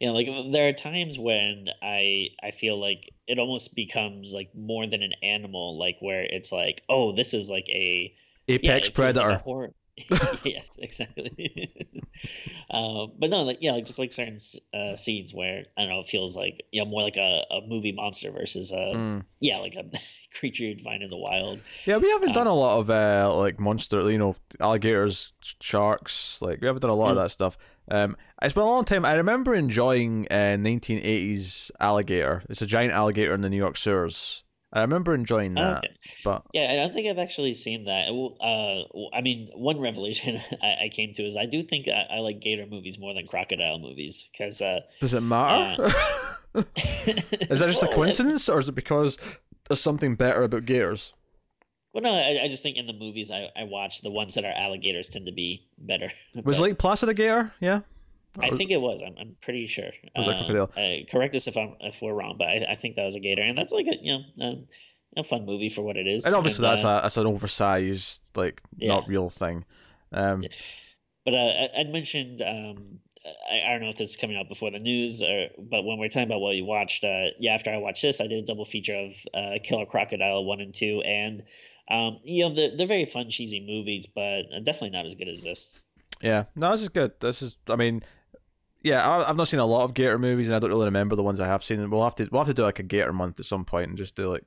you 0.00 0.08
know 0.08 0.14
like 0.14 0.26
there 0.52 0.68
are 0.68 0.72
times 0.72 1.18
when 1.18 1.66
i 1.82 2.28
i 2.42 2.50
feel 2.50 2.80
like 2.80 3.12
it 3.28 3.38
almost 3.38 3.74
becomes 3.74 4.32
like 4.32 4.50
more 4.54 4.86
than 4.86 5.02
an 5.02 5.12
animal 5.22 5.78
like 5.78 5.96
where 6.00 6.22
it's 6.22 6.50
like 6.50 6.82
oh 6.88 7.12
this 7.12 7.34
is 7.34 7.48
like 7.48 7.68
a 7.68 8.12
apex 8.48 8.88
it 8.88 8.96
feels 8.96 9.14
like 9.14 9.14
predator. 9.14 9.38
horror- 9.38 9.74
yes 10.44 10.78
exactly 10.82 11.70
uh, 12.70 13.06
but 13.18 13.30
no 13.30 13.42
like 13.42 13.58
yeah 13.60 13.72
like 13.72 13.86
just 13.86 13.98
like 13.98 14.12
certain 14.12 14.38
uh, 14.74 14.94
scenes 14.96 15.32
where 15.34 15.64
i 15.76 15.82
don't 15.82 15.90
know 15.90 16.00
it 16.00 16.06
feels 16.06 16.36
like 16.36 16.62
you 16.72 16.80
know 16.82 16.88
more 16.88 17.02
like 17.02 17.16
a, 17.16 17.44
a 17.50 17.60
movie 17.66 17.92
monster 17.92 18.30
versus 18.30 18.70
a 18.72 18.76
Mm. 18.90 19.22
yeah 19.40 19.58
like 19.58 19.74
a 19.76 19.84
creature 20.38 20.64
you'd 20.64 20.80
find 20.80 21.02
in 21.02 21.10
the 21.10 21.16
wild 21.16 21.62
Yeah, 21.86 21.96
we 21.98 22.08
haven't 22.10 22.32
done 22.34 22.46
Um, 22.46 22.52
a 22.52 22.56
lot 22.56 22.78
of 22.78 22.90
uh 22.90 23.34
like 23.36 23.58
monster, 23.58 24.08
you 24.10 24.18
know, 24.18 24.36
alligators, 24.60 25.32
sharks. 25.60 26.40
Like 26.40 26.60
we 26.60 26.66
haven't 26.66 26.82
done 26.82 26.90
a 26.90 26.94
lot 26.94 27.10
of 27.10 27.16
Mm. 27.16 27.22
that 27.24 27.30
stuff. 27.30 27.58
Um, 27.90 28.16
it's 28.40 28.54
been 28.54 28.62
a 28.62 28.66
long 28.66 28.84
time. 28.84 29.04
I 29.04 29.14
remember 29.14 29.54
enjoying 29.54 30.26
uh 30.30 30.56
1980s 30.56 31.70
alligator. 31.80 32.42
It's 32.48 32.62
a 32.62 32.66
giant 32.66 32.92
alligator 32.92 33.34
in 33.34 33.40
the 33.40 33.50
New 33.50 33.56
York 33.56 33.76
sewers. 33.76 34.44
I 34.72 34.82
remember 34.82 35.14
enjoying 35.14 35.54
that, 35.54 35.78
okay 35.78 35.94
but 36.24 36.44
Yeah, 36.52 36.70
I 36.70 36.76
don't 36.76 36.92
think 36.92 37.08
I've 37.08 37.18
actually 37.18 37.52
seen 37.52 37.84
that. 37.84 38.08
Uh, 38.08 39.16
I 39.16 39.20
mean, 39.20 39.50
one 39.54 39.80
revelation 39.80 40.40
I, 40.62 40.84
I 40.84 40.88
came 40.92 41.12
to 41.14 41.24
is 41.24 41.36
I 41.36 41.46
do 41.46 41.62
think 41.62 41.88
I, 41.88 42.16
I 42.16 42.18
like 42.18 42.40
gator 42.40 42.66
movies 42.66 42.98
more 42.98 43.14
than 43.14 43.26
crocodile 43.26 43.78
movies 43.78 44.28
because 44.32 44.60
uh, 44.60 44.80
does 45.00 45.14
it 45.14 45.20
matter? 45.20 45.92
Is 46.54 47.60
that 47.60 47.68
just 47.68 47.82
a 47.82 47.86
coincidence, 47.86 48.48
or 48.48 48.58
is 48.58 48.68
it 48.68 48.74
because 48.74 49.16
there's 49.68 49.80
something 49.80 50.16
better 50.16 50.42
about 50.42 50.64
gators? 50.64 51.14
Well, 51.92 52.02
no, 52.02 52.12
I, 52.12 52.42
I 52.42 52.48
just 52.48 52.64
think 52.64 52.76
in 52.76 52.88
the 52.88 52.92
movies 52.92 53.30
I, 53.30 53.50
I 53.56 53.64
watch, 53.64 54.00
the 54.00 54.10
ones 54.10 54.34
that 54.34 54.44
are 54.44 54.52
alligators 54.56 55.08
tend 55.08 55.26
to 55.26 55.32
be 55.32 55.64
better. 55.78 56.10
Was 56.34 56.58
But 56.58 56.64
Lake 56.64 56.78
Placid 56.78 57.08
a 57.08 57.14
gator? 57.14 57.52
Yeah. 57.60 57.82
I 58.38 58.50
think 58.50 58.70
it 58.70 58.80
was. 58.80 59.02
I'm, 59.02 59.14
I'm 59.18 59.36
pretty 59.42 59.66
sure. 59.66 59.90
Was 60.16 60.26
that 60.26 60.34
Uh, 60.36 60.38
crocodile? 60.46 60.70
uh, 60.76 61.04
correct 61.10 61.34
us 61.34 61.46
if 61.48 61.56
I'm 61.56 61.74
if 61.80 62.00
we're 62.00 62.14
wrong, 62.14 62.36
but 62.38 62.48
I, 62.48 62.66
I 62.70 62.74
think 62.76 62.94
that 62.96 63.04
was 63.04 63.16
a 63.16 63.20
gator, 63.20 63.42
and 63.42 63.56
that's 63.58 63.72
like 63.72 63.86
a 63.86 63.96
you 64.00 64.12
know 64.18 64.44
um, 64.46 64.66
a 65.16 65.24
fun 65.24 65.44
movie 65.46 65.68
for 65.68 65.82
what 65.82 65.96
it 65.96 66.06
is. 66.06 66.24
And 66.24 66.34
obviously 66.34 66.64
And, 66.66 66.72
that's 66.76 66.84
uh, 66.84 66.98
a 66.98 67.02
that's 67.02 67.16
an 67.16 67.26
oversized, 67.26 68.30
like 68.36 68.62
not 68.78 69.08
real 69.08 69.30
thing. 69.30 69.64
Um, 70.12 70.44
But 71.24 71.34
uh, 71.34 71.38
I- 71.38 71.70
I'd 71.80 71.90
mentioned 71.90 72.40
um, 72.42 73.00
I, 73.50 73.68
I 73.68 73.72
don't 73.72 73.82
know 73.82 73.90
if 73.90 73.96
this 73.96 74.10
is 74.10 74.16
coming 74.16 74.36
out 74.36 74.48
before 74.48 74.70
the 74.70 74.78
news, 74.78 75.22
or 75.22 75.48
but 75.58 75.82
when 75.84 75.98
we're 75.98 76.08
talking 76.08 76.22
about 76.28 76.40
what 76.40 76.54
you 76.56 76.64
watched, 76.64 77.04
uh, 77.04 77.26
yeah, 77.38 77.52
after 77.54 77.70
I 77.70 77.76
watched 77.78 78.02
this, 78.02 78.20
I 78.20 78.26
did 78.26 78.42
a 78.42 78.46
double 78.46 78.64
feature 78.64 78.96
of 78.96 79.12
uh, 79.34 79.58
Killer 79.62 79.86
Crocodile 79.86 80.44
one 80.44 80.60
and 80.60 80.72
two, 80.72 81.02
and 81.04 81.42
um, 81.90 82.20
you 82.24 82.48
know 82.48 82.54
they're, 82.54 82.76
they're 82.76 82.86
very 82.86 83.04
fun, 83.04 83.28
cheesy 83.28 83.60
movies, 83.66 84.06
but 84.06 84.42
definitely 84.64 84.90
not 84.90 85.04
as 85.04 85.14
good 85.16 85.28
as 85.28 85.42
this. 85.42 85.78
Yeah, 86.22 86.44
no, 86.54 86.70
this 86.72 86.82
is 86.82 86.88
good. 86.90 87.12
This 87.20 87.40
is, 87.42 87.56
I 87.68 87.76
mean, 87.76 88.02
yeah, 88.82 89.08
I, 89.08 89.28
I've 89.28 89.36
not 89.36 89.48
seen 89.48 89.60
a 89.60 89.66
lot 89.66 89.84
of 89.84 89.94
Gator 89.94 90.18
movies, 90.18 90.48
and 90.48 90.56
I 90.56 90.58
don't 90.58 90.70
really 90.70 90.84
remember 90.86 91.16
the 91.16 91.22
ones 91.22 91.40
I 91.40 91.46
have 91.46 91.62
seen. 91.64 91.88
We'll 91.90 92.02
have 92.04 92.14
to 92.16 92.28
we'll 92.30 92.40
have 92.40 92.48
to 92.48 92.54
do 92.54 92.62
like 92.62 92.78
a 92.78 92.82
Gator 92.84 93.12
month 93.12 93.38
at 93.40 93.46
some 93.46 93.64
point 93.64 93.88
and 93.88 93.96
just 93.98 94.14
do 94.16 94.30
like. 94.30 94.44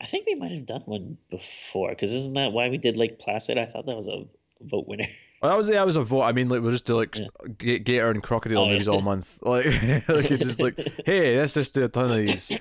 I 0.00 0.06
think 0.06 0.26
we 0.26 0.34
might 0.34 0.50
have 0.50 0.66
done 0.66 0.82
one 0.86 1.16
before, 1.30 1.90
because 1.90 2.12
isn't 2.12 2.34
that 2.34 2.50
why 2.52 2.68
we 2.68 2.76
did 2.78 2.96
Lake 2.96 3.20
Placid? 3.20 3.56
I 3.56 3.66
thought 3.66 3.86
that 3.86 3.94
was 3.96 4.08
a 4.08 4.24
vote 4.60 4.86
winner. 4.88 5.06
Well, 5.42 5.50
that 5.50 5.58
was 5.58 5.68
yeah, 5.68 5.74
that 5.78 5.86
was 5.86 5.96
a 5.96 6.04
vote. 6.04 6.22
I 6.22 6.30
mean, 6.30 6.48
like 6.48 6.62
we'll 6.62 6.70
just 6.70 6.84
do 6.84 6.94
like 6.94 7.18
Yeah. 7.18 7.26
Ga- 7.58 7.80
Gator 7.80 8.10
and 8.10 8.22
Crocodile 8.22 8.58
Oh, 8.60 8.64
yeah. 8.66 8.72
movies 8.74 8.86
all 8.86 9.00
month. 9.00 9.40
Like, 9.44 9.64
like 10.08 10.28
just 10.28 10.60
like, 10.60 10.78
hey, 11.04 11.36
let's 11.36 11.54
just 11.54 11.74
do 11.74 11.82
a 11.82 11.88
ton 11.88 12.12
of 12.12 12.16
these. 12.18 12.56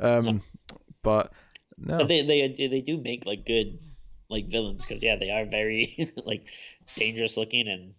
Um, 0.00 0.40
but 1.02 1.30
no, 1.76 1.98
But 1.98 2.08
they 2.08 2.22
they 2.24 2.68
they 2.68 2.80
do 2.80 2.96
make 2.96 3.26
like 3.26 3.44
good 3.44 3.78
like 4.30 4.46
villains 4.48 4.82
because 4.86 5.02
yeah 5.02 5.16
they 5.16 5.28
are 5.28 5.44
very 5.44 6.10
like 6.24 6.46
dangerous 6.96 7.36
looking 7.36 7.68
and 7.68 7.92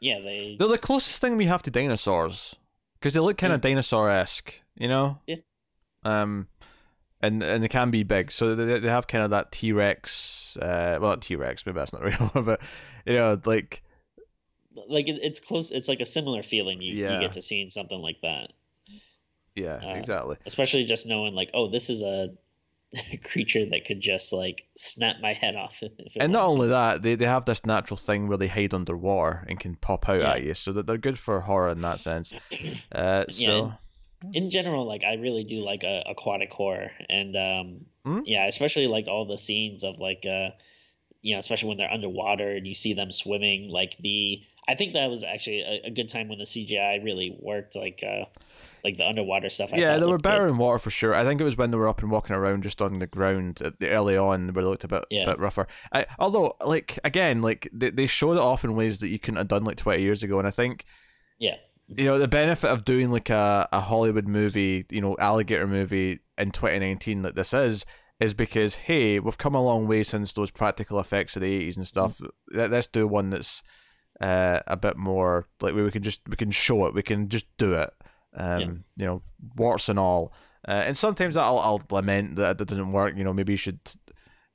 yeah 0.00 0.20
they 0.20 0.56
they're 0.58 0.68
the 0.68 0.78
closest 0.78 1.20
thing 1.20 1.36
we 1.36 1.46
have 1.46 1.62
to 1.62 1.70
dinosaurs 1.70 2.54
because 2.94 3.14
they 3.14 3.20
look 3.20 3.38
kind 3.38 3.52
of 3.52 3.60
dinosaur 3.60 4.10
esque, 4.10 4.60
you 4.76 4.88
know. 4.88 5.18
Yeah. 5.26 5.36
Um, 6.04 6.48
and 7.20 7.42
and 7.42 7.62
they 7.64 7.68
can 7.68 7.90
be 7.90 8.02
big. 8.04 8.30
So 8.30 8.54
they 8.54 8.78
they 8.78 8.88
have 8.88 9.06
kind 9.08 9.24
of 9.24 9.30
that 9.30 9.50
T 9.52 9.72
Rex. 9.72 10.56
Uh, 10.60 10.98
well, 11.00 11.16
T 11.16 11.34
Rex. 11.36 11.64
Maybe 11.66 11.76
that's 11.76 11.92
not 11.92 12.02
real, 12.04 12.30
but 12.34 12.60
you 13.06 13.14
know, 13.14 13.40
like 13.44 13.82
like 14.88 15.08
it, 15.08 15.18
it's 15.22 15.40
close. 15.40 15.70
It's 15.72 15.88
like 15.88 16.00
a 16.00 16.04
similar 16.06 16.42
feeling 16.42 16.80
you, 16.80 16.94
Yeah. 16.94 17.14
you 17.14 17.20
get 17.20 17.32
to 17.32 17.42
seeing 17.42 17.68
something 17.70 17.98
like 18.00 18.20
that, 18.22 18.52
yeah, 19.56 19.80
Uh, 19.84 19.94
exactly. 19.94 20.36
especially 20.46 20.84
just 20.84 21.06
knowing 21.06 21.34
like, 21.34 21.50
oh, 21.54 21.68
this 21.68 21.90
is 21.90 22.02
a 22.02 22.28
creature 23.24 23.66
that 23.66 23.84
could 23.84 24.00
just 24.00 24.32
like 24.32 24.66
snap 24.76 25.16
my 25.20 25.32
head 25.32 25.56
off. 25.56 25.82
And 26.20 26.32
not 26.32 26.48
only 26.48 26.66
to. 26.66 26.70
that, 26.70 27.02
they, 27.02 27.14
they 27.14 27.26
have 27.26 27.44
this 27.44 27.64
natural 27.64 27.96
thing 27.96 28.26
where 28.28 28.38
they 28.38 28.48
hide 28.48 28.74
underwater 28.74 29.44
and 29.48 29.60
can 29.60 29.76
pop 29.76 30.08
out 30.08 30.20
Yeah. 30.20 30.32
at 30.32 30.42
you, 30.42 30.54
so 30.54 30.72
that 30.72 30.86
they're 30.86 30.96
good 30.98 31.18
for 31.18 31.40
horror 31.42 31.68
in 31.70 31.82
that 31.82 32.00
sense. 32.00 32.32
Uh, 32.92 33.24
so 33.28 33.72
in 34.32 34.50
general, 34.50 34.84
like 34.86 35.04
I 35.04 35.14
really 35.14 35.44
do 35.44 35.56
like 35.62 35.84
uh, 35.84 36.02
aquatic 36.06 36.52
horror, 36.52 36.90
and 37.08 37.36
um, 37.36 37.86
Mhm. 38.06 38.22
yeah, 38.24 38.46
especially 38.46 38.86
like 38.88 39.06
all 39.06 39.26
the 39.26 39.36
scenes 39.38 39.84
of 39.84 39.98
like, 40.00 40.24
uh, 40.26 40.50
you 41.20 41.34
know, 41.34 41.38
especially 41.38 41.68
when 41.68 41.78
they're 41.78 41.92
underwater 41.92 42.50
and 42.56 42.66
you 42.66 42.74
see 42.74 42.94
them 42.94 43.12
swimming. 43.12 43.68
Like 43.68 43.96
the, 44.00 44.42
I 44.66 44.74
think 44.74 44.94
that 44.94 45.08
was 45.10 45.22
actually 45.22 45.60
a, 45.60 45.82
a 45.86 45.90
good 45.90 46.08
time 46.08 46.28
when 46.28 46.38
the 46.38 46.44
CGI 46.44 47.04
really 47.04 47.36
worked. 47.38 47.76
Like, 47.76 48.02
uh, 48.02 48.24
like 48.84 48.96
the 48.96 49.06
underwater 49.06 49.48
stuff. 49.50 49.70
I 49.72 49.76
yeah, 49.78 49.94
they 49.98 50.04
were 50.04 50.12
looked 50.12 50.22
good. 50.24 50.30
better 50.30 50.48
in 50.48 50.58
water 50.58 50.78
for 50.78 50.90
sure. 50.90 51.14
I 51.14 51.24
think 51.24 51.40
it 51.40 51.44
was 51.44 51.56
when 51.56 51.70
they 51.70 51.76
were 51.76 51.88
up 51.88 52.02
and 52.02 52.10
walking 52.10 52.36
around 52.36 52.62
just 52.62 52.80
on 52.82 52.98
the 52.98 53.06
ground 53.06 53.60
at 53.62 53.78
the 53.80 53.88
early 53.90 54.16
on 54.16 54.52
where 54.52 54.64
they 54.64 54.68
looked 54.70 54.84
a 54.84 54.88
bit 54.88 55.04
Yeah. 55.10 55.26
bit 55.26 55.38
rougher. 55.38 55.66
I, 55.92 56.06
although, 56.18 56.56
like 56.64 56.98
again, 57.04 57.42
like 57.42 57.68
they, 57.72 57.90
they 57.90 58.06
showed 58.06 58.32
it 58.36 58.42
off 58.42 58.64
in 58.64 58.74
ways 58.74 59.00
that 59.00 59.08
you 59.08 59.18
couldn't 59.18 59.38
have 59.38 59.48
done 59.48 59.64
like 59.64 59.76
twenty 59.76 60.02
years 60.02 60.22
ago, 60.22 60.38
and 60.38 60.46
I 60.48 60.50
think 60.52 60.84
Yeah. 61.38 61.56
you 61.88 62.04
know 62.04 62.18
the 62.18 62.28
benefit 62.28 62.70
of 62.70 62.84
doing 62.84 63.10
like 63.10 63.30
a, 63.30 63.68
a 63.72 63.80
Hollywood 63.80 64.26
movie, 64.28 64.86
you 64.90 65.00
know, 65.00 65.16
alligator 65.18 65.66
movie 65.66 66.20
in 66.36 66.50
twenty 66.52 66.78
nineteen 66.78 67.22
like 67.22 67.34
this 67.34 67.52
is. 67.52 67.84
Is 68.20 68.34
because 68.34 68.74
hey, 68.74 69.20
we've 69.20 69.38
come 69.38 69.54
a 69.54 69.62
long 69.62 69.86
way 69.86 70.02
since 70.02 70.32
those 70.32 70.50
practical 70.50 70.98
effects 70.98 71.36
of 71.36 71.42
the 71.42 71.54
eighties 71.54 71.76
and 71.76 71.86
stuff. 71.86 72.20
Let- 72.52 72.72
Let's 72.72 72.88
do 72.88 73.06
one 73.06 73.30
that's 73.30 73.62
uh, 74.20 74.58
a 74.66 74.76
bit 74.76 74.96
more 74.96 75.46
like 75.60 75.72
where 75.72 75.84
we 75.84 75.92
can 75.92 76.02
just 76.02 76.22
we 76.28 76.34
can 76.34 76.50
show 76.50 76.84
it, 76.86 76.94
we 76.94 77.02
can 77.04 77.28
just 77.28 77.46
do 77.58 77.74
it. 77.74 77.90
Um, 78.38 78.60
Yeah. 78.60 78.66
you 78.96 79.06
know, 79.06 79.22
warts 79.56 79.88
and 79.88 79.98
all. 79.98 80.32
Uh, 80.66 80.72
and 80.86 80.96
sometimes 80.96 81.36
I'll 81.36 81.58
I'll 81.58 81.82
lament 81.90 82.36
that 82.36 82.58
that 82.58 82.68
doesn't 82.68 82.92
work. 82.92 83.16
You 83.16 83.24
know, 83.24 83.32
maybe 83.32 83.52
you 83.52 83.56
should. 83.58 83.80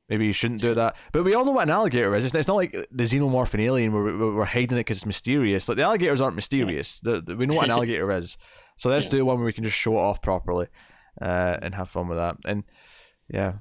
Maybe 0.10 0.26
you 0.26 0.34
shouldn't 0.34 0.62
do 0.62 0.74
that, 0.76 0.96
but 1.14 1.24
we 1.24 1.34
all 1.34 1.46
know 1.46 1.52
what 1.54 1.64
an 1.64 1.70
alligator 1.70 2.14
is. 2.14 2.26
It's, 2.26 2.36
it's 2.36 2.48
not 2.48 2.56
like 2.58 2.72
the 2.74 3.04
xenomorph 3.06 3.54
and 3.54 3.64
alien 3.64 3.94
where 3.94 4.04
we- 4.04 4.12
we're 4.36 4.44
hiding 4.46 4.78
it 4.78 4.82
because 4.82 4.98
it's 4.98 5.06
mysterious. 5.06 5.68
Like 5.70 5.78
the 5.78 5.84
alligators 5.84 6.20
aren't 6.20 6.36
mysterious. 6.36 7.00
The, 7.00 7.22
the- 7.22 7.38
we 7.38 7.46
know 7.46 7.56
what 7.56 7.66
an 7.66 7.72
alligator 7.78 8.12
is, 8.12 8.38
so 8.76 8.90
let's 8.90 9.06
Yeah. 9.06 9.12
do 9.12 9.26
one 9.26 9.38
where 9.38 9.46
we 9.46 9.54
can 9.54 9.64
just 9.64 9.78
show 9.78 9.94
it 9.94 10.02
off 10.02 10.22
properly, 10.22 10.68
uh, 11.22 11.58
and 11.62 11.74
have 11.74 11.90
fun 11.90 12.10
with 12.10 12.18
that. 12.18 12.36
And 12.46 12.64
yeah, 13.34 13.54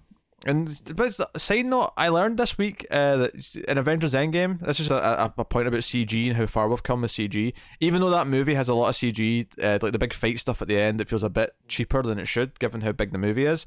and 0.45 0.93
but 0.97 1.40
side 1.40 1.66
note, 1.66 1.93
I 1.97 2.09
learned 2.09 2.38
this 2.38 2.59
week 2.59 2.86
uh, 2.90 3.16
that 3.16 3.57
in 3.68 3.78
Avengers 3.78 4.14
Endgame, 4.14 4.61
this 4.61 4.80
is 4.80 4.90
a, 4.90 4.97
a, 4.97 5.34
a 5.38 5.45
point 5.45 5.68
about 5.68 5.80
CG 5.80 6.26
and 6.26 6.36
how 6.36 6.47
far 6.47 6.68
we've 6.68 6.82
come 6.82 7.03
with 7.03 7.12
CG. 7.12 7.53
Even 7.80 8.01
though 8.01 8.11
that 8.11 8.26
movie 8.26 8.55
has 8.55 8.68
a 8.68 8.74
lot 8.74 8.88
of 8.88 8.95
CG, 8.95 9.47
uh, 9.62 9.78
like 9.80 9.93
the 9.93 9.99
big 9.99 10.14
fight 10.14 10.38
stuff 10.40 10.61
at 10.61 10.68
the 10.68 10.78
end, 10.78 11.01
it 11.01 11.09
feels 11.09 11.22
a 11.22 11.28
bit 11.28 11.55
cheaper 11.68 12.03
than 12.03 12.18
it 12.18 12.26
should, 12.26 12.59
given 12.59 12.80
how 12.80 12.93
big 12.93 13.12
the 13.12 13.18
movie 13.18 13.47
is. 13.47 13.66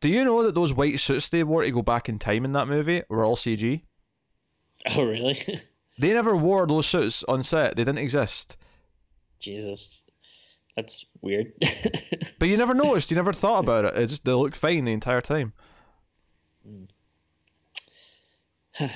Do 0.00 0.08
you 0.08 0.24
know 0.24 0.42
that 0.42 0.54
those 0.54 0.72
white 0.72 0.98
suits 0.98 1.28
they 1.28 1.44
wore 1.44 1.62
to 1.62 1.70
go 1.70 1.82
back 1.82 2.08
in 2.08 2.18
time 2.18 2.44
in 2.44 2.52
that 2.52 2.68
movie 2.68 3.02
were 3.08 3.24
all 3.24 3.36
CG? 3.36 3.82
Oh, 4.96 5.02
really? 5.02 5.38
They 5.98 6.12
never 6.12 6.36
wore 6.36 6.66
those 6.66 6.86
suits 6.86 7.22
on 7.28 7.42
set. 7.42 7.76
They 7.76 7.84
didn't 7.84 7.98
exist. 7.98 8.56
Jesus, 9.38 10.02
that's 10.76 11.06
weird. 11.20 11.52
But 12.38 12.48
you 12.48 12.56
never 12.56 12.74
noticed. 12.74 13.10
You 13.10 13.14
never 13.14 13.32
thought 13.32 13.60
about 13.60 13.84
it. 13.84 13.96
It 13.96 14.08
just 14.08 14.24
they 14.24 14.32
look 14.32 14.56
fine 14.56 14.84
the 14.84 14.92
entire 14.92 15.20
time. 15.20 15.52
Hmm. 16.66 16.84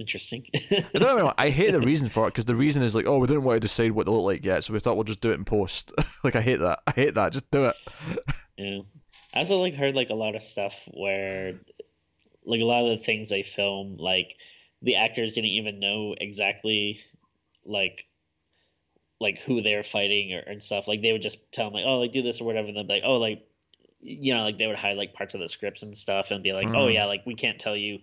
Interesting. 0.00 0.46
I 0.54 0.98
don't 0.98 1.18
know. 1.18 1.34
I 1.36 1.50
hate 1.50 1.72
the 1.72 1.80
reason 1.82 2.08
for 2.08 2.26
it 2.26 2.30
because 2.30 2.46
the 2.46 2.56
reason 2.56 2.82
is 2.82 2.94
like, 2.94 3.06
oh, 3.06 3.18
we 3.18 3.26
didn't 3.26 3.42
want 3.42 3.56
to 3.56 3.60
decide 3.60 3.92
what 3.92 4.06
they 4.06 4.12
look 4.12 4.24
like 4.24 4.44
yet, 4.44 4.64
so 4.64 4.72
we 4.72 4.80
thought 4.80 4.96
we'll 4.96 5.04
just 5.04 5.20
do 5.20 5.30
it 5.30 5.34
in 5.34 5.44
post. 5.44 5.92
like 6.24 6.34
I 6.34 6.40
hate 6.40 6.60
that. 6.60 6.80
I 6.86 6.92
hate 6.92 7.14
that. 7.14 7.32
Just 7.32 7.50
do 7.50 7.66
it. 7.66 7.76
Yeah. 8.56 8.80
I 9.32 9.38
also 9.38 9.56
like 9.56 9.74
heard 9.74 9.96
like 9.96 10.10
a 10.10 10.14
lot 10.14 10.34
of 10.34 10.42
stuff 10.42 10.86
where 10.92 11.58
like 12.44 12.60
a 12.60 12.64
lot 12.64 12.84
of 12.84 12.98
the 12.98 13.02
things 13.02 13.30
they 13.30 13.42
film, 13.42 13.96
like 13.96 14.36
the 14.82 14.96
actors 14.96 15.32
didn't 15.32 15.48
even 15.48 15.80
know 15.80 16.14
exactly 16.20 17.00
like 17.64 18.06
like 19.18 19.38
who 19.38 19.62
they're 19.62 19.82
fighting 19.82 20.34
or 20.34 20.40
and 20.40 20.62
stuff. 20.62 20.86
Like 20.86 21.00
they 21.00 21.12
would 21.12 21.22
just 21.22 21.38
tell 21.52 21.66
them 21.66 21.72
like, 21.72 21.84
oh, 21.86 22.00
like 22.00 22.12
do 22.12 22.20
this 22.20 22.42
or 22.42 22.44
whatever, 22.44 22.68
and 22.68 22.76
then 22.76 22.86
be 22.86 22.92
like, 22.92 23.02
oh, 23.06 23.16
like 23.16 23.46
you 24.00 24.34
know, 24.34 24.42
like 24.42 24.56
they 24.58 24.66
would 24.66 24.76
hide 24.78 24.96
like 24.96 25.12
parts 25.14 25.34
of 25.34 25.40
the 25.40 25.48
scripts 25.48 25.82
and 25.82 25.96
stuff 25.96 26.30
and 26.30 26.42
be 26.42 26.52
like, 26.52 26.68
oh 26.70 26.86
Mm. 26.86 26.94
yeah, 26.94 27.04
like 27.06 27.22
we 27.26 27.34
can't 27.34 27.58
tell 27.58 27.76
you 27.76 27.98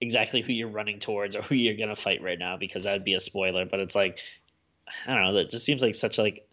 exactly 0.00 0.40
who 0.42 0.52
you're 0.52 0.68
running 0.68 0.98
towards 1.00 1.34
or 1.36 1.42
who 1.42 1.54
you're 1.54 1.76
gonna 1.76 1.96
fight 1.96 2.22
right 2.22 2.38
now 2.38 2.56
because 2.56 2.84
that 2.84 2.92
would 2.92 3.04
be 3.04 3.14
a 3.14 3.20
spoiler. 3.20 3.64
But 3.64 3.80
it's 3.80 3.94
like 3.94 4.18
I 5.06 5.14
don't 5.14 5.24
know, 5.24 5.34
that 5.34 5.50
just 5.50 5.64
seems 5.64 5.82
like 5.82 5.94
such 5.94 6.18
like 6.18 6.44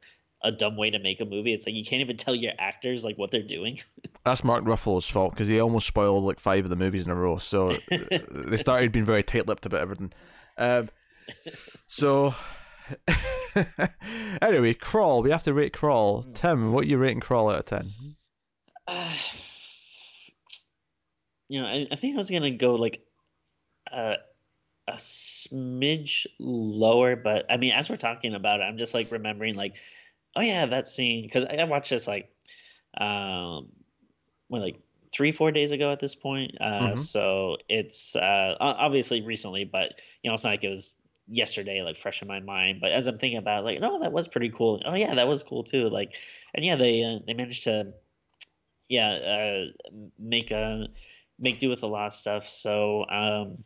a 0.43 0.51
dumb 0.51 0.75
way 0.77 0.89
to 0.91 0.99
make 0.99 1.21
a 1.21 1.25
movie. 1.25 1.53
It's 1.53 1.65
like 1.65 1.73
you 1.75 1.83
can't 1.85 2.01
even 2.01 2.17
tell 2.17 2.35
your 2.35 2.51
actors 2.59 3.03
like 3.03 3.17
what 3.17 3.31
they're 3.31 3.41
doing. 3.41 3.79
That's 4.25 4.43
Mark 4.43 4.63
Ruffalo's 4.65 5.09
fault 5.09 5.31
because 5.31 5.47
he 5.47 5.59
almost 5.59 5.87
spoiled 5.87 6.23
like 6.23 6.39
five 6.39 6.63
of 6.65 6.69
the 6.69 6.75
movies 6.75 7.05
in 7.05 7.11
a 7.11 7.15
row. 7.15 7.37
So 7.37 7.73
they 7.89 8.57
started 8.57 8.91
being 8.91 9.05
very 9.05 9.23
tight-lipped 9.23 9.65
about 9.65 9.81
everything. 9.81 10.13
Um, 10.57 10.89
so 11.87 12.35
anyway, 14.41 14.73
crawl. 14.73 15.21
We 15.23 15.31
have 15.31 15.43
to 15.43 15.53
rate 15.53 15.73
crawl. 15.73 16.23
Tim, 16.33 16.73
what 16.73 16.83
are 16.83 16.87
you 16.87 16.97
rating 16.97 17.19
crawl 17.21 17.49
out 17.49 17.59
of 17.59 17.65
ten? 17.65 17.91
Uh, 18.87 19.13
you 21.47 21.61
know, 21.61 21.67
I, 21.67 21.87
I 21.91 21.95
think 21.95 22.15
I 22.15 22.17
was 22.17 22.31
gonna 22.31 22.51
go 22.51 22.75
like 22.75 23.01
a 23.91 24.17
a 24.87 24.93
smidge 24.93 26.27
lower, 26.39 27.15
but 27.15 27.45
I 27.49 27.57
mean, 27.57 27.73
as 27.73 27.89
we're 27.89 27.97
talking 27.97 28.35
about 28.35 28.59
it, 28.59 28.63
I'm 28.63 28.77
just 28.77 28.93
like 28.93 29.11
remembering 29.11 29.55
like, 29.55 29.75
oh 30.35 30.41
yeah, 30.41 30.65
that 30.67 30.87
scene 30.87 31.23
because 31.23 31.45
I, 31.45 31.55
I 31.55 31.63
watched 31.65 31.89
this 31.89 32.07
like, 32.07 32.29
um, 32.97 33.69
what 34.47 34.61
like 34.61 34.77
three 35.13 35.31
four 35.31 35.51
days 35.51 35.71
ago 35.71 35.91
at 35.91 35.99
this 35.99 36.15
point. 36.15 36.57
Uh, 36.61 36.93
Mhm. 36.93 36.97
so 36.97 37.57
it's 37.69 38.15
uh 38.15 38.55
obviously 38.59 39.21
recently, 39.21 39.65
but 39.65 39.99
you 40.21 40.29
know, 40.29 40.33
it's 40.33 40.43
not 40.43 40.51
like 40.51 40.63
it 40.63 40.69
was 40.69 40.95
yesterday 41.27 41.81
like 41.81 41.97
fresh 41.97 42.21
in 42.21 42.27
my 42.27 42.39
mind 42.39 42.79
but 42.79 42.91
as 42.91 43.07
i'm 43.07 43.17
thinking 43.17 43.39
about 43.39 43.61
it, 43.61 43.65
like 43.65 43.79
no 43.79 43.99
that 43.99 44.11
was 44.11 44.27
pretty 44.27 44.51
cool 44.51 44.79
oh 44.85 44.93
yeah 44.93 45.15
that 45.15 45.27
was 45.27 45.41
cool 45.41 45.63
too 45.63 45.89
like 45.89 46.15
and 46.53 46.63
yeah 46.63 46.75
they 46.75 47.03
uh, 47.03 47.17
they 47.25 47.33
managed 47.33 47.63
to 47.63 47.91
yeah 48.89 49.11
uh 49.11 49.65
make 50.19 50.51
a 50.51 50.87
make 51.39 51.59
do 51.59 51.69
with 51.69 51.83
a 51.83 51.87
lot 51.87 52.07
of 52.07 52.13
stuff. 52.13 52.47
So 52.47 53.05
um 53.09 53.63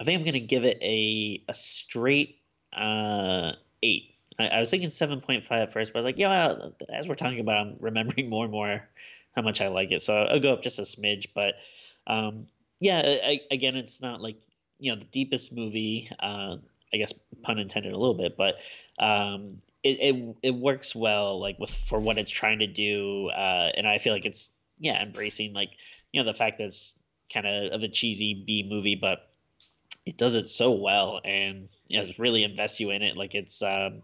i 0.00 0.04
think 0.04 0.18
i'm 0.18 0.24
gonna 0.24 0.40
give 0.40 0.64
it 0.64 0.78
a 0.82 1.42
a 1.48 1.54
straight 1.54 2.38
uh 2.76 3.52
eight. 3.82 4.14
I, 4.38 4.48
I 4.48 4.58
was 4.60 4.70
thinking 4.70 4.88
7.5 4.88 5.50
at 5.50 5.72
first 5.72 5.92
but 5.92 5.98
i 5.98 6.00
was 6.00 6.04
like 6.04 6.18
yeah 6.18 6.54
as 6.92 7.06
we're 7.08 7.14
talking 7.14 7.40
about 7.40 7.66
i'm 7.66 7.76
remembering 7.80 8.28
more 8.28 8.44
and 8.44 8.52
more 8.52 8.88
how 9.36 9.42
much 9.42 9.60
i 9.60 9.68
like 9.68 9.92
it. 9.92 10.02
So 10.02 10.14
i'll 10.14 10.40
go 10.40 10.52
up 10.52 10.62
just 10.62 10.78
a 10.78 10.82
smidge 10.82 11.28
but 11.34 11.54
um 12.06 12.46
yeah 12.80 13.00
I, 13.04 13.40
again 13.50 13.76
it's 13.76 14.00
not 14.00 14.20
like 14.20 14.36
you 14.78 14.92
know 14.92 14.98
the 14.98 15.06
deepest 15.06 15.52
movie 15.52 16.10
uh 16.18 16.56
i 16.92 16.96
guess 16.96 17.12
pun 17.42 17.58
intended 17.58 17.92
a 17.92 17.96
little 17.98 18.14
bit 18.14 18.36
but 18.36 18.56
um 18.98 19.60
it, 19.82 19.98
it 20.00 20.36
it 20.42 20.54
works 20.54 20.94
well 20.94 21.40
like 21.40 21.58
with 21.58 21.74
for 21.74 21.98
what 21.98 22.18
it's 22.18 22.30
trying 22.30 22.60
to 22.60 22.66
do 22.66 23.28
uh 23.28 23.70
and 23.76 23.86
i 23.86 23.98
feel 23.98 24.12
like 24.12 24.26
it's 24.26 24.50
yeah 24.78 25.02
embracing 25.02 25.52
like 25.52 25.70
you 26.12 26.20
know 26.20 26.26
the 26.30 26.36
fact 26.36 26.58
that 26.58 26.64
it's 26.64 26.94
kind 27.32 27.46
of 27.46 27.72
of 27.72 27.82
a 27.82 27.88
cheesy 27.88 28.44
b 28.46 28.66
movie 28.68 28.96
but 29.00 29.30
it 30.04 30.16
does 30.16 30.34
it 30.34 30.48
so 30.48 30.72
well 30.72 31.20
and 31.24 31.68
you 31.86 31.98
know 31.98 32.06
it 32.06 32.18
really 32.18 32.44
invests 32.44 32.80
you 32.80 32.90
in 32.90 33.02
it 33.02 33.16
like 33.16 33.34
it's 33.34 33.62
um 33.62 34.02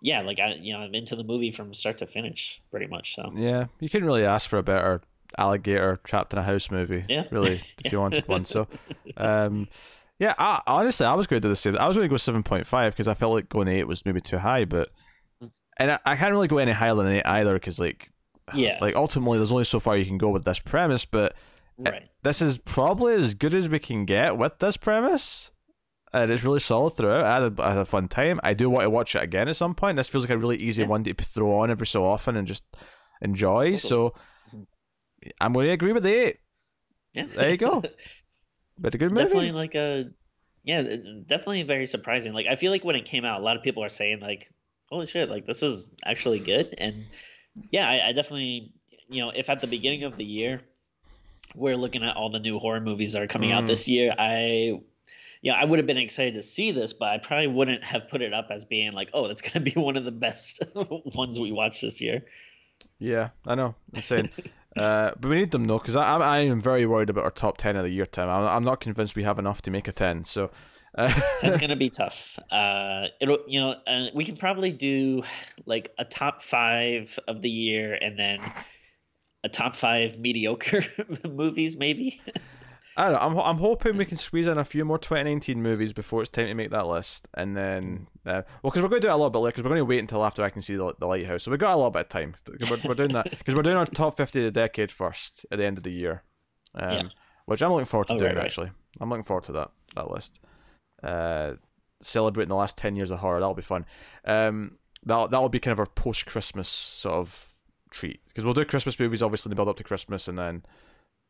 yeah 0.00 0.20
like 0.20 0.38
i 0.38 0.54
you 0.54 0.72
know 0.72 0.80
i'm 0.80 0.94
into 0.94 1.16
the 1.16 1.24
movie 1.24 1.50
from 1.50 1.74
start 1.74 1.98
to 1.98 2.06
finish 2.06 2.60
pretty 2.70 2.86
much 2.86 3.14
so 3.14 3.32
Yeah, 3.34 3.66
you 3.80 3.88
couldn't 3.88 4.06
really 4.06 4.24
ask 4.24 4.48
for 4.48 4.58
a 4.58 4.62
better 4.62 5.02
alligator 5.38 5.98
trapped 6.04 6.32
in 6.32 6.38
a 6.38 6.42
house 6.42 6.70
movie. 6.70 7.04
Yeah. 7.08 7.24
really, 7.30 7.54
if 7.78 7.86
Yeah. 7.86 7.92
you 7.92 8.00
wanted 8.00 8.28
one. 8.28 8.44
So, 8.44 8.68
um, 9.16 9.68
yeah, 10.22 10.34
I, 10.38 10.60
honestly, 10.68 11.04
I 11.04 11.14
was 11.14 11.26
going 11.26 11.42
to 11.42 11.46
do 11.48 11.50
the 11.52 11.56
same. 11.56 11.76
I 11.78 11.88
was 11.88 11.96
going 11.96 12.04
to 12.08 12.12
go 12.12 12.16
seven 12.16 12.42
point 12.44 12.66
five 12.66 12.92
because 12.92 13.08
I 13.08 13.14
felt 13.14 13.34
like 13.34 13.48
going 13.48 13.66
eight 13.66 13.88
was 13.88 14.04
maybe 14.06 14.20
too 14.20 14.38
high, 14.38 14.64
but 14.64 14.88
and 15.78 15.90
I, 15.92 15.98
I 16.04 16.14
can't 16.16 16.30
really 16.32 16.46
go 16.48 16.58
any 16.58 16.72
higher 16.72 16.94
than 16.94 17.08
eight 17.08 17.26
either 17.26 17.54
because 17.54 17.78
like 17.80 18.08
yeah 18.54 18.78
like 18.80 18.94
ultimately 18.94 19.38
there's 19.38 19.52
only 19.52 19.64
so 19.64 19.80
far 19.80 19.96
you 19.96 20.04
can 20.06 20.18
go 20.18 20.28
with 20.30 20.44
this 20.44 20.58
premise, 20.60 21.04
but 21.04 21.34
right 21.78 22.08
this 22.22 22.40
is 22.40 22.58
probably 22.58 23.14
as 23.14 23.34
good 23.34 23.52
as 23.54 23.68
we 23.68 23.78
can 23.80 24.04
get 24.04 24.36
with 24.36 24.58
this 24.60 24.76
premise. 24.76 25.50
And 26.14 26.30
it's 26.30 26.44
really 26.44 26.60
solid 26.60 26.90
throughout. 26.90 27.24
I 27.24 27.32
had, 27.40 27.58
a, 27.58 27.62
I 27.62 27.68
had 27.70 27.78
a 27.78 27.84
fun 27.86 28.06
time. 28.06 28.38
I 28.44 28.52
do 28.52 28.68
want 28.68 28.82
to 28.84 28.90
watch 28.90 29.16
it 29.16 29.22
again 29.22 29.48
at 29.48 29.56
some 29.56 29.74
point. 29.74 29.96
This 29.96 30.08
feels 30.08 30.24
like 30.24 30.36
a 30.36 30.38
really 30.38 30.58
easy 30.58 30.82
Yeah. 30.82 30.88
one 30.88 31.02
to 31.04 31.14
throw 31.14 31.60
on 31.60 31.70
every 31.70 31.86
so 31.86 32.04
often 32.04 32.36
and 32.36 32.46
just 32.46 32.64
enjoy. 33.22 33.74
So 33.76 34.12
Mhm. 34.54 34.66
I'm 35.40 35.54
going 35.54 35.66
to 35.68 35.72
agree 35.72 35.92
with 35.94 36.02
the 36.02 36.12
eight. 36.14 36.36
yeah 37.14 37.24
There 37.34 37.50
you 37.50 37.56
go. 37.56 37.82
But 38.82 38.94
a 38.94 38.98
good 38.98 39.10
movie. 39.10 39.24
definitely 39.24 39.52
like 39.52 39.74
a 39.74 40.10
yeah 40.64 40.82
definitely 41.26 41.62
very 41.62 41.86
surprising 41.86 42.32
like 42.34 42.46
i 42.46 42.54
feel 42.56 42.70
like 42.70 42.84
when 42.84 42.94
it 42.94 43.04
came 43.04 43.24
out 43.24 43.40
a 43.40 43.42
lot 43.42 43.56
of 43.56 43.62
people 43.62 43.82
are 43.82 43.88
saying 43.88 44.20
like 44.20 44.52
holy 44.90 45.06
shit 45.06 45.28
like 45.30 45.46
this 45.46 45.62
is 45.62 45.88
actually 46.04 46.38
good 46.38 46.74
and 46.78 47.06
yeah 47.70 47.88
i, 47.88 48.08
I 48.08 48.12
definitely 48.12 48.72
you 49.08 49.22
know, 49.22 49.30
if 49.34 49.50
at 49.50 49.60
the 49.60 49.66
beginning 49.66 50.04
of 50.04 50.16
the 50.16 50.24
year 50.24 50.62
we're 51.54 51.76
looking 51.76 52.02
at 52.02 52.16
all 52.16 52.30
the 52.30 52.38
new 52.38 52.58
horror 52.58 52.80
movies 52.80 53.12
that 53.12 53.22
are 53.22 53.26
coming 53.26 53.52
out 53.52 53.64
Mm. 53.64 53.66
this 53.66 53.86
year, 53.86 54.14
I 54.18 54.80
yeah, 55.42 55.52
I 55.54 55.64
would 55.64 55.78
have 55.80 55.86
been 55.86 55.98
excited 55.98 56.34
to 56.34 56.42
see 56.42 56.70
this, 56.70 56.92
but 56.92 57.08
I 57.08 57.18
probably 57.18 57.48
wouldn't 57.48 57.84
have 57.84 58.08
put 58.08 58.22
it 58.22 58.32
up 58.32 58.46
as 58.50 58.64
being 58.64 58.92
like, 58.92 59.10
oh, 59.12 59.28
that's 59.28 59.42
gonna 59.42 59.62
be 59.64 59.72
one 59.76 59.96
of 59.98 60.04
the 60.04 60.12
best 60.12 60.62
ones 60.74 61.38
we 61.38 61.52
watch 61.52 61.82
this 61.82 62.00
year. 62.00 62.24
Yeah, 62.98 63.30
I 63.46 63.54
know. 63.54 63.74
Insane. 63.92 64.30
uh, 64.76 65.12
but 65.18 65.28
we 65.28 65.36
need 65.36 65.50
them 65.50 65.66
though, 65.66 65.78
because 65.78 65.96
I, 65.96 66.16
I 66.16 66.38
am 66.40 66.60
very 66.60 66.86
worried 66.86 67.10
about 67.10 67.24
our 67.24 67.30
top 67.30 67.58
ten 67.58 67.76
of 67.76 67.84
the 67.84 67.90
year, 67.90 68.06
Tim. 68.06 68.28
I'm, 68.28 68.46
I'm 68.46 68.64
not 68.64 68.80
convinced 68.80 69.16
we 69.16 69.24
have 69.24 69.38
enough 69.38 69.62
to 69.62 69.70
make 69.70 69.88
a 69.88 69.92
ten. 69.92 70.24
So. 70.24 70.50
Uh, 70.94 71.08
That's 71.40 71.56
gonna 71.56 71.74
be 71.74 71.88
tough. 71.88 72.38
Uh, 72.50 73.06
it'll 73.18 73.38
you 73.46 73.58
know 73.58 73.76
uh, 73.86 74.08
we 74.14 74.26
can 74.26 74.36
probably 74.36 74.70
do 74.70 75.22
like 75.64 75.90
a 75.98 76.04
top 76.04 76.42
five 76.42 77.18
of 77.26 77.40
the 77.40 77.48
year 77.48 77.96
and 77.98 78.18
then 78.18 78.40
a 79.42 79.48
top 79.48 79.74
five 79.74 80.18
mediocre 80.18 80.82
movies 81.28 81.76
maybe. 81.76 82.20
I 82.96 83.04
don't 83.04 83.12
know. 83.14 83.18
I'm, 83.20 83.38
I'm 83.38 83.58
hoping 83.58 83.96
we 83.96 84.04
can 84.04 84.18
squeeze 84.18 84.46
in 84.46 84.58
a 84.58 84.64
few 84.64 84.84
more 84.84 84.98
2019 84.98 85.62
movies 85.62 85.92
before 85.92 86.20
it's 86.20 86.28
time 86.30 86.46
to 86.48 86.54
make 86.54 86.70
that 86.70 86.86
list, 86.86 87.26
and 87.34 87.56
then 87.56 88.06
uh, 88.26 88.42
well, 88.62 88.70
because 88.70 88.82
we're 88.82 88.88
going 88.88 89.00
to 89.00 89.08
do 89.08 89.10
it 89.10 89.14
a 89.14 89.16
little 89.16 89.30
bit 89.30 89.38
later, 89.38 89.52
because 89.52 89.64
we're 89.64 89.70
going 89.70 89.80
to 89.80 89.84
wait 89.86 90.00
until 90.00 90.24
after 90.24 90.42
I 90.44 90.50
can 90.50 90.60
see 90.62 90.76
the, 90.76 90.92
the 90.98 91.06
lighthouse. 91.06 91.42
So 91.44 91.50
we 91.50 91.56
got 91.56 91.72
a 91.74 91.76
little 91.76 91.90
bit 91.90 92.00
of 92.02 92.08
time. 92.08 92.34
We're, 92.68 92.78
we're 92.84 92.94
doing 92.94 93.12
that 93.12 93.30
because 93.30 93.54
we're 93.54 93.62
doing 93.62 93.76
our 93.76 93.86
top 93.86 94.16
50 94.16 94.40
of 94.40 94.44
the 94.44 94.60
decade 94.60 94.92
first 94.92 95.46
at 95.50 95.58
the 95.58 95.64
end 95.64 95.78
of 95.78 95.84
the 95.84 95.92
year, 95.92 96.22
um, 96.74 96.90
Yeah. 96.90 97.02
which 97.46 97.62
I'm 97.62 97.72
looking 97.72 97.86
forward 97.86 98.08
to 98.08 98.14
Oh, 98.14 98.18
doing 98.18 98.30
right, 98.32 98.36
right. 98.38 98.44
actually. 98.44 98.70
I'm 99.00 99.08
looking 99.08 99.24
forward 99.24 99.44
to 99.44 99.52
that 99.52 99.70
that 99.96 100.10
list. 100.10 100.40
Uh, 101.02 101.52
celebrating 102.02 102.48
the 102.50 102.56
last 102.56 102.76
10 102.76 102.94
years 102.96 103.10
of 103.10 103.20
horror. 103.20 103.40
That'll 103.40 103.54
be 103.54 103.62
fun. 103.62 103.86
Um, 104.26 104.78
that 105.04 105.30
that'll 105.30 105.48
be 105.48 105.60
kind 105.60 105.72
of 105.72 105.78
our 105.80 105.86
post 105.86 106.26
Christmas 106.26 106.68
sort 106.68 107.14
of 107.14 107.46
treat 107.90 108.20
because 108.28 108.44
we'll 108.44 108.54
do 108.54 108.64
Christmas 108.64 108.98
movies 108.98 109.22
obviously 109.22 109.48
in 109.48 109.50
the 109.50 109.56
build 109.56 109.68
up 109.68 109.76
to 109.76 109.84
Christmas, 109.84 110.28
and 110.28 110.38
then 110.38 110.62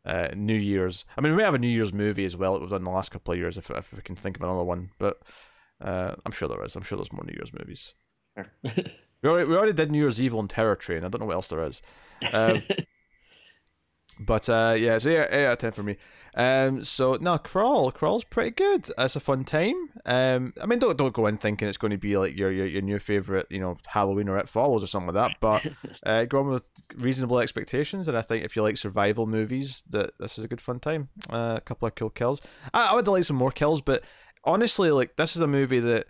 uh, 0.04 0.28
New 0.34 0.56
Year's. 0.56 1.04
I 1.16 1.20
mean, 1.20 1.32
we 1.32 1.38
may 1.38 1.44
have 1.44 1.54
a 1.54 1.58
New 1.58 1.68
Year's 1.68 1.92
movie 1.92 2.24
as 2.24 2.36
well 2.36 2.54
that 2.54 2.60
we've 2.60 2.70
done 2.70 2.80
in 2.80 2.84
the 2.84 2.90
last 2.90 3.10
couple 3.10 3.32
of 3.32 3.38
years, 3.38 3.56
if 3.56 3.70
if 3.70 3.92
we 3.92 4.02
can 4.02 4.16
think 4.16 4.36
of 4.36 4.42
another 4.42 4.64
one. 4.64 4.90
But 4.98 5.22
uh, 5.80 6.14
I'm 6.24 6.32
sure 6.32 6.48
there 6.48 6.64
is. 6.64 6.76
I'm 6.76 6.82
sure 6.82 6.96
there's 6.96 7.12
more 7.12 7.24
New 7.24 7.34
Year's 7.34 7.52
movies. 7.52 7.94
We 9.22 9.30
already, 9.30 9.48
we 9.48 9.56
already 9.56 9.72
did 9.72 9.90
New 9.90 9.98
Year's 9.98 10.20
Evil 10.20 10.40
and 10.40 10.50
Terror 10.50 10.74
Train. 10.74 11.04
I 11.04 11.08
don't 11.08 11.20
know 11.20 11.26
what 11.26 11.36
else 11.36 11.48
there 11.48 11.64
is. 11.64 11.80
Um, 12.32 12.62
but 14.18 14.48
uh, 14.48 14.74
yeah, 14.76 14.98
so 14.98 15.10
yeah, 15.10 15.26
eight 15.30 15.46
out 15.46 15.52
of 15.52 15.58
ten 15.58 15.72
for 15.72 15.84
me. 15.84 15.96
Um, 16.34 16.82
so 16.82 17.14
no, 17.20 17.36
crawl, 17.38 17.90
crawl's 17.92 18.24
pretty 18.24 18.50
good. 18.52 18.90
It's 18.96 19.16
a 19.16 19.20
fun 19.20 19.44
time. 19.44 19.74
Um, 20.06 20.54
I 20.60 20.66
mean, 20.66 20.78
don't 20.78 20.96
don't 20.96 21.12
go 21.12 21.26
in 21.26 21.36
thinking 21.36 21.68
it's 21.68 21.76
going 21.76 21.90
to 21.90 21.98
be 21.98 22.16
like 22.16 22.36
your 22.36 22.50
your, 22.50 22.66
your 22.66 22.82
new 22.82 22.98
favorite, 22.98 23.46
you 23.50 23.60
know, 23.60 23.76
Halloween 23.86 24.28
or 24.28 24.38
It 24.38 24.48
Follows 24.48 24.82
or 24.82 24.86
something 24.86 25.14
like 25.14 25.30
that. 25.30 25.36
But 25.40 25.66
uh, 26.06 26.24
go 26.24 26.40
on 26.40 26.48
with 26.48 26.68
reasonable 26.96 27.38
expectations, 27.40 28.08
and 28.08 28.16
I 28.16 28.22
think 28.22 28.44
if 28.44 28.56
you 28.56 28.62
like 28.62 28.76
survival 28.78 29.26
movies, 29.26 29.82
that 29.90 30.12
this 30.18 30.38
is 30.38 30.44
a 30.44 30.48
good 30.48 30.60
fun 30.60 30.80
time. 30.80 31.08
Uh, 31.30 31.54
a 31.58 31.60
couple 31.60 31.86
of 31.86 31.94
cool 31.94 32.10
kills. 32.10 32.40
I, 32.72 32.88
I 32.88 32.94
would 32.94 33.06
like 33.08 33.24
some 33.24 33.36
more 33.36 33.52
kills, 33.52 33.82
but 33.82 34.02
honestly, 34.44 34.90
like 34.90 35.16
this 35.16 35.36
is 35.36 35.42
a 35.42 35.46
movie 35.46 35.80
that 35.80 36.06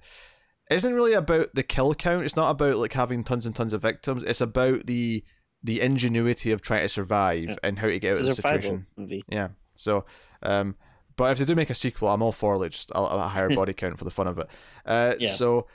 isn't 0.70 0.94
really 0.94 1.12
about 1.14 1.54
the 1.54 1.62
kill 1.64 1.94
count. 1.94 2.24
It's 2.24 2.36
not 2.36 2.50
about 2.50 2.76
like 2.76 2.92
having 2.92 3.24
tons 3.24 3.44
and 3.44 3.54
tons 3.56 3.72
of 3.72 3.82
victims. 3.82 4.22
It's 4.22 4.40
about 4.40 4.86
the 4.86 5.24
the 5.64 5.80
ingenuity 5.80 6.50
of 6.52 6.60
trying 6.62 6.82
to 6.82 6.88
survive 6.88 7.48
Yeah. 7.50 7.56
and 7.62 7.78
how 7.78 7.86
to 7.88 7.98
get 7.98 8.16
out 8.16 8.20
of 8.20 8.26
the 8.26 8.34
situation. 8.34 8.86
movie. 8.96 9.24
Yeah. 9.28 9.48
So, 9.82 10.04
um, 10.42 10.76
but 11.16 11.32
if 11.32 11.38
they 11.38 11.44
do 11.44 11.54
make 11.54 11.70
a 11.70 11.74
sequel, 11.74 12.08
I'm 12.08 12.22
all 12.22 12.32
for 12.32 12.56
like 12.56 12.70
just 12.70 12.90
a, 12.90 13.00
a 13.00 13.28
higher 13.28 13.48
body 13.54 13.72
count 13.72 13.98
for 13.98 14.04
the 14.04 14.10
fun 14.10 14.26
of 14.26 14.38
it. 14.38 14.48
Uh, 14.86 15.14
Yeah. 15.18 15.30
So 15.32 15.66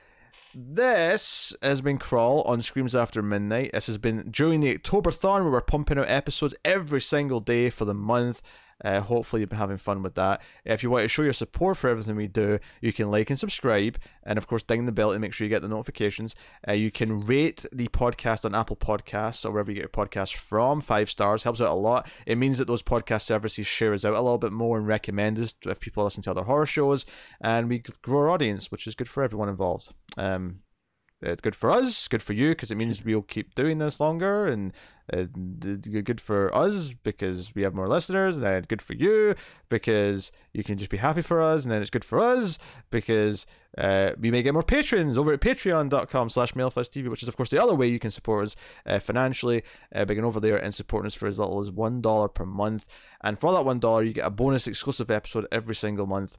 this 0.55 1.55
has 1.61 1.81
been 1.81 1.97
Crawl 1.97 2.41
on 2.43 2.61
Screams 2.61 2.95
After 2.95 3.21
Midnight. 3.21 3.71
This 3.73 3.87
has 3.87 3.97
been 3.97 4.29
during 4.31 4.59
the 4.61 4.77
Octoberthon 4.77 5.41
where 5.43 5.51
we're 5.51 5.61
pumping 5.61 5.97
out 5.97 6.09
episodes 6.09 6.55
every 6.65 7.01
single 7.01 7.39
day 7.39 7.69
for 7.69 7.85
the 7.85 7.93
month. 7.93 8.41
Uh, 8.83 9.01
hopefully 9.01 9.41
you've 9.41 9.49
been 9.49 9.57
having 9.57 9.77
fun 9.77 10.03
with 10.03 10.15
that. 10.15 10.41
If 10.65 10.83
you 10.83 10.89
want 10.89 11.03
to 11.03 11.07
show 11.07 11.23
your 11.23 11.33
support 11.33 11.77
for 11.77 11.89
everything 11.89 12.15
we 12.15 12.27
do, 12.27 12.59
you 12.81 12.93
can 12.93 13.09
like 13.09 13.29
and 13.29 13.39
subscribe, 13.39 13.97
and 14.23 14.37
of 14.37 14.47
course 14.47 14.63
ding 14.63 14.85
the 14.85 14.91
bell 14.91 15.13
to 15.13 15.19
make 15.19 15.33
sure 15.33 15.45
you 15.45 15.49
get 15.49 15.61
the 15.61 15.67
notifications. 15.67 16.35
Uh, 16.67 16.73
you 16.73 16.91
can 16.91 17.19
rate 17.19 17.65
the 17.71 17.87
podcast 17.87 18.45
on 18.45 18.53
Apple 18.53 18.75
Podcasts 18.75 19.45
or 19.45 19.51
wherever 19.51 19.71
you 19.71 19.75
get 19.81 19.81
your 19.81 20.05
podcasts 20.05 20.35
from. 20.35 20.81
Five 20.81 21.09
stars 21.09 21.43
helps 21.43 21.61
out 21.61 21.69
a 21.69 21.73
lot. 21.73 22.07
It 22.25 22.37
means 22.37 22.57
that 22.57 22.67
those 22.67 22.83
podcast 22.83 23.23
services 23.23 23.65
share 23.65 23.93
us 23.93 24.05
out 24.05 24.13
a 24.13 24.21
little 24.21 24.37
bit 24.37 24.51
more 24.51 24.77
and 24.77 24.87
recommend 24.87 25.39
us 25.39 25.55
if 25.65 25.79
people 25.79 26.03
listen 26.03 26.23
to 26.23 26.31
other 26.31 26.43
horror 26.43 26.65
shows, 26.65 27.05
and 27.41 27.69
we 27.69 27.83
grow 28.01 28.19
our 28.19 28.29
audience, 28.29 28.71
which 28.71 28.87
is 28.87 28.95
good 28.95 29.09
for 29.09 29.23
everyone 29.23 29.49
involved. 29.49 29.93
Um, 30.17 30.59
uh, 31.25 31.35
good 31.41 31.55
for 31.55 31.71
us, 31.71 32.07
good 32.07 32.21
for 32.21 32.33
you, 32.33 32.49
because 32.49 32.69
it 32.69 32.75
means 32.75 33.03
we'll 33.03 33.23
keep 33.23 33.55
doing 33.55 33.79
this 33.79 33.99
longer, 33.99 34.45
and 34.45 34.71
uh, 35.11 35.23
good 36.03 36.21
for 36.21 36.53
us 36.55 36.93
because 36.93 37.55
we 37.55 37.63
have 37.63 37.73
more 37.73 37.87
listeners, 37.87 38.37
and 38.37 38.45
then 38.45 38.61
good 38.63 38.81
for 38.81 38.93
you 38.93 39.33
because 39.67 40.31
you 40.53 40.63
can 40.63 40.77
just 40.77 40.91
be 40.91 40.97
happy 40.97 41.21
for 41.21 41.41
us, 41.41 41.63
and 41.63 41.71
then 41.71 41.81
it's 41.81 41.89
good 41.89 42.05
for 42.05 42.19
us 42.19 42.59
because 42.91 43.47
uh, 43.77 44.11
we 44.19 44.29
may 44.29 44.43
get 44.43 44.53
more 44.53 44.61
patrons 44.61 45.17
over 45.17 45.33
at 45.33 45.41
patreon.com 45.41 46.29
slash 46.29 46.53
mailfuzztv, 46.53 47.09
which 47.09 47.23
is, 47.23 47.29
of 47.29 47.35
course, 47.35 47.49
the 47.49 47.61
other 47.61 47.73
way 47.73 47.87
you 47.87 47.99
can 47.99 48.11
support 48.11 48.45
us 48.45 48.55
uh, 48.85 48.99
financially 48.99 49.63
uh, 49.95 50.05
by 50.05 50.15
over 50.17 50.39
there 50.39 50.57
and 50.57 50.75
supporting 50.75 51.07
us 51.07 51.15
for 51.15 51.27
as 51.27 51.39
little 51.39 51.59
as 51.59 51.71
$1 51.71 52.33
per 52.33 52.45
month. 52.45 52.87
And 53.21 53.39
for 53.39 53.53
that 53.53 53.65
$1, 53.65 54.05
you 54.05 54.13
get 54.13 54.25
a 54.25 54.29
bonus 54.29 54.67
exclusive 54.67 55.09
episode 55.09 55.47
every 55.51 55.75
single 55.75 56.05
month. 56.05 56.37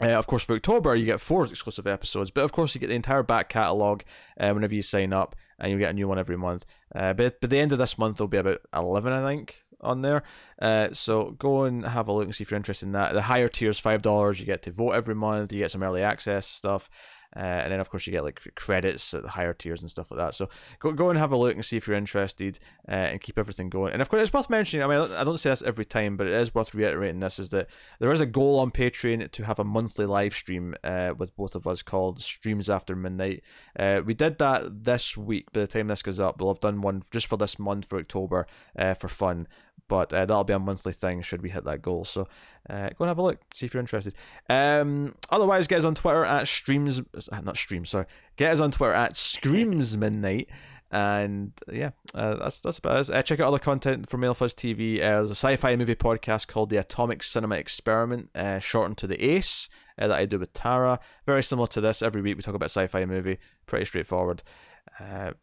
Uh, 0.00 0.12
of 0.12 0.26
course, 0.26 0.42
for 0.42 0.54
October, 0.54 0.94
you 0.96 1.04
get 1.04 1.20
four 1.20 1.44
exclusive 1.44 1.86
episodes, 1.86 2.30
but 2.30 2.44
of 2.44 2.52
course, 2.52 2.74
you 2.74 2.80
get 2.80 2.88
the 2.88 2.94
entire 2.94 3.22
back 3.22 3.48
catalogue 3.48 4.02
uh, 4.38 4.50
whenever 4.50 4.74
you 4.74 4.82
sign 4.82 5.12
up, 5.12 5.36
and 5.58 5.70
you 5.70 5.78
get 5.78 5.90
a 5.90 5.94
new 5.94 6.08
one 6.08 6.18
every 6.18 6.38
month. 6.38 6.64
Uh, 6.94 7.12
but 7.12 7.40
by 7.40 7.48
the 7.48 7.58
end 7.58 7.72
of 7.72 7.78
this 7.78 7.98
month, 7.98 8.16
there'll 8.16 8.28
be 8.28 8.38
about 8.38 8.60
11, 8.74 9.12
I 9.12 9.26
think, 9.28 9.62
on 9.80 10.00
there. 10.02 10.22
Uh, 10.60 10.88
so 10.92 11.32
go 11.38 11.64
and 11.64 11.84
have 11.84 12.08
a 12.08 12.12
look 12.12 12.24
and 12.24 12.34
see 12.34 12.42
if 12.42 12.50
you're 12.50 12.56
interested 12.56 12.86
in 12.86 12.92
that. 12.92 13.12
The 13.12 13.22
higher 13.22 13.48
tiers, 13.48 13.80
$5, 13.80 14.40
you 14.40 14.46
get 14.46 14.62
to 14.62 14.70
vote 14.70 14.92
every 14.92 15.14
month, 15.14 15.52
you 15.52 15.58
get 15.58 15.70
some 15.70 15.82
early 15.82 16.02
access 16.02 16.46
stuff. 16.46 16.88
Uh, 17.36 17.38
and 17.62 17.72
then, 17.72 17.80
of 17.80 17.88
course, 17.90 18.06
you 18.06 18.12
get 18.12 18.24
like 18.24 18.40
credits 18.56 19.14
at 19.14 19.22
the 19.22 19.28
higher 19.28 19.54
tiers 19.54 19.80
and 19.82 19.90
stuff 19.90 20.10
like 20.10 20.18
that. 20.18 20.34
So 20.34 20.48
go 20.78 20.92
go 20.92 21.10
and 21.10 21.18
have 21.18 21.32
a 21.32 21.36
look 21.36 21.54
and 21.54 21.64
see 21.64 21.76
if 21.76 21.86
you're 21.86 21.96
interested, 21.96 22.58
uh, 22.88 22.92
and 22.92 23.20
keep 23.20 23.38
everything 23.38 23.70
going. 23.70 23.92
And 23.92 24.02
of 24.02 24.08
course, 24.08 24.22
it's 24.22 24.32
worth 24.32 24.50
mentioning. 24.50 24.84
I 24.84 24.88
mean, 24.88 25.12
I 25.12 25.24
don't- 25.24 25.38
say 25.40 25.48
this 25.50 25.62
every 25.62 25.86
time, 25.86 26.16
but 26.18 26.26
it 26.26 26.34
is 26.34 26.54
worth 26.54 26.74
reiterating. 26.74 27.20
This 27.20 27.38
is 27.38 27.48
that 27.50 27.68
there 27.98 28.12
is 28.12 28.20
a 28.20 28.26
goal 28.26 28.58
on 28.58 28.70
Patreon 28.70 29.30
to 29.30 29.44
have 29.44 29.58
a 29.58 29.64
monthly 29.64 30.04
live 30.04 30.34
stream 30.34 30.74
uh, 30.84 31.14
with 31.16 31.34
both 31.34 31.54
of 31.54 31.66
us 31.66 31.80
called 31.82 32.20
Streams 32.20 32.68
After 32.68 32.94
Midnight. 32.94 33.42
Uh, 33.78 34.02
we 34.04 34.12
did 34.12 34.36
that 34.38 34.84
this 34.84 35.16
week. 35.16 35.50
By 35.52 35.60
the 35.60 35.66
time 35.66 35.88
this 35.88 36.02
goes 36.02 36.20
up, 36.20 36.40
we'll 36.40 36.52
have 36.52 36.60
done 36.60 36.82
one 36.82 37.02
just 37.10 37.26
for 37.26 37.38
this 37.38 37.58
month 37.58 37.86
for 37.86 37.98
October 37.98 38.46
uh, 38.78 38.92
for 38.94 39.08
fun. 39.08 39.46
But 39.90 40.14
uh, 40.14 40.24
that'll 40.24 40.44
be 40.44 40.52
a 40.52 40.58
monthly 40.60 40.92
thing 40.92 41.20
should 41.20 41.42
we 41.42 41.50
hit 41.50 41.64
that 41.64 41.82
goal. 41.82 42.04
So 42.04 42.28
uh, 42.70 42.90
go 42.90 43.00
and 43.00 43.08
have 43.08 43.18
a 43.18 43.22
look, 43.22 43.40
see 43.52 43.66
if 43.66 43.74
you're 43.74 43.80
interested. 43.80 44.14
Um, 44.48 45.16
otherwise, 45.30 45.66
get 45.66 45.78
us 45.78 45.84
on 45.84 45.96
Twitter 45.96 46.24
at 46.24 46.46
streams, 46.46 47.00
uh, 47.00 47.40
not 47.40 47.56
streams, 47.56 47.90
sorry. 47.90 48.06
Get 48.36 48.52
us 48.52 48.60
on 48.60 48.70
Twitter 48.70 48.94
at 48.94 49.16
Screams 49.16 49.96
Midnight. 49.96 50.48
And 50.92 51.52
yeah, 51.70 51.90
uh, 52.14 52.36
that's 52.36 52.60
that's 52.60 52.78
about 52.78 53.08
it. 53.08 53.14
Uh, 53.14 53.22
check 53.22 53.40
out 53.40 53.48
other 53.48 53.58
content 53.58 54.08
from 54.08 54.20
Mailfuzz 54.20 54.54
TV. 54.54 54.98
Uh, 54.98 55.16
there's 55.16 55.30
a 55.30 55.34
sci-fi 55.34 55.74
movie 55.74 55.96
podcast 55.96 56.46
called 56.46 56.70
The 56.70 56.78
Atomic 56.78 57.24
Cinema 57.24 57.56
Experiment, 57.56 58.30
uh, 58.34 58.60
shortened 58.60 58.98
to 58.98 59.08
the 59.08 59.20
Ace, 59.22 59.68
uh, 60.00 60.06
that 60.06 60.16
I 60.16 60.24
do 60.24 60.38
with 60.38 60.52
Tara. 60.52 61.00
Very 61.26 61.42
similar 61.42 61.66
to 61.68 61.80
this. 61.80 62.00
Every 62.00 62.22
week 62.22 62.36
we 62.36 62.42
talk 62.42 62.54
about 62.54 62.70
sci-fi 62.70 63.04
movie. 63.06 63.38
Pretty 63.66 63.84
straightforward. 63.84 64.44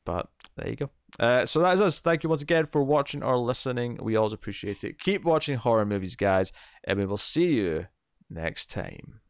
But 0.06 0.30
there 0.56 0.70
you 0.70 0.76
go. 0.78 0.89
Uh, 1.20 1.45
so 1.45 1.62
that 1.62 1.74
is 1.74 1.82
us. 1.82 1.99
Thank 1.99 2.24
you 2.24 2.30
once 2.30 2.41
again 2.41 2.66
for 2.66 2.84
watching 2.84 3.24
or 3.24 3.38
listening. 3.38 3.97
We 4.01 4.16
always 4.16 4.34
appreciate 4.34 4.84
it. 4.84 4.99
Keep 4.99 5.24
watching 5.24 5.58
horror 5.58 5.86
movies, 5.86 6.16
guys, 6.16 6.51
and 6.84 6.99
we 6.99 7.05
will 7.05 7.18
see 7.18 7.53
you 7.53 7.88
next 8.30 8.70
time. 8.70 9.22